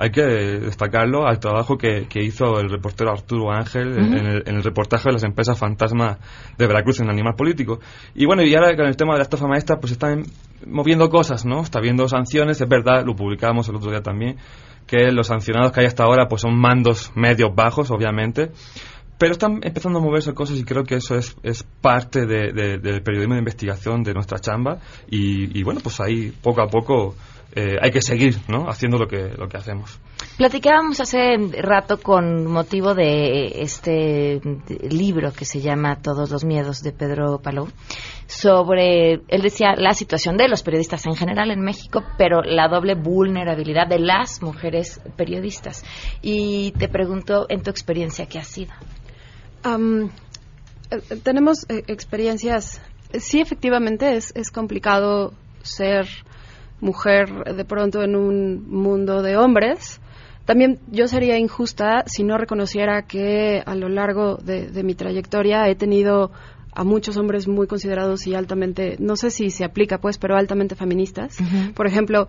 hay 0.00 0.10
que 0.10 0.22
destacarlo 0.22 1.26
al 1.26 1.40
trabajo 1.40 1.76
que, 1.76 2.06
hizo 2.14 2.60
el 2.60 2.70
reportero 2.70 3.10
Arturo 3.10 3.50
Ángel 3.50 3.98
en, 3.98 4.14
el, 4.46 4.62
reportaje 4.62 5.08
de 5.08 5.14
las 5.14 5.24
empresas 5.24 5.58
fantasma 5.58 6.18
de 6.56 6.66
Veracruz 6.68 7.00
en 7.00 7.06
el 7.06 7.10
Animal 7.10 7.34
Político. 7.34 7.80
Y 8.14 8.24
bueno, 8.24 8.44
y 8.44 8.54
ahora 8.54 8.76
con 8.76 8.86
el 8.86 8.96
tema 8.96 9.14
de 9.14 9.18
la 9.18 9.22
estafa 9.24 9.48
maestra, 9.48 9.80
pues 9.80 9.90
están 9.90 10.22
moviendo 10.64 11.10
cosas, 11.10 11.44
¿no? 11.44 11.62
Está 11.62 11.80
viendo 11.80 12.06
sanciones, 12.06 12.60
es 12.60 12.68
verdad, 12.68 13.04
lo 13.04 13.16
publicamos 13.16 13.68
el 13.68 13.74
otro 13.74 13.90
día 13.90 14.00
también, 14.00 14.36
que 14.86 15.10
los 15.10 15.26
sancionados 15.26 15.72
que 15.72 15.80
hay 15.80 15.86
hasta 15.86 16.04
ahora 16.04 16.28
pues 16.28 16.42
son 16.42 16.56
mandos 16.56 17.10
medios 17.16 17.52
bajos, 17.52 17.90
obviamente, 17.90 18.52
pero 19.18 19.32
están 19.32 19.58
empezando 19.64 19.98
a 19.98 20.02
moverse 20.02 20.32
cosas 20.32 20.58
y 20.58 20.64
creo 20.64 20.84
que 20.84 20.94
eso 20.94 21.16
es, 21.16 21.36
es 21.42 21.64
parte 21.64 22.24
del 22.24 23.02
periodismo 23.02 23.34
de 23.34 23.40
investigación 23.40 24.04
de 24.04 24.14
nuestra 24.14 24.38
chamba 24.38 24.78
y, 25.10 25.58
y 25.58 25.64
bueno, 25.64 25.80
pues 25.82 25.98
ahí 26.00 26.32
poco 26.40 26.62
a 26.62 26.68
poco 26.68 27.16
eh, 27.58 27.76
hay 27.82 27.90
que 27.90 28.00
seguir 28.00 28.36
¿no? 28.46 28.68
haciendo 28.68 28.98
lo 28.98 29.08
que, 29.08 29.30
lo 29.36 29.48
que 29.48 29.56
hacemos. 29.56 29.98
Platicábamos 30.36 31.00
hace 31.00 31.36
rato 31.60 31.98
con 32.00 32.46
motivo 32.46 32.94
de 32.94 33.62
este 33.62 34.40
libro 34.88 35.32
que 35.32 35.44
se 35.44 35.60
llama 35.60 35.96
Todos 36.00 36.30
los 36.30 36.44
miedos 36.44 36.82
de 36.82 36.92
Pedro 36.92 37.40
Palou 37.40 37.68
sobre, 38.28 39.14
él 39.26 39.42
decía, 39.42 39.74
la 39.76 39.92
situación 39.92 40.36
de 40.36 40.46
los 40.46 40.62
periodistas 40.62 41.04
en 41.06 41.16
general 41.16 41.50
en 41.50 41.60
México, 41.60 42.04
pero 42.16 42.42
la 42.42 42.68
doble 42.68 42.94
vulnerabilidad 42.94 43.88
de 43.88 43.98
las 43.98 44.40
mujeres 44.40 45.00
periodistas. 45.16 45.84
Y 46.22 46.70
te 46.78 46.88
pregunto, 46.88 47.46
en 47.48 47.62
tu 47.62 47.70
experiencia, 47.70 48.26
¿qué 48.26 48.38
ha 48.38 48.44
sido? 48.44 48.72
Eh, 49.64 51.00
tenemos 51.24 51.68
eh, 51.68 51.82
experiencias, 51.88 52.80
sí, 53.14 53.40
efectivamente 53.40 54.14
es, 54.14 54.32
es 54.36 54.52
complicado 54.52 55.32
ser 55.62 56.06
mujer 56.80 57.54
de 57.56 57.64
pronto 57.64 58.02
en 58.02 58.16
un 58.16 58.68
mundo 58.68 59.22
de 59.22 59.36
hombres. 59.36 60.00
También 60.44 60.78
yo 60.90 61.08
sería 61.08 61.38
injusta 61.38 62.04
si 62.06 62.24
no 62.24 62.38
reconociera 62.38 63.02
que 63.02 63.62
a 63.66 63.74
lo 63.74 63.88
largo 63.88 64.36
de, 64.36 64.82
mi 64.82 64.94
trayectoria 64.94 65.68
he 65.68 65.74
tenido 65.74 66.30
a 66.72 66.84
muchos 66.84 67.16
hombres 67.16 67.48
muy 67.48 67.66
considerados 67.66 68.26
y 68.26 68.34
altamente, 68.34 68.96
no 68.98 69.16
sé 69.16 69.30
si 69.30 69.50
se 69.50 69.64
aplica 69.64 69.98
pues, 69.98 70.16
pero 70.16 70.36
altamente 70.36 70.74
feministas. 70.74 71.36
Por 71.74 71.86
ejemplo, 71.86 72.28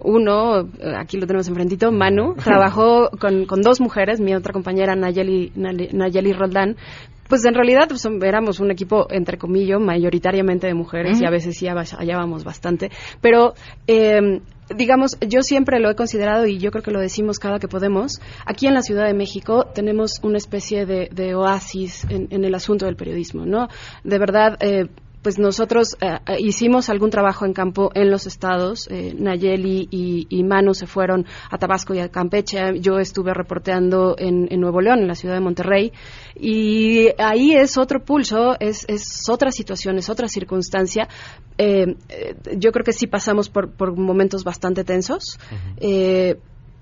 uno, 0.00 0.68
aquí 0.96 1.18
lo 1.18 1.26
tenemos 1.26 1.48
enfrentito, 1.48 1.92
Manu, 1.92 2.34
trabajó 2.42 3.10
con, 3.20 3.44
con 3.44 3.60
dos 3.60 3.80
mujeres, 3.80 4.20
mi 4.20 4.34
otra 4.34 4.52
compañera 4.52 4.94
Nayeli, 4.94 5.52
Nayeli 5.54 6.32
Roldán, 6.32 6.76
pues 7.28 7.44
en 7.44 7.54
realidad 7.54 7.88
pues, 7.88 8.06
éramos 8.22 8.60
un 8.60 8.70
equipo, 8.70 9.06
entre 9.10 9.38
comillas, 9.38 9.80
mayoritariamente 9.80 10.66
de 10.66 10.74
mujeres 10.74 11.20
y 11.20 11.26
a 11.26 11.30
veces 11.30 11.56
sí 11.56 11.66
hallábamos 11.66 12.44
bastante. 12.44 12.90
Pero, 13.20 13.54
eh, 13.86 14.40
digamos, 14.74 15.18
yo 15.20 15.42
siempre 15.42 15.80
lo 15.80 15.90
he 15.90 15.94
considerado 15.94 16.46
y 16.46 16.58
yo 16.58 16.70
creo 16.70 16.82
que 16.82 16.90
lo 16.90 17.00
decimos 17.00 17.38
cada 17.38 17.58
que 17.58 17.68
podemos. 17.68 18.20
Aquí 18.46 18.66
en 18.66 18.74
la 18.74 18.82
Ciudad 18.82 19.06
de 19.06 19.14
México 19.14 19.66
tenemos 19.74 20.20
una 20.22 20.38
especie 20.38 20.86
de, 20.86 21.34
oasis 21.34 22.06
en, 22.08 22.44
el 22.44 22.54
asunto 22.54 22.86
del 22.86 22.96
periodismo, 22.96 23.44
¿no? 23.46 23.68
De 24.04 24.18
verdad, 24.18 24.56
eh, 24.60 24.88
pues 25.22 25.38
nosotros 25.38 25.96
eh, 26.00 26.18
eh, 26.26 26.36
hicimos 26.38 26.88
algún 26.88 27.10
trabajo 27.10 27.44
en 27.44 27.52
campo 27.52 27.90
en 27.94 28.10
los 28.10 28.26
estados. 28.26 28.88
Eh, 28.90 29.14
Nayeli 29.18 29.88
y, 29.90 30.44
Manu 30.44 30.72
se 30.74 30.86
fueron 30.86 31.26
a 31.50 31.58
Tabasco 31.58 31.94
y 31.94 31.98
a 31.98 32.08
Campeche. 32.08 32.80
Yo 32.80 32.98
estuve 32.98 33.34
reporteando 33.34 34.14
en, 34.18 34.48
Nuevo 34.60 34.80
León, 34.80 35.00
en 35.00 35.08
la 35.08 35.14
ciudad 35.14 35.34
de 35.34 35.40
Monterrey. 35.40 35.92
Y 36.34 37.08
ahí 37.18 37.54
es 37.54 37.76
otro 37.76 38.04
pulso, 38.04 38.56
es, 38.58 38.86
otra 39.28 39.50
situación, 39.50 39.98
es 39.98 40.08
otra 40.08 40.28
circunstancia. 40.28 41.08
yo 41.58 42.72
creo 42.72 42.84
que 42.84 42.92
sí 42.92 43.06
pasamos 43.06 43.48
por, 43.48 43.96
momentos 43.96 44.44
bastante 44.44 44.84
tensos 44.84 45.38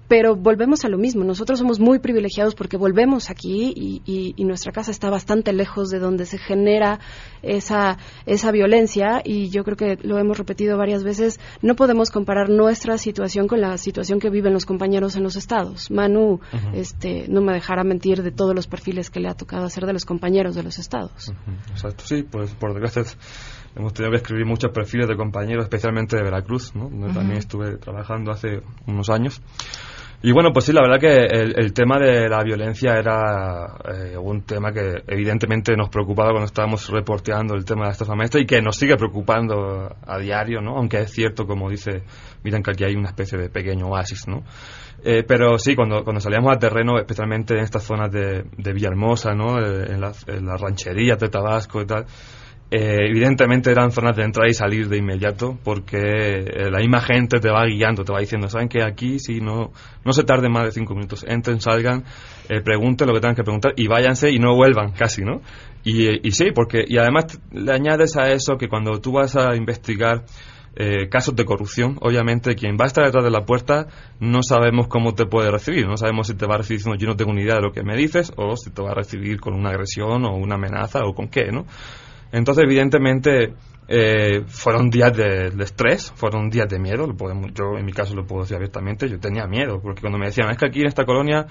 pero 0.08 0.36
volvemos 0.36 0.84
a 0.84 0.88
lo 0.88 0.98
mismo. 0.98 1.24
Nosotros 1.24 1.58
somos 1.58 1.80
muy 1.80 1.98
privilegiados 1.98 2.54
porque 2.54 2.76
volvemos 2.76 3.30
aquí 3.30 3.72
y, 3.74 4.44
nuestra 4.46 4.70
casa 4.70 4.92
está 4.92 5.10
bastante 5.10 5.52
lejos 5.52 5.88
de 5.88 5.98
donde 5.98 6.24
se 6.24 6.38
genera 6.38 7.00
esa, 7.42 7.98
esa 8.26 8.52
violencia 8.52 9.20
y 9.24 9.50
yo 9.50 9.64
creo 9.64 9.76
que 9.76 9.98
lo 10.02 10.18
hemos 10.18 10.38
repetido 10.38 10.78
varias 10.78 11.02
veces. 11.02 11.40
No 11.62 11.74
podemos 11.74 12.10
comparar 12.10 12.48
nuestra 12.48 12.96
situación 12.96 13.48
con 13.48 13.60
la 13.60 13.76
situación 13.76 14.20
que 14.20 14.30
viven 14.30 14.52
los 14.52 14.66
compañeros 14.66 15.16
en 15.16 15.24
los 15.24 15.34
estados. 15.34 15.90
Manu 15.90 16.38
este, 16.74 17.26
no 17.28 17.40
me 17.40 17.54
dejará 17.54 17.82
mentir 17.82 18.22
de 18.22 18.30
todos 18.30 18.54
los 18.54 18.68
perfiles 18.68 19.10
que 19.10 19.18
le 19.18 19.28
ha 19.28 19.34
tocado 19.34 19.64
hacer 19.64 19.84
de 19.84 19.92
los 19.92 20.04
compañeros 20.04 20.54
de 20.54 20.62
los 20.62 20.78
estados. 20.78 21.32
Exacto, 21.72 22.04
sí, 22.06 22.22
pues 22.22 22.54
por 22.54 22.72
desgracia 22.72 23.02
hemos 23.76 23.92
tenido 23.92 24.10
que 24.10 24.16
escribir 24.16 24.46
muchos 24.46 24.72
perfiles 24.72 25.06
de 25.06 25.16
compañeros, 25.16 25.64
especialmente 25.64 26.16
de 26.16 26.22
Veracruz, 26.22 26.74
¿no? 26.74 26.88
donde 26.88 27.12
también 27.12 27.38
estuve 27.38 27.76
trabajando 27.76 28.32
hace 28.32 28.62
unos 28.86 29.10
años. 29.10 29.42
Y 30.22 30.32
bueno, 30.32 30.50
pues 30.52 30.64
sí, 30.64 30.72
la 30.72 30.80
verdad 30.80 30.98
que 30.98 31.26
el, 31.26 31.72
tema 31.74 31.98
de 31.98 32.28
la 32.28 32.42
violencia 32.42 32.94
era 32.94 33.76
eh, 33.94 34.16
un 34.16 34.42
tema 34.42 34.72
que 34.72 35.02
evidentemente 35.06 35.76
nos 35.76 35.90
preocupaba 35.90 36.30
cuando 36.30 36.46
estábamos 36.46 36.88
reporteando 36.88 37.54
el 37.54 37.66
tema 37.66 37.82
de 37.82 37.88
la 37.88 37.92
estafa 37.92 38.14
maestra 38.14 38.40
y 38.40 38.46
que 38.46 38.62
nos 38.62 38.76
sigue 38.76 38.96
preocupando 38.96 39.94
a 40.06 40.18
diario, 40.18 40.62
¿no? 40.62 40.78
Aunque 40.78 41.00
es 41.00 41.12
cierto, 41.12 41.46
como 41.46 41.68
dice, 41.68 42.02
miren 42.42 42.62
que 42.62 42.70
aquí 42.70 42.84
hay 42.84 42.94
una 42.94 43.10
especie 43.10 43.38
de 43.38 43.50
pequeño 43.50 43.88
oasis, 43.88 44.26
¿no? 44.26 44.42
Eh, 45.04 45.22
pero 45.22 45.58
sí, 45.58 45.76
cuando, 45.76 46.02
cuando 46.02 46.20
salíamos 46.20 46.50
al 46.50 46.58
terreno, 46.58 46.98
especialmente 46.98 47.54
en 47.54 47.60
estas 47.60 47.84
zonas 47.84 48.10
de, 48.10 48.46
de 48.56 48.72
Villahermosa, 48.72 49.34
¿no? 49.34 49.60
Eh, 49.60 49.92
en, 49.92 50.00
las, 50.00 50.26
en 50.26 50.46
las 50.46 50.60
rancherías 50.60 51.18
de 51.18 51.28
Tabasco 51.28 51.82
y 51.82 51.86
tal, 51.86 52.06
eh, 52.68 53.06
evidentemente 53.08 53.70
eran 53.70 53.92
zonas 53.92 54.16
de 54.16 54.24
entrada 54.24 54.48
y 54.50 54.54
salir 54.54 54.88
de 54.88 54.96
inmediato 54.96 55.56
porque 55.62 55.98
eh, 55.98 56.68
la 56.68 56.78
misma 56.78 57.00
gente 57.00 57.38
te 57.38 57.48
va 57.48 57.64
guiando, 57.64 58.02
te 58.02 58.12
va 58.12 58.18
diciendo, 58.18 58.48
saben 58.48 58.68
que 58.68 58.82
aquí 58.82 59.20
si 59.20 59.40
no, 59.40 59.70
no 60.04 60.12
se 60.12 60.24
tarden 60.24 60.50
más 60.50 60.64
de 60.64 60.72
cinco 60.72 60.94
minutos, 60.94 61.24
entren, 61.28 61.60
salgan, 61.60 62.02
eh, 62.48 62.60
pregunten 62.62 63.06
lo 63.06 63.14
que 63.14 63.20
tengan 63.20 63.36
que 63.36 63.44
preguntar 63.44 63.72
y 63.76 63.86
váyanse 63.86 64.32
y 64.32 64.40
no 64.40 64.56
vuelvan 64.56 64.90
casi, 64.90 65.22
¿no? 65.22 65.42
Y, 65.84 66.26
y 66.26 66.32
sí, 66.32 66.46
porque, 66.52 66.84
y 66.84 66.98
además 66.98 67.40
le 67.52 67.72
añades 67.72 68.16
a 68.16 68.32
eso 68.32 68.56
que 68.58 68.66
cuando 68.68 69.00
tú 69.00 69.12
vas 69.12 69.36
a 69.36 69.54
investigar 69.54 70.24
casos 71.08 71.34
de 71.34 71.46
corrupción, 71.46 71.96
obviamente 72.02 72.54
quien 72.54 72.76
va 72.78 72.84
a 72.84 72.88
estar 72.88 73.02
detrás 73.06 73.24
de 73.24 73.30
la 73.30 73.46
puerta 73.46 73.86
no 74.20 74.42
sabemos 74.42 74.88
cómo 74.88 75.14
te 75.14 75.24
puede 75.24 75.50
recibir, 75.50 75.86
no 75.86 75.96
sabemos 75.96 76.26
si 76.26 76.34
te 76.34 76.46
va 76.46 76.56
a 76.56 76.58
recibir 76.58 76.80
diciendo 76.80 77.00
yo 77.00 77.08
no 77.08 77.16
tengo 77.16 77.32
ni 77.32 77.40
idea 77.40 77.54
de 77.54 77.62
lo 77.62 77.72
que 77.72 77.82
me 77.82 77.96
dices 77.96 78.30
o 78.36 78.54
si 78.56 78.68
te 78.68 78.82
va 78.82 78.90
a 78.90 78.94
recibir 78.94 79.40
con 79.40 79.54
una 79.54 79.70
agresión 79.70 80.26
o 80.26 80.36
una 80.36 80.56
amenaza 80.56 81.00
o 81.06 81.14
con 81.14 81.28
qué, 81.28 81.50
¿no? 81.50 81.64
Entonces, 82.36 82.64
evidentemente, 82.64 83.54
eh, 83.88 84.42
fueron 84.46 84.90
días 84.90 85.16
de, 85.16 85.46
estrés, 85.58 86.12
fueron 86.14 86.50
días 86.50 86.68
de 86.68 86.78
miedo. 86.78 87.08
yo, 87.54 87.78
en 87.78 87.84
mi 87.86 87.92
caso, 87.92 88.14
lo 88.14 88.26
puedo 88.26 88.42
decir 88.42 88.56
abiertamente. 88.56 89.08
Yo 89.08 89.18
tenía 89.18 89.46
miedo, 89.46 89.80
porque 89.80 90.02
cuando 90.02 90.18
me 90.18 90.26
decían, 90.26 90.50
es 90.50 90.58
que 90.58 90.66
aquí 90.66 90.80
en 90.80 90.88
esta 90.88 91.06
colonia 91.06 91.46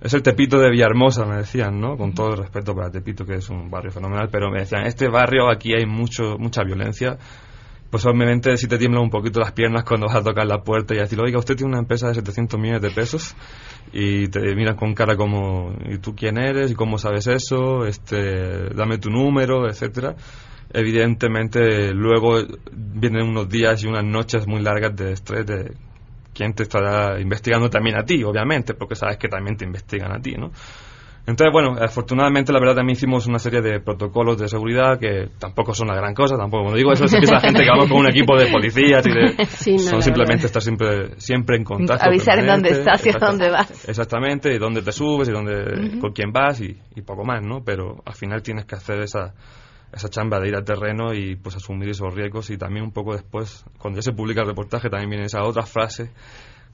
es 0.00 0.14
el 0.14 0.22
Tepito 0.22 0.58
de 0.58 0.70
Villahermosa, 0.70 1.26
me 1.26 1.36
decían, 1.36 1.78
¿no? 1.78 1.98
Con 1.98 2.14
todo 2.14 2.30
el 2.30 2.38
respeto 2.38 2.74
para 2.74 2.90
Tepito, 2.90 3.26
que 3.26 3.34
es 3.34 3.50
un 3.50 3.70
barrio 3.70 3.92
fenomenal, 3.92 4.30
pero 4.32 4.50
me 4.50 4.60
decían, 4.60 4.86
este 4.86 5.08
barrio 5.08 5.50
aquí 5.50 5.74
hay 5.74 5.84
mucho 5.84 6.38
mucha 6.38 6.64
violencia 6.64 7.18
pues 7.92 8.06
obviamente 8.06 8.56
si 8.56 8.66
te 8.68 8.78
tiemblan 8.78 9.02
un 9.02 9.10
poquito 9.10 9.38
las 9.38 9.52
piernas 9.52 9.84
cuando 9.84 10.06
vas 10.06 10.16
a 10.16 10.22
tocar 10.22 10.46
la 10.46 10.62
puerta 10.62 10.94
y 10.94 10.96
decir, 10.96 11.20
oiga, 11.20 11.38
usted 11.38 11.56
tiene 11.56 11.72
una 11.72 11.80
empresa 11.80 12.08
de 12.08 12.14
700 12.14 12.58
millones 12.58 12.80
de 12.80 12.90
pesos 12.90 13.36
y 13.92 14.28
te 14.28 14.40
miran 14.54 14.76
con 14.76 14.94
cara 14.94 15.14
como, 15.14 15.74
¿y 15.84 15.98
tú 15.98 16.14
quién 16.16 16.38
eres? 16.38 16.70
¿Y 16.70 16.74
cómo 16.74 16.96
sabes 16.96 17.26
eso? 17.26 17.84
Este, 17.84 18.70
dame 18.74 18.96
tu 18.96 19.10
número, 19.10 19.68
etcétera. 19.68 20.16
Evidentemente 20.72 21.92
luego 21.92 22.38
vienen 22.72 23.28
unos 23.28 23.50
días 23.50 23.84
y 23.84 23.88
unas 23.88 24.04
noches 24.06 24.46
muy 24.46 24.62
largas 24.62 24.96
de 24.96 25.12
estrés 25.12 25.44
de 25.44 25.72
quién 26.32 26.54
te 26.54 26.62
estará 26.62 27.20
investigando 27.20 27.68
también 27.68 27.98
a 27.98 28.06
ti, 28.06 28.24
obviamente, 28.24 28.72
porque 28.72 28.94
sabes 28.94 29.18
que 29.18 29.28
también 29.28 29.58
te 29.58 29.66
investigan 29.66 30.12
a 30.12 30.18
ti, 30.18 30.32
¿no? 30.32 30.50
Entonces, 31.24 31.52
bueno, 31.52 31.76
afortunadamente 31.80 32.52
la 32.52 32.58
verdad 32.58 32.76
también 32.76 32.96
hicimos 32.96 33.28
una 33.28 33.38
serie 33.38 33.60
de 33.60 33.78
protocolos 33.78 34.38
de 34.38 34.48
seguridad 34.48 34.98
que 34.98 35.28
tampoco 35.38 35.72
son 35.72 35.88
una 35.88 35.96
gran 35.96 36.14
cosa, 36.14 36.36
tampoco. 36.36 36.64
Cuando 36.64 36.78
digo 36.78 36.92
eso 36.92 37.04
es 37.04 37.14
que 37.14 37.20
la 37.20 37.38
gente 37.38 37.62
que 37.62 37.68
vamos 37.68 37.88
con 37.88 37.98
un 37.98 38.08
equipo 38.08 38.36
de 38.36 38.50
policías 38.50 39.06
y 39.06 39.10
de... 39.10 39.78
son 39.78 40.02
simplemente 40.02 40.46
estar 40.46 40.60
siempre, 40.60 41.20
siempre 41.20 41.56
en 41.56 41.64
contacto. 41.64 42.08
Avisar 42.08 42.40
en 42.40 42.46
dónde 42.48 42.70
estás 42.70 43.06
y 43.06 43.10
a 43.10 43.18
dónde 43.20 43.50
vas. 43.50 43.88
Exactamente, 43.88 44.52
y 44.52 44.58
dónde 44.58 44.82
te 44.82 44.90
subes 44.90 45.28
y 45.28 45.32
dónde, 45.32 46.00
con 46.00 46.12
quién 46.12 46.32
vas 46.32 46.60
y, 46.60 46.76
y, 46.96 47.02
poco 47.02 47.24
más, 47.24 47.40
¿no? 47.40 47.62
Pero 47.64 48.02
al 48.04 48.14
final 48.14 48.42
tienes 48.42 48.64
que 48.64 48.74
hacer 48.74 49.00
esa, 49.00 49.32
esa 49.92 50.08
chamba 50.08 50.40
de 50.40 50.48
ir 50.48 50.56
al 50.56 50.64
terreno 50.64 51.14
y 51.14 51.36
pues 51.36 51.54
asumir 51.54 51.88
esos 51.90 52.12
riesgos 52.12 52.50
y 52.50 52.58
también 52.58 52.84
un 52.84 52.92
poco 52.92 53.12
después, 53.12 53.64
cuando 53.78 53.98
ya 53.98 54.02
se 54.02 54.12
publica 54.12 54.40
el 54.40 54.48
reportaje, 54.48 54.90
también 54.90 55.10
viene 55.10 55.26
esa 55.26 55.44
otra 55.44 55.62
frase 55.62 56.10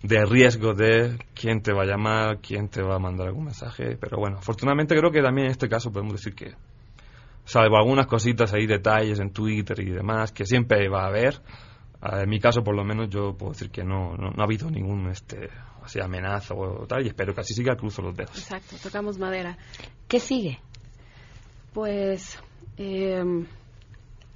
de 0.02 0.24
riesgo 0.24 0.74
de 0.74 1.18
quién 1.34 1.60
te 1.60 1.72
va 1.72 1.82
a 1.82 1.86
llamar, 1.86 2.38
quién 2.40 2.68
te 2.68 2.82
va 2.82 2.96
a 2.96 2.98
mandar 2.98 3.28
algún 3.28 3.46
mensaje. 3.46 3.96
Pero 3.96 4.18
bueno, 4.18 4.38
afortunadamente 4.38 4.96
creo 4.96 5.10
que 5.10 5.22
también 5.22 5.46
en 5.46 5.52
este 5.52 5.68
caso 5.68 5.90
podemos 5.90 6.14
decir 6.14 6.34
que, 6.34 6.54
salvo 7.44 7.76
algunas 7.76 8.06
cositas 8.06 8.52
ahí, 8.52 8.66
detalles 8.66 9.18
en 9.20 9.32
Twitter 9.32 9.80
y 9.80 9.90
demás, 9.90 10.32
que 10.32 10.44
siempre 10.44 10.88
va 10.88 11.04
a 11.04 11.08
haber, 11.08 11.40
ah, 12.00 12.22
en 12.22 12.28
mi 12.28 12.38
caso 12.38 12.62
por 12.62 12.76
lo 12.76 12.84
menos 12.84 13.08
yo 13.08 13.36
puedo 13.36 13.52
decir 13.52 13.70
que 13.70 13.82
no, 13.82 14.16
no, 14.16 14.30
ha 14.36 14.44
habido 14.44 14.70
ningún 14.70 15.08
este 15.08 15.48
así 15.82 16.00
amenaza 16.00 16.54
o 16.54 16.86
tal, 16.86 17.04
y 17.04 17.08
espero 17.08 17.34
que 17.34 17.40
así 17.40 17.54
siga, 17.54 17.74
cruzo 17.74 18.02
los 18.02 18.14
dedos. 18.14 18.36
Exacto, 18.36 18.76
tocamos 18.82 19.18
madera. 19.18 19.56
¿Qué 20.06 20.20
sigue? 20.20 20.60
Pues... 21.72 22.38
Eh, 22.76 23.24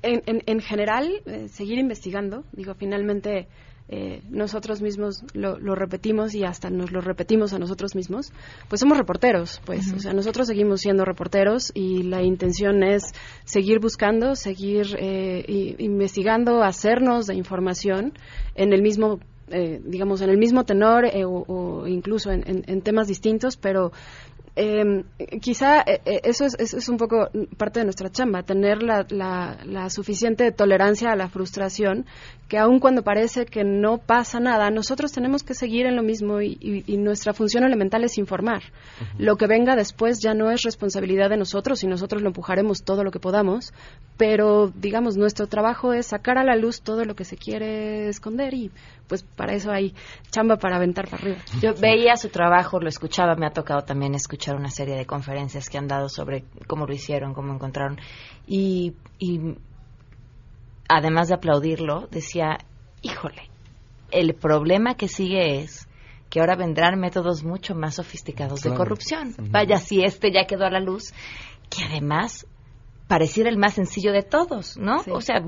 en, 0.03 0.43
en, 0.47 0.61
general, 0.61 1.23
eh, 1.27 1.47
seguir 1.49 1.79
investigando. 1.79 2.45
Digo, 2.53 2.75
finalmente 2.75 3.47
eh, 3.89 4.23
nosotros 4.31 4.81
mismos 4.81 5.23
lo, 5.35 5.57
repetimos 5.75 6.35
y 6.35 6.45
hasta 6.45 6.71
nos 6.71 6.93
lo 6.93 7.01
repetimos 7.01 7.53
a 7.53 7.59
nosotros 7.59 7.95
mismos, 7.95 8.33
pues 8.69 8.81
somos 8.81 8.97
reporteros, 8.97 9.61
pues, 9.67 9.93
o 9.93 9.99
sea, 9.99 10.13
nosotros 10.13 10.47
seguimos 10.47 10.81
siendo 10.81 11.05
reporteros 11.05 11.71
y 11.75 12.03
la 12.05 12.23
intención 12.23 12.83
es 12.83 13.03
seguir 13.45 13.81
buscando, 13.81 14.35
seguir 14.35 14.97
eh, 14.99 15.75
investigando, 15.79 16.63
hacernos 16.63 17.27
de 17.27 17.35
información 17.35 18.13
en 18.55 18.73
el 18.73 18.83
mismo 18.83 19.21
eh, 19.55 19.83
digamos, 19.85 20.23
en 20.23 20.31
el 20.31 20.39
mismo 20.39 20.65
tenor 20.65 21.05
o, 21.27 21.87
incluso 21.87 22.31
en, 22.31 22.43
en, 22.47 22.81
temas 22.81 23.07
distintos, 23.07 23.59
pero 23.59 23.93
eh, 24.55 25.05
quizá 25.41 25.81
eh, 25.81 26.21
eso, 26.25 26.45
es, 26.45 26.55
eso 26.59 26.77
es 26.77 26.89
un 26.91 26.99
poco 26.99 27.31
parte 27.57 27.81
de 27.81 27.85
nuestra 27.85 28.11
chamba, 28.11 28.43
tener 28.43 28.83
la, 28.83 29.07
la, 29.09 29.89
suficiente 29.89 30.53
tolerancia 30.53 31.11
a 31.11 31.17
la 31.17 31.29
frustración, 31.29 32.05
que 32.49 32.59
aun 32.59 32.79
cuando 32.79 33.03
parece 33.03 33.47
que 33.47 33.65
no 33.65 33.97
pasa 33.97 34.41
nada, 34.41 34.71
nosotros 34.71 35.11
tenemos 35.11 35.43
que 35.43 35.55
seguir 35.55 35.87
en 35.87 35.97
lo 35.97 36.03
mismo 36.03 36.43
y, 36.43 36.83
nuestra 36.99 37.33
función 37.33 37.65
elemental 37.65 38.05
es 38.05 38.19
informar. 38.19 38.63
Lo 39.19 39.37
que 39.37 39.47
venga 39.47 39.75
después 39.75 40.21
ya 40.21 40.35
no 40.35 40.51
es 40.51 40.63
responsabilidad 40.63 41.31
de 41.31 41.39
nosotros 41.39 41.83
y 41.83 41.87
nosotros 41.87 42.21
lo 42.21 42.29
empujaremos 42.29 42.85
todo 42.85 43.05
lo 43.05 43.11
que 43.11 43.19
podamos, 43.19 43.73
pero 44.19 44.69
digamos, 44.69 45.17
nuestro 45.17 45.47
trabajo 45.47 45.95
es 45.95 46.07
sacar 46.07 46.37
a 46.37 46.45
la 46.45 46.57
luz 46.57 46.83
todo 46.83 47.05
lo 47.05 47.15
que 47.15 47.25
se 47.25 47.37
quiere 47.37 48.09
esconder 48.09 48.53
y 48.53 48.71
pues 49.13 49.25
para 49.25 49.53
eso 49.53 49.71
hay 49.71 49.95
chamba 50.31 50.57
para 50.57 50.77
aventar 50.77 51.07
para 51.07 51.23
arriba. 51.23 51.39
Yo 51.61 51.75
veía 51.75 52.17
su 52.17 52.31
trabajo, 52.31 52.81
lo 52.81 52.89
escuchaba, 52.89 53.35
me 53.35 53.45
ha 53.45 53.51
tocado 53.51 53.83
también 53.83 54.15
escuchar 54.15 54.57
una 54.57 54.71
serie 54.71 54.97
de 54.97 55.05
conferencias 55.05 55.69
que 55.69 55.77
han 55.77 55.87
dado 55.87 56.09
sobre 56.09 56.47
cómo 56.67 56.87
lo 56.87 56.95
hicieron, 56.95 57.35
cómo 57.35 57.53
encontraron. 57.53 58.01
Y, 58.47 58.95
además 60.89 61.29
de 61.29 61.35
aplaudirlo, 61.35 62.09
decía, 62.11 62.57
híjole, 63.03 63.51
el 64.13 64.33
problema 64.33 64.95
que 64.95 65.09
sigue 65.09 65.61
es 65.61 65.87
que 66.31 66.41
ahora 66.41 66.57
vendrán 66.57 66.99
métodos 66.99 67.45
mucho 67.45 67.75
más 67.75 67.97
sofisticados 67.97 68.63
de 68.63 68.73
corrupción. 68.73 69.35
Vaya, 69.51 69.77
si 69.77 70.03
este 70.03 70.33
ya 70.33 70.47
quedó 70.47 70.65
a 70.65 70.71
la 70.71 70.81
luz, 70.81 71.13
que 71.69 71.85
además 71.85 72.47
pareciera 73.09 73.51
el 73.51 73.59
más 73.59 73.75
sencillo 73.75 74.11
de 74.11 74.23
todos, 74.23 74.79
¿no? 74.79 75.03
O 75.11 75.21
sea, 75.21 75.43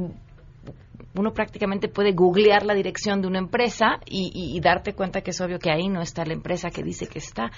uno 1.15 1.33
prácticamente 1.33 1.89
puede 1.89 2.13
googlear 2.13 2.65
la 2.65 2.75
dirección 2.75 3.21
de 3.23 3.29
una 3.29 3.39
empresa 3.39 4.01
y, 4.07 4.59
darte 4.61 4.95
cuenta 4.95 5.21
que 5.21 5.31
es 5.31 5.41
obvio 5.41 5.59
que 5.59 5.71
ahí 5.71 5.89
no 5.89 6.01
está 6.01 6.25
la 6.25 6.33
empresa 6.33 6.71
que 6.71 6.83
dice 6.83 7.07
que 7.07 7.19
está. 7.19 7.51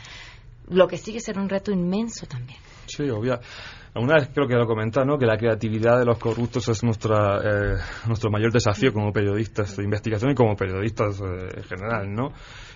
Lo 0.69 0.89
que 0.89 0.99
sigue 0.99 1.21
ser 1.21 1.39
un 1.39 1.49
reto 1.49 1.71
inmenso 1.71 2.27
también. 2.27 2.59
Sí, 2.87 3.09
obvio. 3.09 3.39
Una 3.95 4.17
vez 4.17 4.29
creo 4.35 4.47
que 4.47 4.55
lo 4.55 4.67
comentado, 4.67 5.07
¿no? 5.07 5.17
que 5.17 5.25
la 5.25 5.39
creatividad 5.39 5.99
de 5.99 6.05
los 6.05 6.19
corruptos 6.19 6.69
es 6.69 6.83
nuestra, 6.85 7.39
eh, 7.39 7.77
nuestro 8.07 8.31
mayor 8.31 8.53
desafío 8.53 8.93
como 8.93 9.13
periodistas 9.13 9.77
de 9.77 9.85
investigación 9.85 10.33
y 10.33 10.35
como 10.35 10.55
periodistas 10.55 11.21
eh, 11.21 11.49
en 11.57 11.63
general, 11.65 12.13
¿no? 12.13 12.33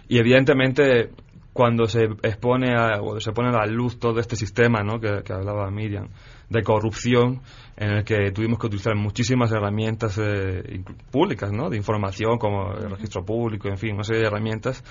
Y 0.09 0.19
evidentemente 0.19 1.11
cuando 1.53 1.87
se 1.87 2.05
expone 2.23 2.75
a, 2.75 3.03
o 3.03 3.21
se 3.21 3.33
pone 3.33 3.49
a 3.49 3.53
la 3.53 3.67
luz 3.67 3.99
todo 3.99 4.19
este 4.19 4.37
sistema, 4.37 4.83
¿no? 4.83 5.01
que, 5.01 5.23
que 5.25 5.33
hablaba 5.33 5.71
Miriam, 5.71 6.09
de 6.51 6.63
corrupción 6.63 7.41
en 7.77 7.91
el 7.93 8.05
que 8.05 8.31
tuvimos 8.33 8.59
que 8.59 8.67
utilizar 8.67 8.95
muchísimas 8.95 9.51
herramientas 9.53 10.19
eh, 10.23 10.83
públicas, 11.11 11.51
¿no? 11.53 11.71
De 11.71 11.77
información 11.77 12.37
como 12.39 12.73
el 12.73 12.91
registro 12.91 13.25
público, 13.25 13.69
en 13.69 13.79
fin, 13.79 13.95
una 13.95 14.05
serie 14.05 14.21
de 14.23 14.29
herramientas. 14.29 14.85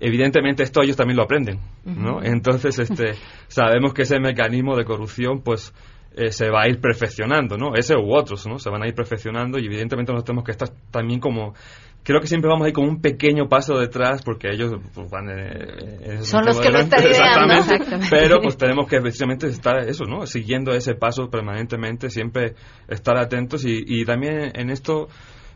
Evidentemente 0.00 0.64
esto 0.64 0.82
ellos 0.82 0.96
también 0.96 1.18
lo 1.18 1.22
aprenden, 1.22 1.60
¿no? 1.84 2.22
Entonces, 2.22 2.78
este, 2.78 3.12
sabemos 3.46 3.94
que 3.94 4.02
ese 4.02 4.18
mecanismo 4.18 4.74
de 4.76 4.84
corrupción, 4.84 5.42
pues, 5.42 5.72
eh, 6.16 6.32
se 6.32 6.50
va 6.50 6.62
a 6.62 6.68
ir 6.68 6.80
perfeccionando, 6.80 7.56
¿no? 7.56 7.74
Ese 7.74 7.94
u 7.94 8.14
otros, 8.14 8.46
¿no? 8.46 8.58
Se 8.58 8.68
van 8.68 8.82
a 8.82 8.88
ir 8.88 8.94
perfeccionando 8.94 9.58
y 9.58 9.66
evidentemente 9.66 10.12
nosotros 10.12 10.26
tenemos 10.26 10.44
que 10.44 10.52
estar 10.52 10.68
también 10.90 11.20
como 11.20 11.54
creo 12.02 12.20
que 12.20 12.26
siempre 12.26 12.48
vamos 12.48 12.64
a 12.66 12.68
ir 12.68 12.74
con 12.74 12.88
un 12.88 13.00
pequeño 13.00 13.48
paso 13.48 13.78
detrás 13.78 14.22
porque 14.22 14.48
ellos 14.50 14.72
pues, 14.94 15.10
van 15.10 15.28
en, 15.30 16.24
son 16.24 16.44
los 16.44 16.60
que 16.60 16.70
lo 16.70 16.80
están 16.80 17.04
exactamente, 17.04 18.08
pero 18.10 18.40
pues 18.40 18.56
tenemos 18.56 18.86
que 18.88 19.00
precisamente 19.00 19.46
estar 19.46 19.78
eso 19.88 20.04
no 20.04 20.26
siguiendo 20.26 20.72
ese 20.72 20.94
paso 20.94 21.28
permanentemente 21.30 22.10
siempre 22.10 22.54
estar 22.88 23.16
atentos 23.16 23.64
y, 23.64 23.82
y 23.86 24.04
también 24.04 24.52
en 24.54 24.70
esto 24.70 25.08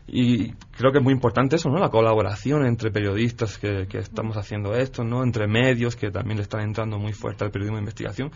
y 0.09 0.53
creo 0.77 0.93
que 0.93 0.99
es 0.99 1.03
muy 1.03 1.13
importante 1.13 1.57
eso, 1.57 1.69
¿no? 1.69 1.79
La 1.79 1.89
colaboración 1.89 2.65
entre 2.65 2.91
periodistas 2.91 3.57
que, 3.57 3.87
que 3.89 3.97
estamos 3.97 4.37
haciendo 4.37 4.73
esto, 4.73 5.03
¿no? 5.03 5.21
Entre 5.21 5.47
medios 5.47 5.97
que 5.97 6.11
también 6.11 6.37
le 6.37 6.43
están 6.43 6.61
entrando 6.61 6.97
muy 6.97 7.11
fuerte 7.11 7.43
al 7.43 7.51
periodismo 7.51 7.75
de 7.75 7.81
investigación 7.81 8.31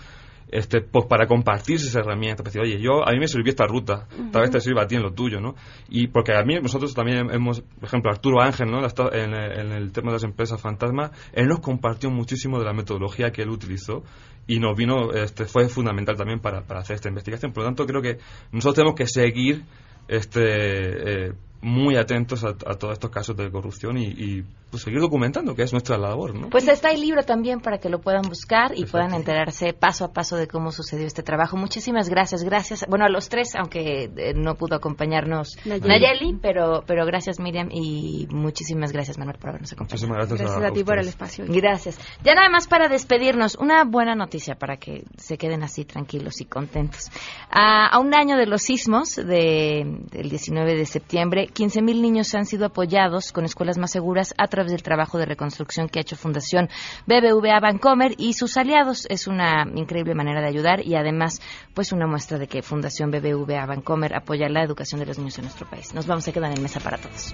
este, 0.49 0.81
pues 0.81 1.05
para 1.05 1.27
compartirse 1.27 1.87
esa 1.87 1.99
herramienta, 1.99 2.43
para 2.43 2.53
decir, 2.53 2.61
oye, 2.61 2.81
yo, 2.81 3.07
a 3.07 3.11
mí 3.11 3.19
me 3.19 3.27
sirvió 3.27 3.49
esta 3.49 3.65
ruta, 3.65 4.07
tal 4.31 4.41
vez 4.41 4.51
te 4.51 4.59
sirva 4.59 4.83
a 4.83 4.87
ti 4.87 4.95
en 4.95 5.03
lo 5.03 5.13
tuyo, 5.13 5.39
¿no? 5.39 5.55
Y 5.89 6.07
porque 6.07 6.33
a 6.33 6.43
mí, 6.43 6.55
nosotros 6.61 6.93
también 6.93 7.29
hemos, 7.31 7.61
por 7.61 7.85
ejemplo, 7.85 8.11
Arturo 8.11 8.41
Ángel, 8.41 8.69
¿no? 8.69 8.81
En, 9.13 9.33
en 9.33 9.71
el 9.71 9.91
tema 9.91 10.07
de 10.07 10.13
las 10.13 10.23
empresas 10.23 10.61
fantasma, 10.61 11.11
él 11.33 11.47
nos 11.47 11.59
compartió 11.59 12.09
muchísimo 12.09 12.59
de 12.59 12.65
la 12.65 12.73
metodología 12.73 13.31
que 13.31 13.41
él 13.41 13.49
utilizó 13.49 14.03
y 14.47 14.59
nos 14.59 14.75
vino, 14.75 15.11
este, 15.13 15.45
fue 15.45 15.69
fundamental 15.69 16.15
también 16.15 16.39
para, 16.39 16.61
para 16.63 16.81
hacer 16.81 16.95
esta 16.95 17.09
investigación. 17.09 17.53
Por 17.53 17.63
lo 17.63 17.69
tanto, 17.69 17.85
creo 17.85 18.01
que 18.01 18.17
nosotros 18.51 18.75
tenemos 18.75 18.95
que 18.95 19.07
seguir 19.07 19.63
este, 20.07 21.27
eh, 21.27 21.33
muy 21.61 21.95
atentos 21.95 22.43
a, 22.43 22.53
todos 22.55 22.93
estos 22.93 23.09
casos 23.11 23.37
de 23.37 23.49
corrupción 23.51 23.97
y, 23.97 24.43
pues, 24.71 24.83
seguir 24.83 25.01
documentando, 25.01 25.53
que 25.53 25.63
es 25.63 25.71
nuestra 25.71 25.97
labor. 25.97 26.33
¿no? 26.33 26.49
Pues 26.49 26.67
está 26.67 26.91
el 26.91 27.01
libro 27.01 27.23
también 27.23 27.59
para 27.59 27.77
que 27.77 27.89
lo 27.89 27.99
puedan 27.99 28.23
buscar 28.23 28.71
y 28.75 28.85
puedan 28.85 29.13
enterarse 29.13 29.73
paso 29.73 30.05
a 30.05 30.13
paso 30.13 30.37
de 30.37 30.47
cómo 30.47 30.71
sucedió 30.71 31.05
este 31.05 31.23
trabajo. 31.23 31.57
Muchísimas 31.57 32.09
gracias, 32.09 32.43
gracias. 32.43 32.85
Bueno, 32.87 33.05
a 33.05 33.09
los 33.09 33.29
tres, 33.29 33.53
aunque 33.55 34.09
eh, 34.15 34.33
no 34.33 34.55
pudo 34.55 34.75
acompañarnos 34.75 35.57
Nayeli, 35.65 36.37
pero, 36.41 36.83
pero 36.87 37.05
gracias 37.05 37.39
Miriam 37.39 37.69
y 37.71 38.27
muchísimas 38.31 38.91
gracias 38.91 39.17
Manuel 39.17 39.37
por 39.37 39.49
habernos 39.49 39.73
acompañado. 39.73 40.07
Muchísimas 40.07 40.39
gracias, 40.39 40.63
a, 40.63 40.73
ti 40.73 40.83
por 40.83 40.99
el 40.99 41.07
espacio. 41.07 41.45
Gracias. 41.47 41.99
Ya 42.23 42.33
nada 42.33 42.49
más 42.49 42.67
para 42.67 42.87
despedirnos, 42.87 43.55
una 43.55 43.83
buena 43.83 44.15
noticia 44.15 44.55
para 44.55 44.77
que 44.77 45.03
se 45.17 45.37
queden 45.37 45.63
así 45.63 45.85
tranquilos 45.85 46.39
y 46.41 46.45
contentos. 46.45 47.09
a 47.49 47.99
un 47.99 48.15
año 48.15 48.37
de 48.37 48.45
los 48.45 48.61
sismos 48.61 49.15
de, 49.15 49.83
del 50.11 50.29
19 50.29 50.75
de 50.75 50.85
septiembre, 50.85 51.47
15.000 51.47 52.01
niños 52.01 52.33
han 52.35 52.45
sido 52.45 52.67
apoyados 52.67 53.31
con 53.31 53.45
escuelas 53.45 53.77
más 53.77 53.91
seguras 53.91 54.33
a 54.37 54.47
través 54.61 54.73
del 54.73 54.83
trabajo 54.83 55.17
de 55.17 55.25
reconstrucción 55.25 55.89
que 55.89 55.99
ha 55.99 56.01
hecho 56.03 56.15
Fundación 56.15 56.69
BBVA 57.07 57.59
Bancomer 57.59 58.13
y 58.17 58.33
sus 58.33 58.57
aliados. 58.57 59.07
Es 59.09 59.25
una 59.25 59.65
increíble 59.73 60.13
manera 60.13 60.39
de 60.39 60.47
ayudar 60.47 60.85
y 60.85 60.95
además 60.95 61.41
pues 61.73 61.91
una 61.91 62.05
muestra 62.05 62.37
de 62.37 62.47
que 62.47 62.61
Fundación 62.61 63.09
BBVA 63.09 63.65
Bancomer 63.65 64.15
apoya 64.15 64.49
la 64.49 64.63
educación 64.63 64.99
de 64.99 65.07
los 65.07 65.17
niños 65.17 65.37
en 65.39 65.45
nuestro 65.45 65.67
país. 65.67 65.95
Nos 65.95 66.05
vamos 66.05 66.27
a 66.27 66.31
quedar 66.31 66.55
en 66.55 66.61
mesa 66.61 66.79
para 66.79 66.97
todos. 66.97 67.33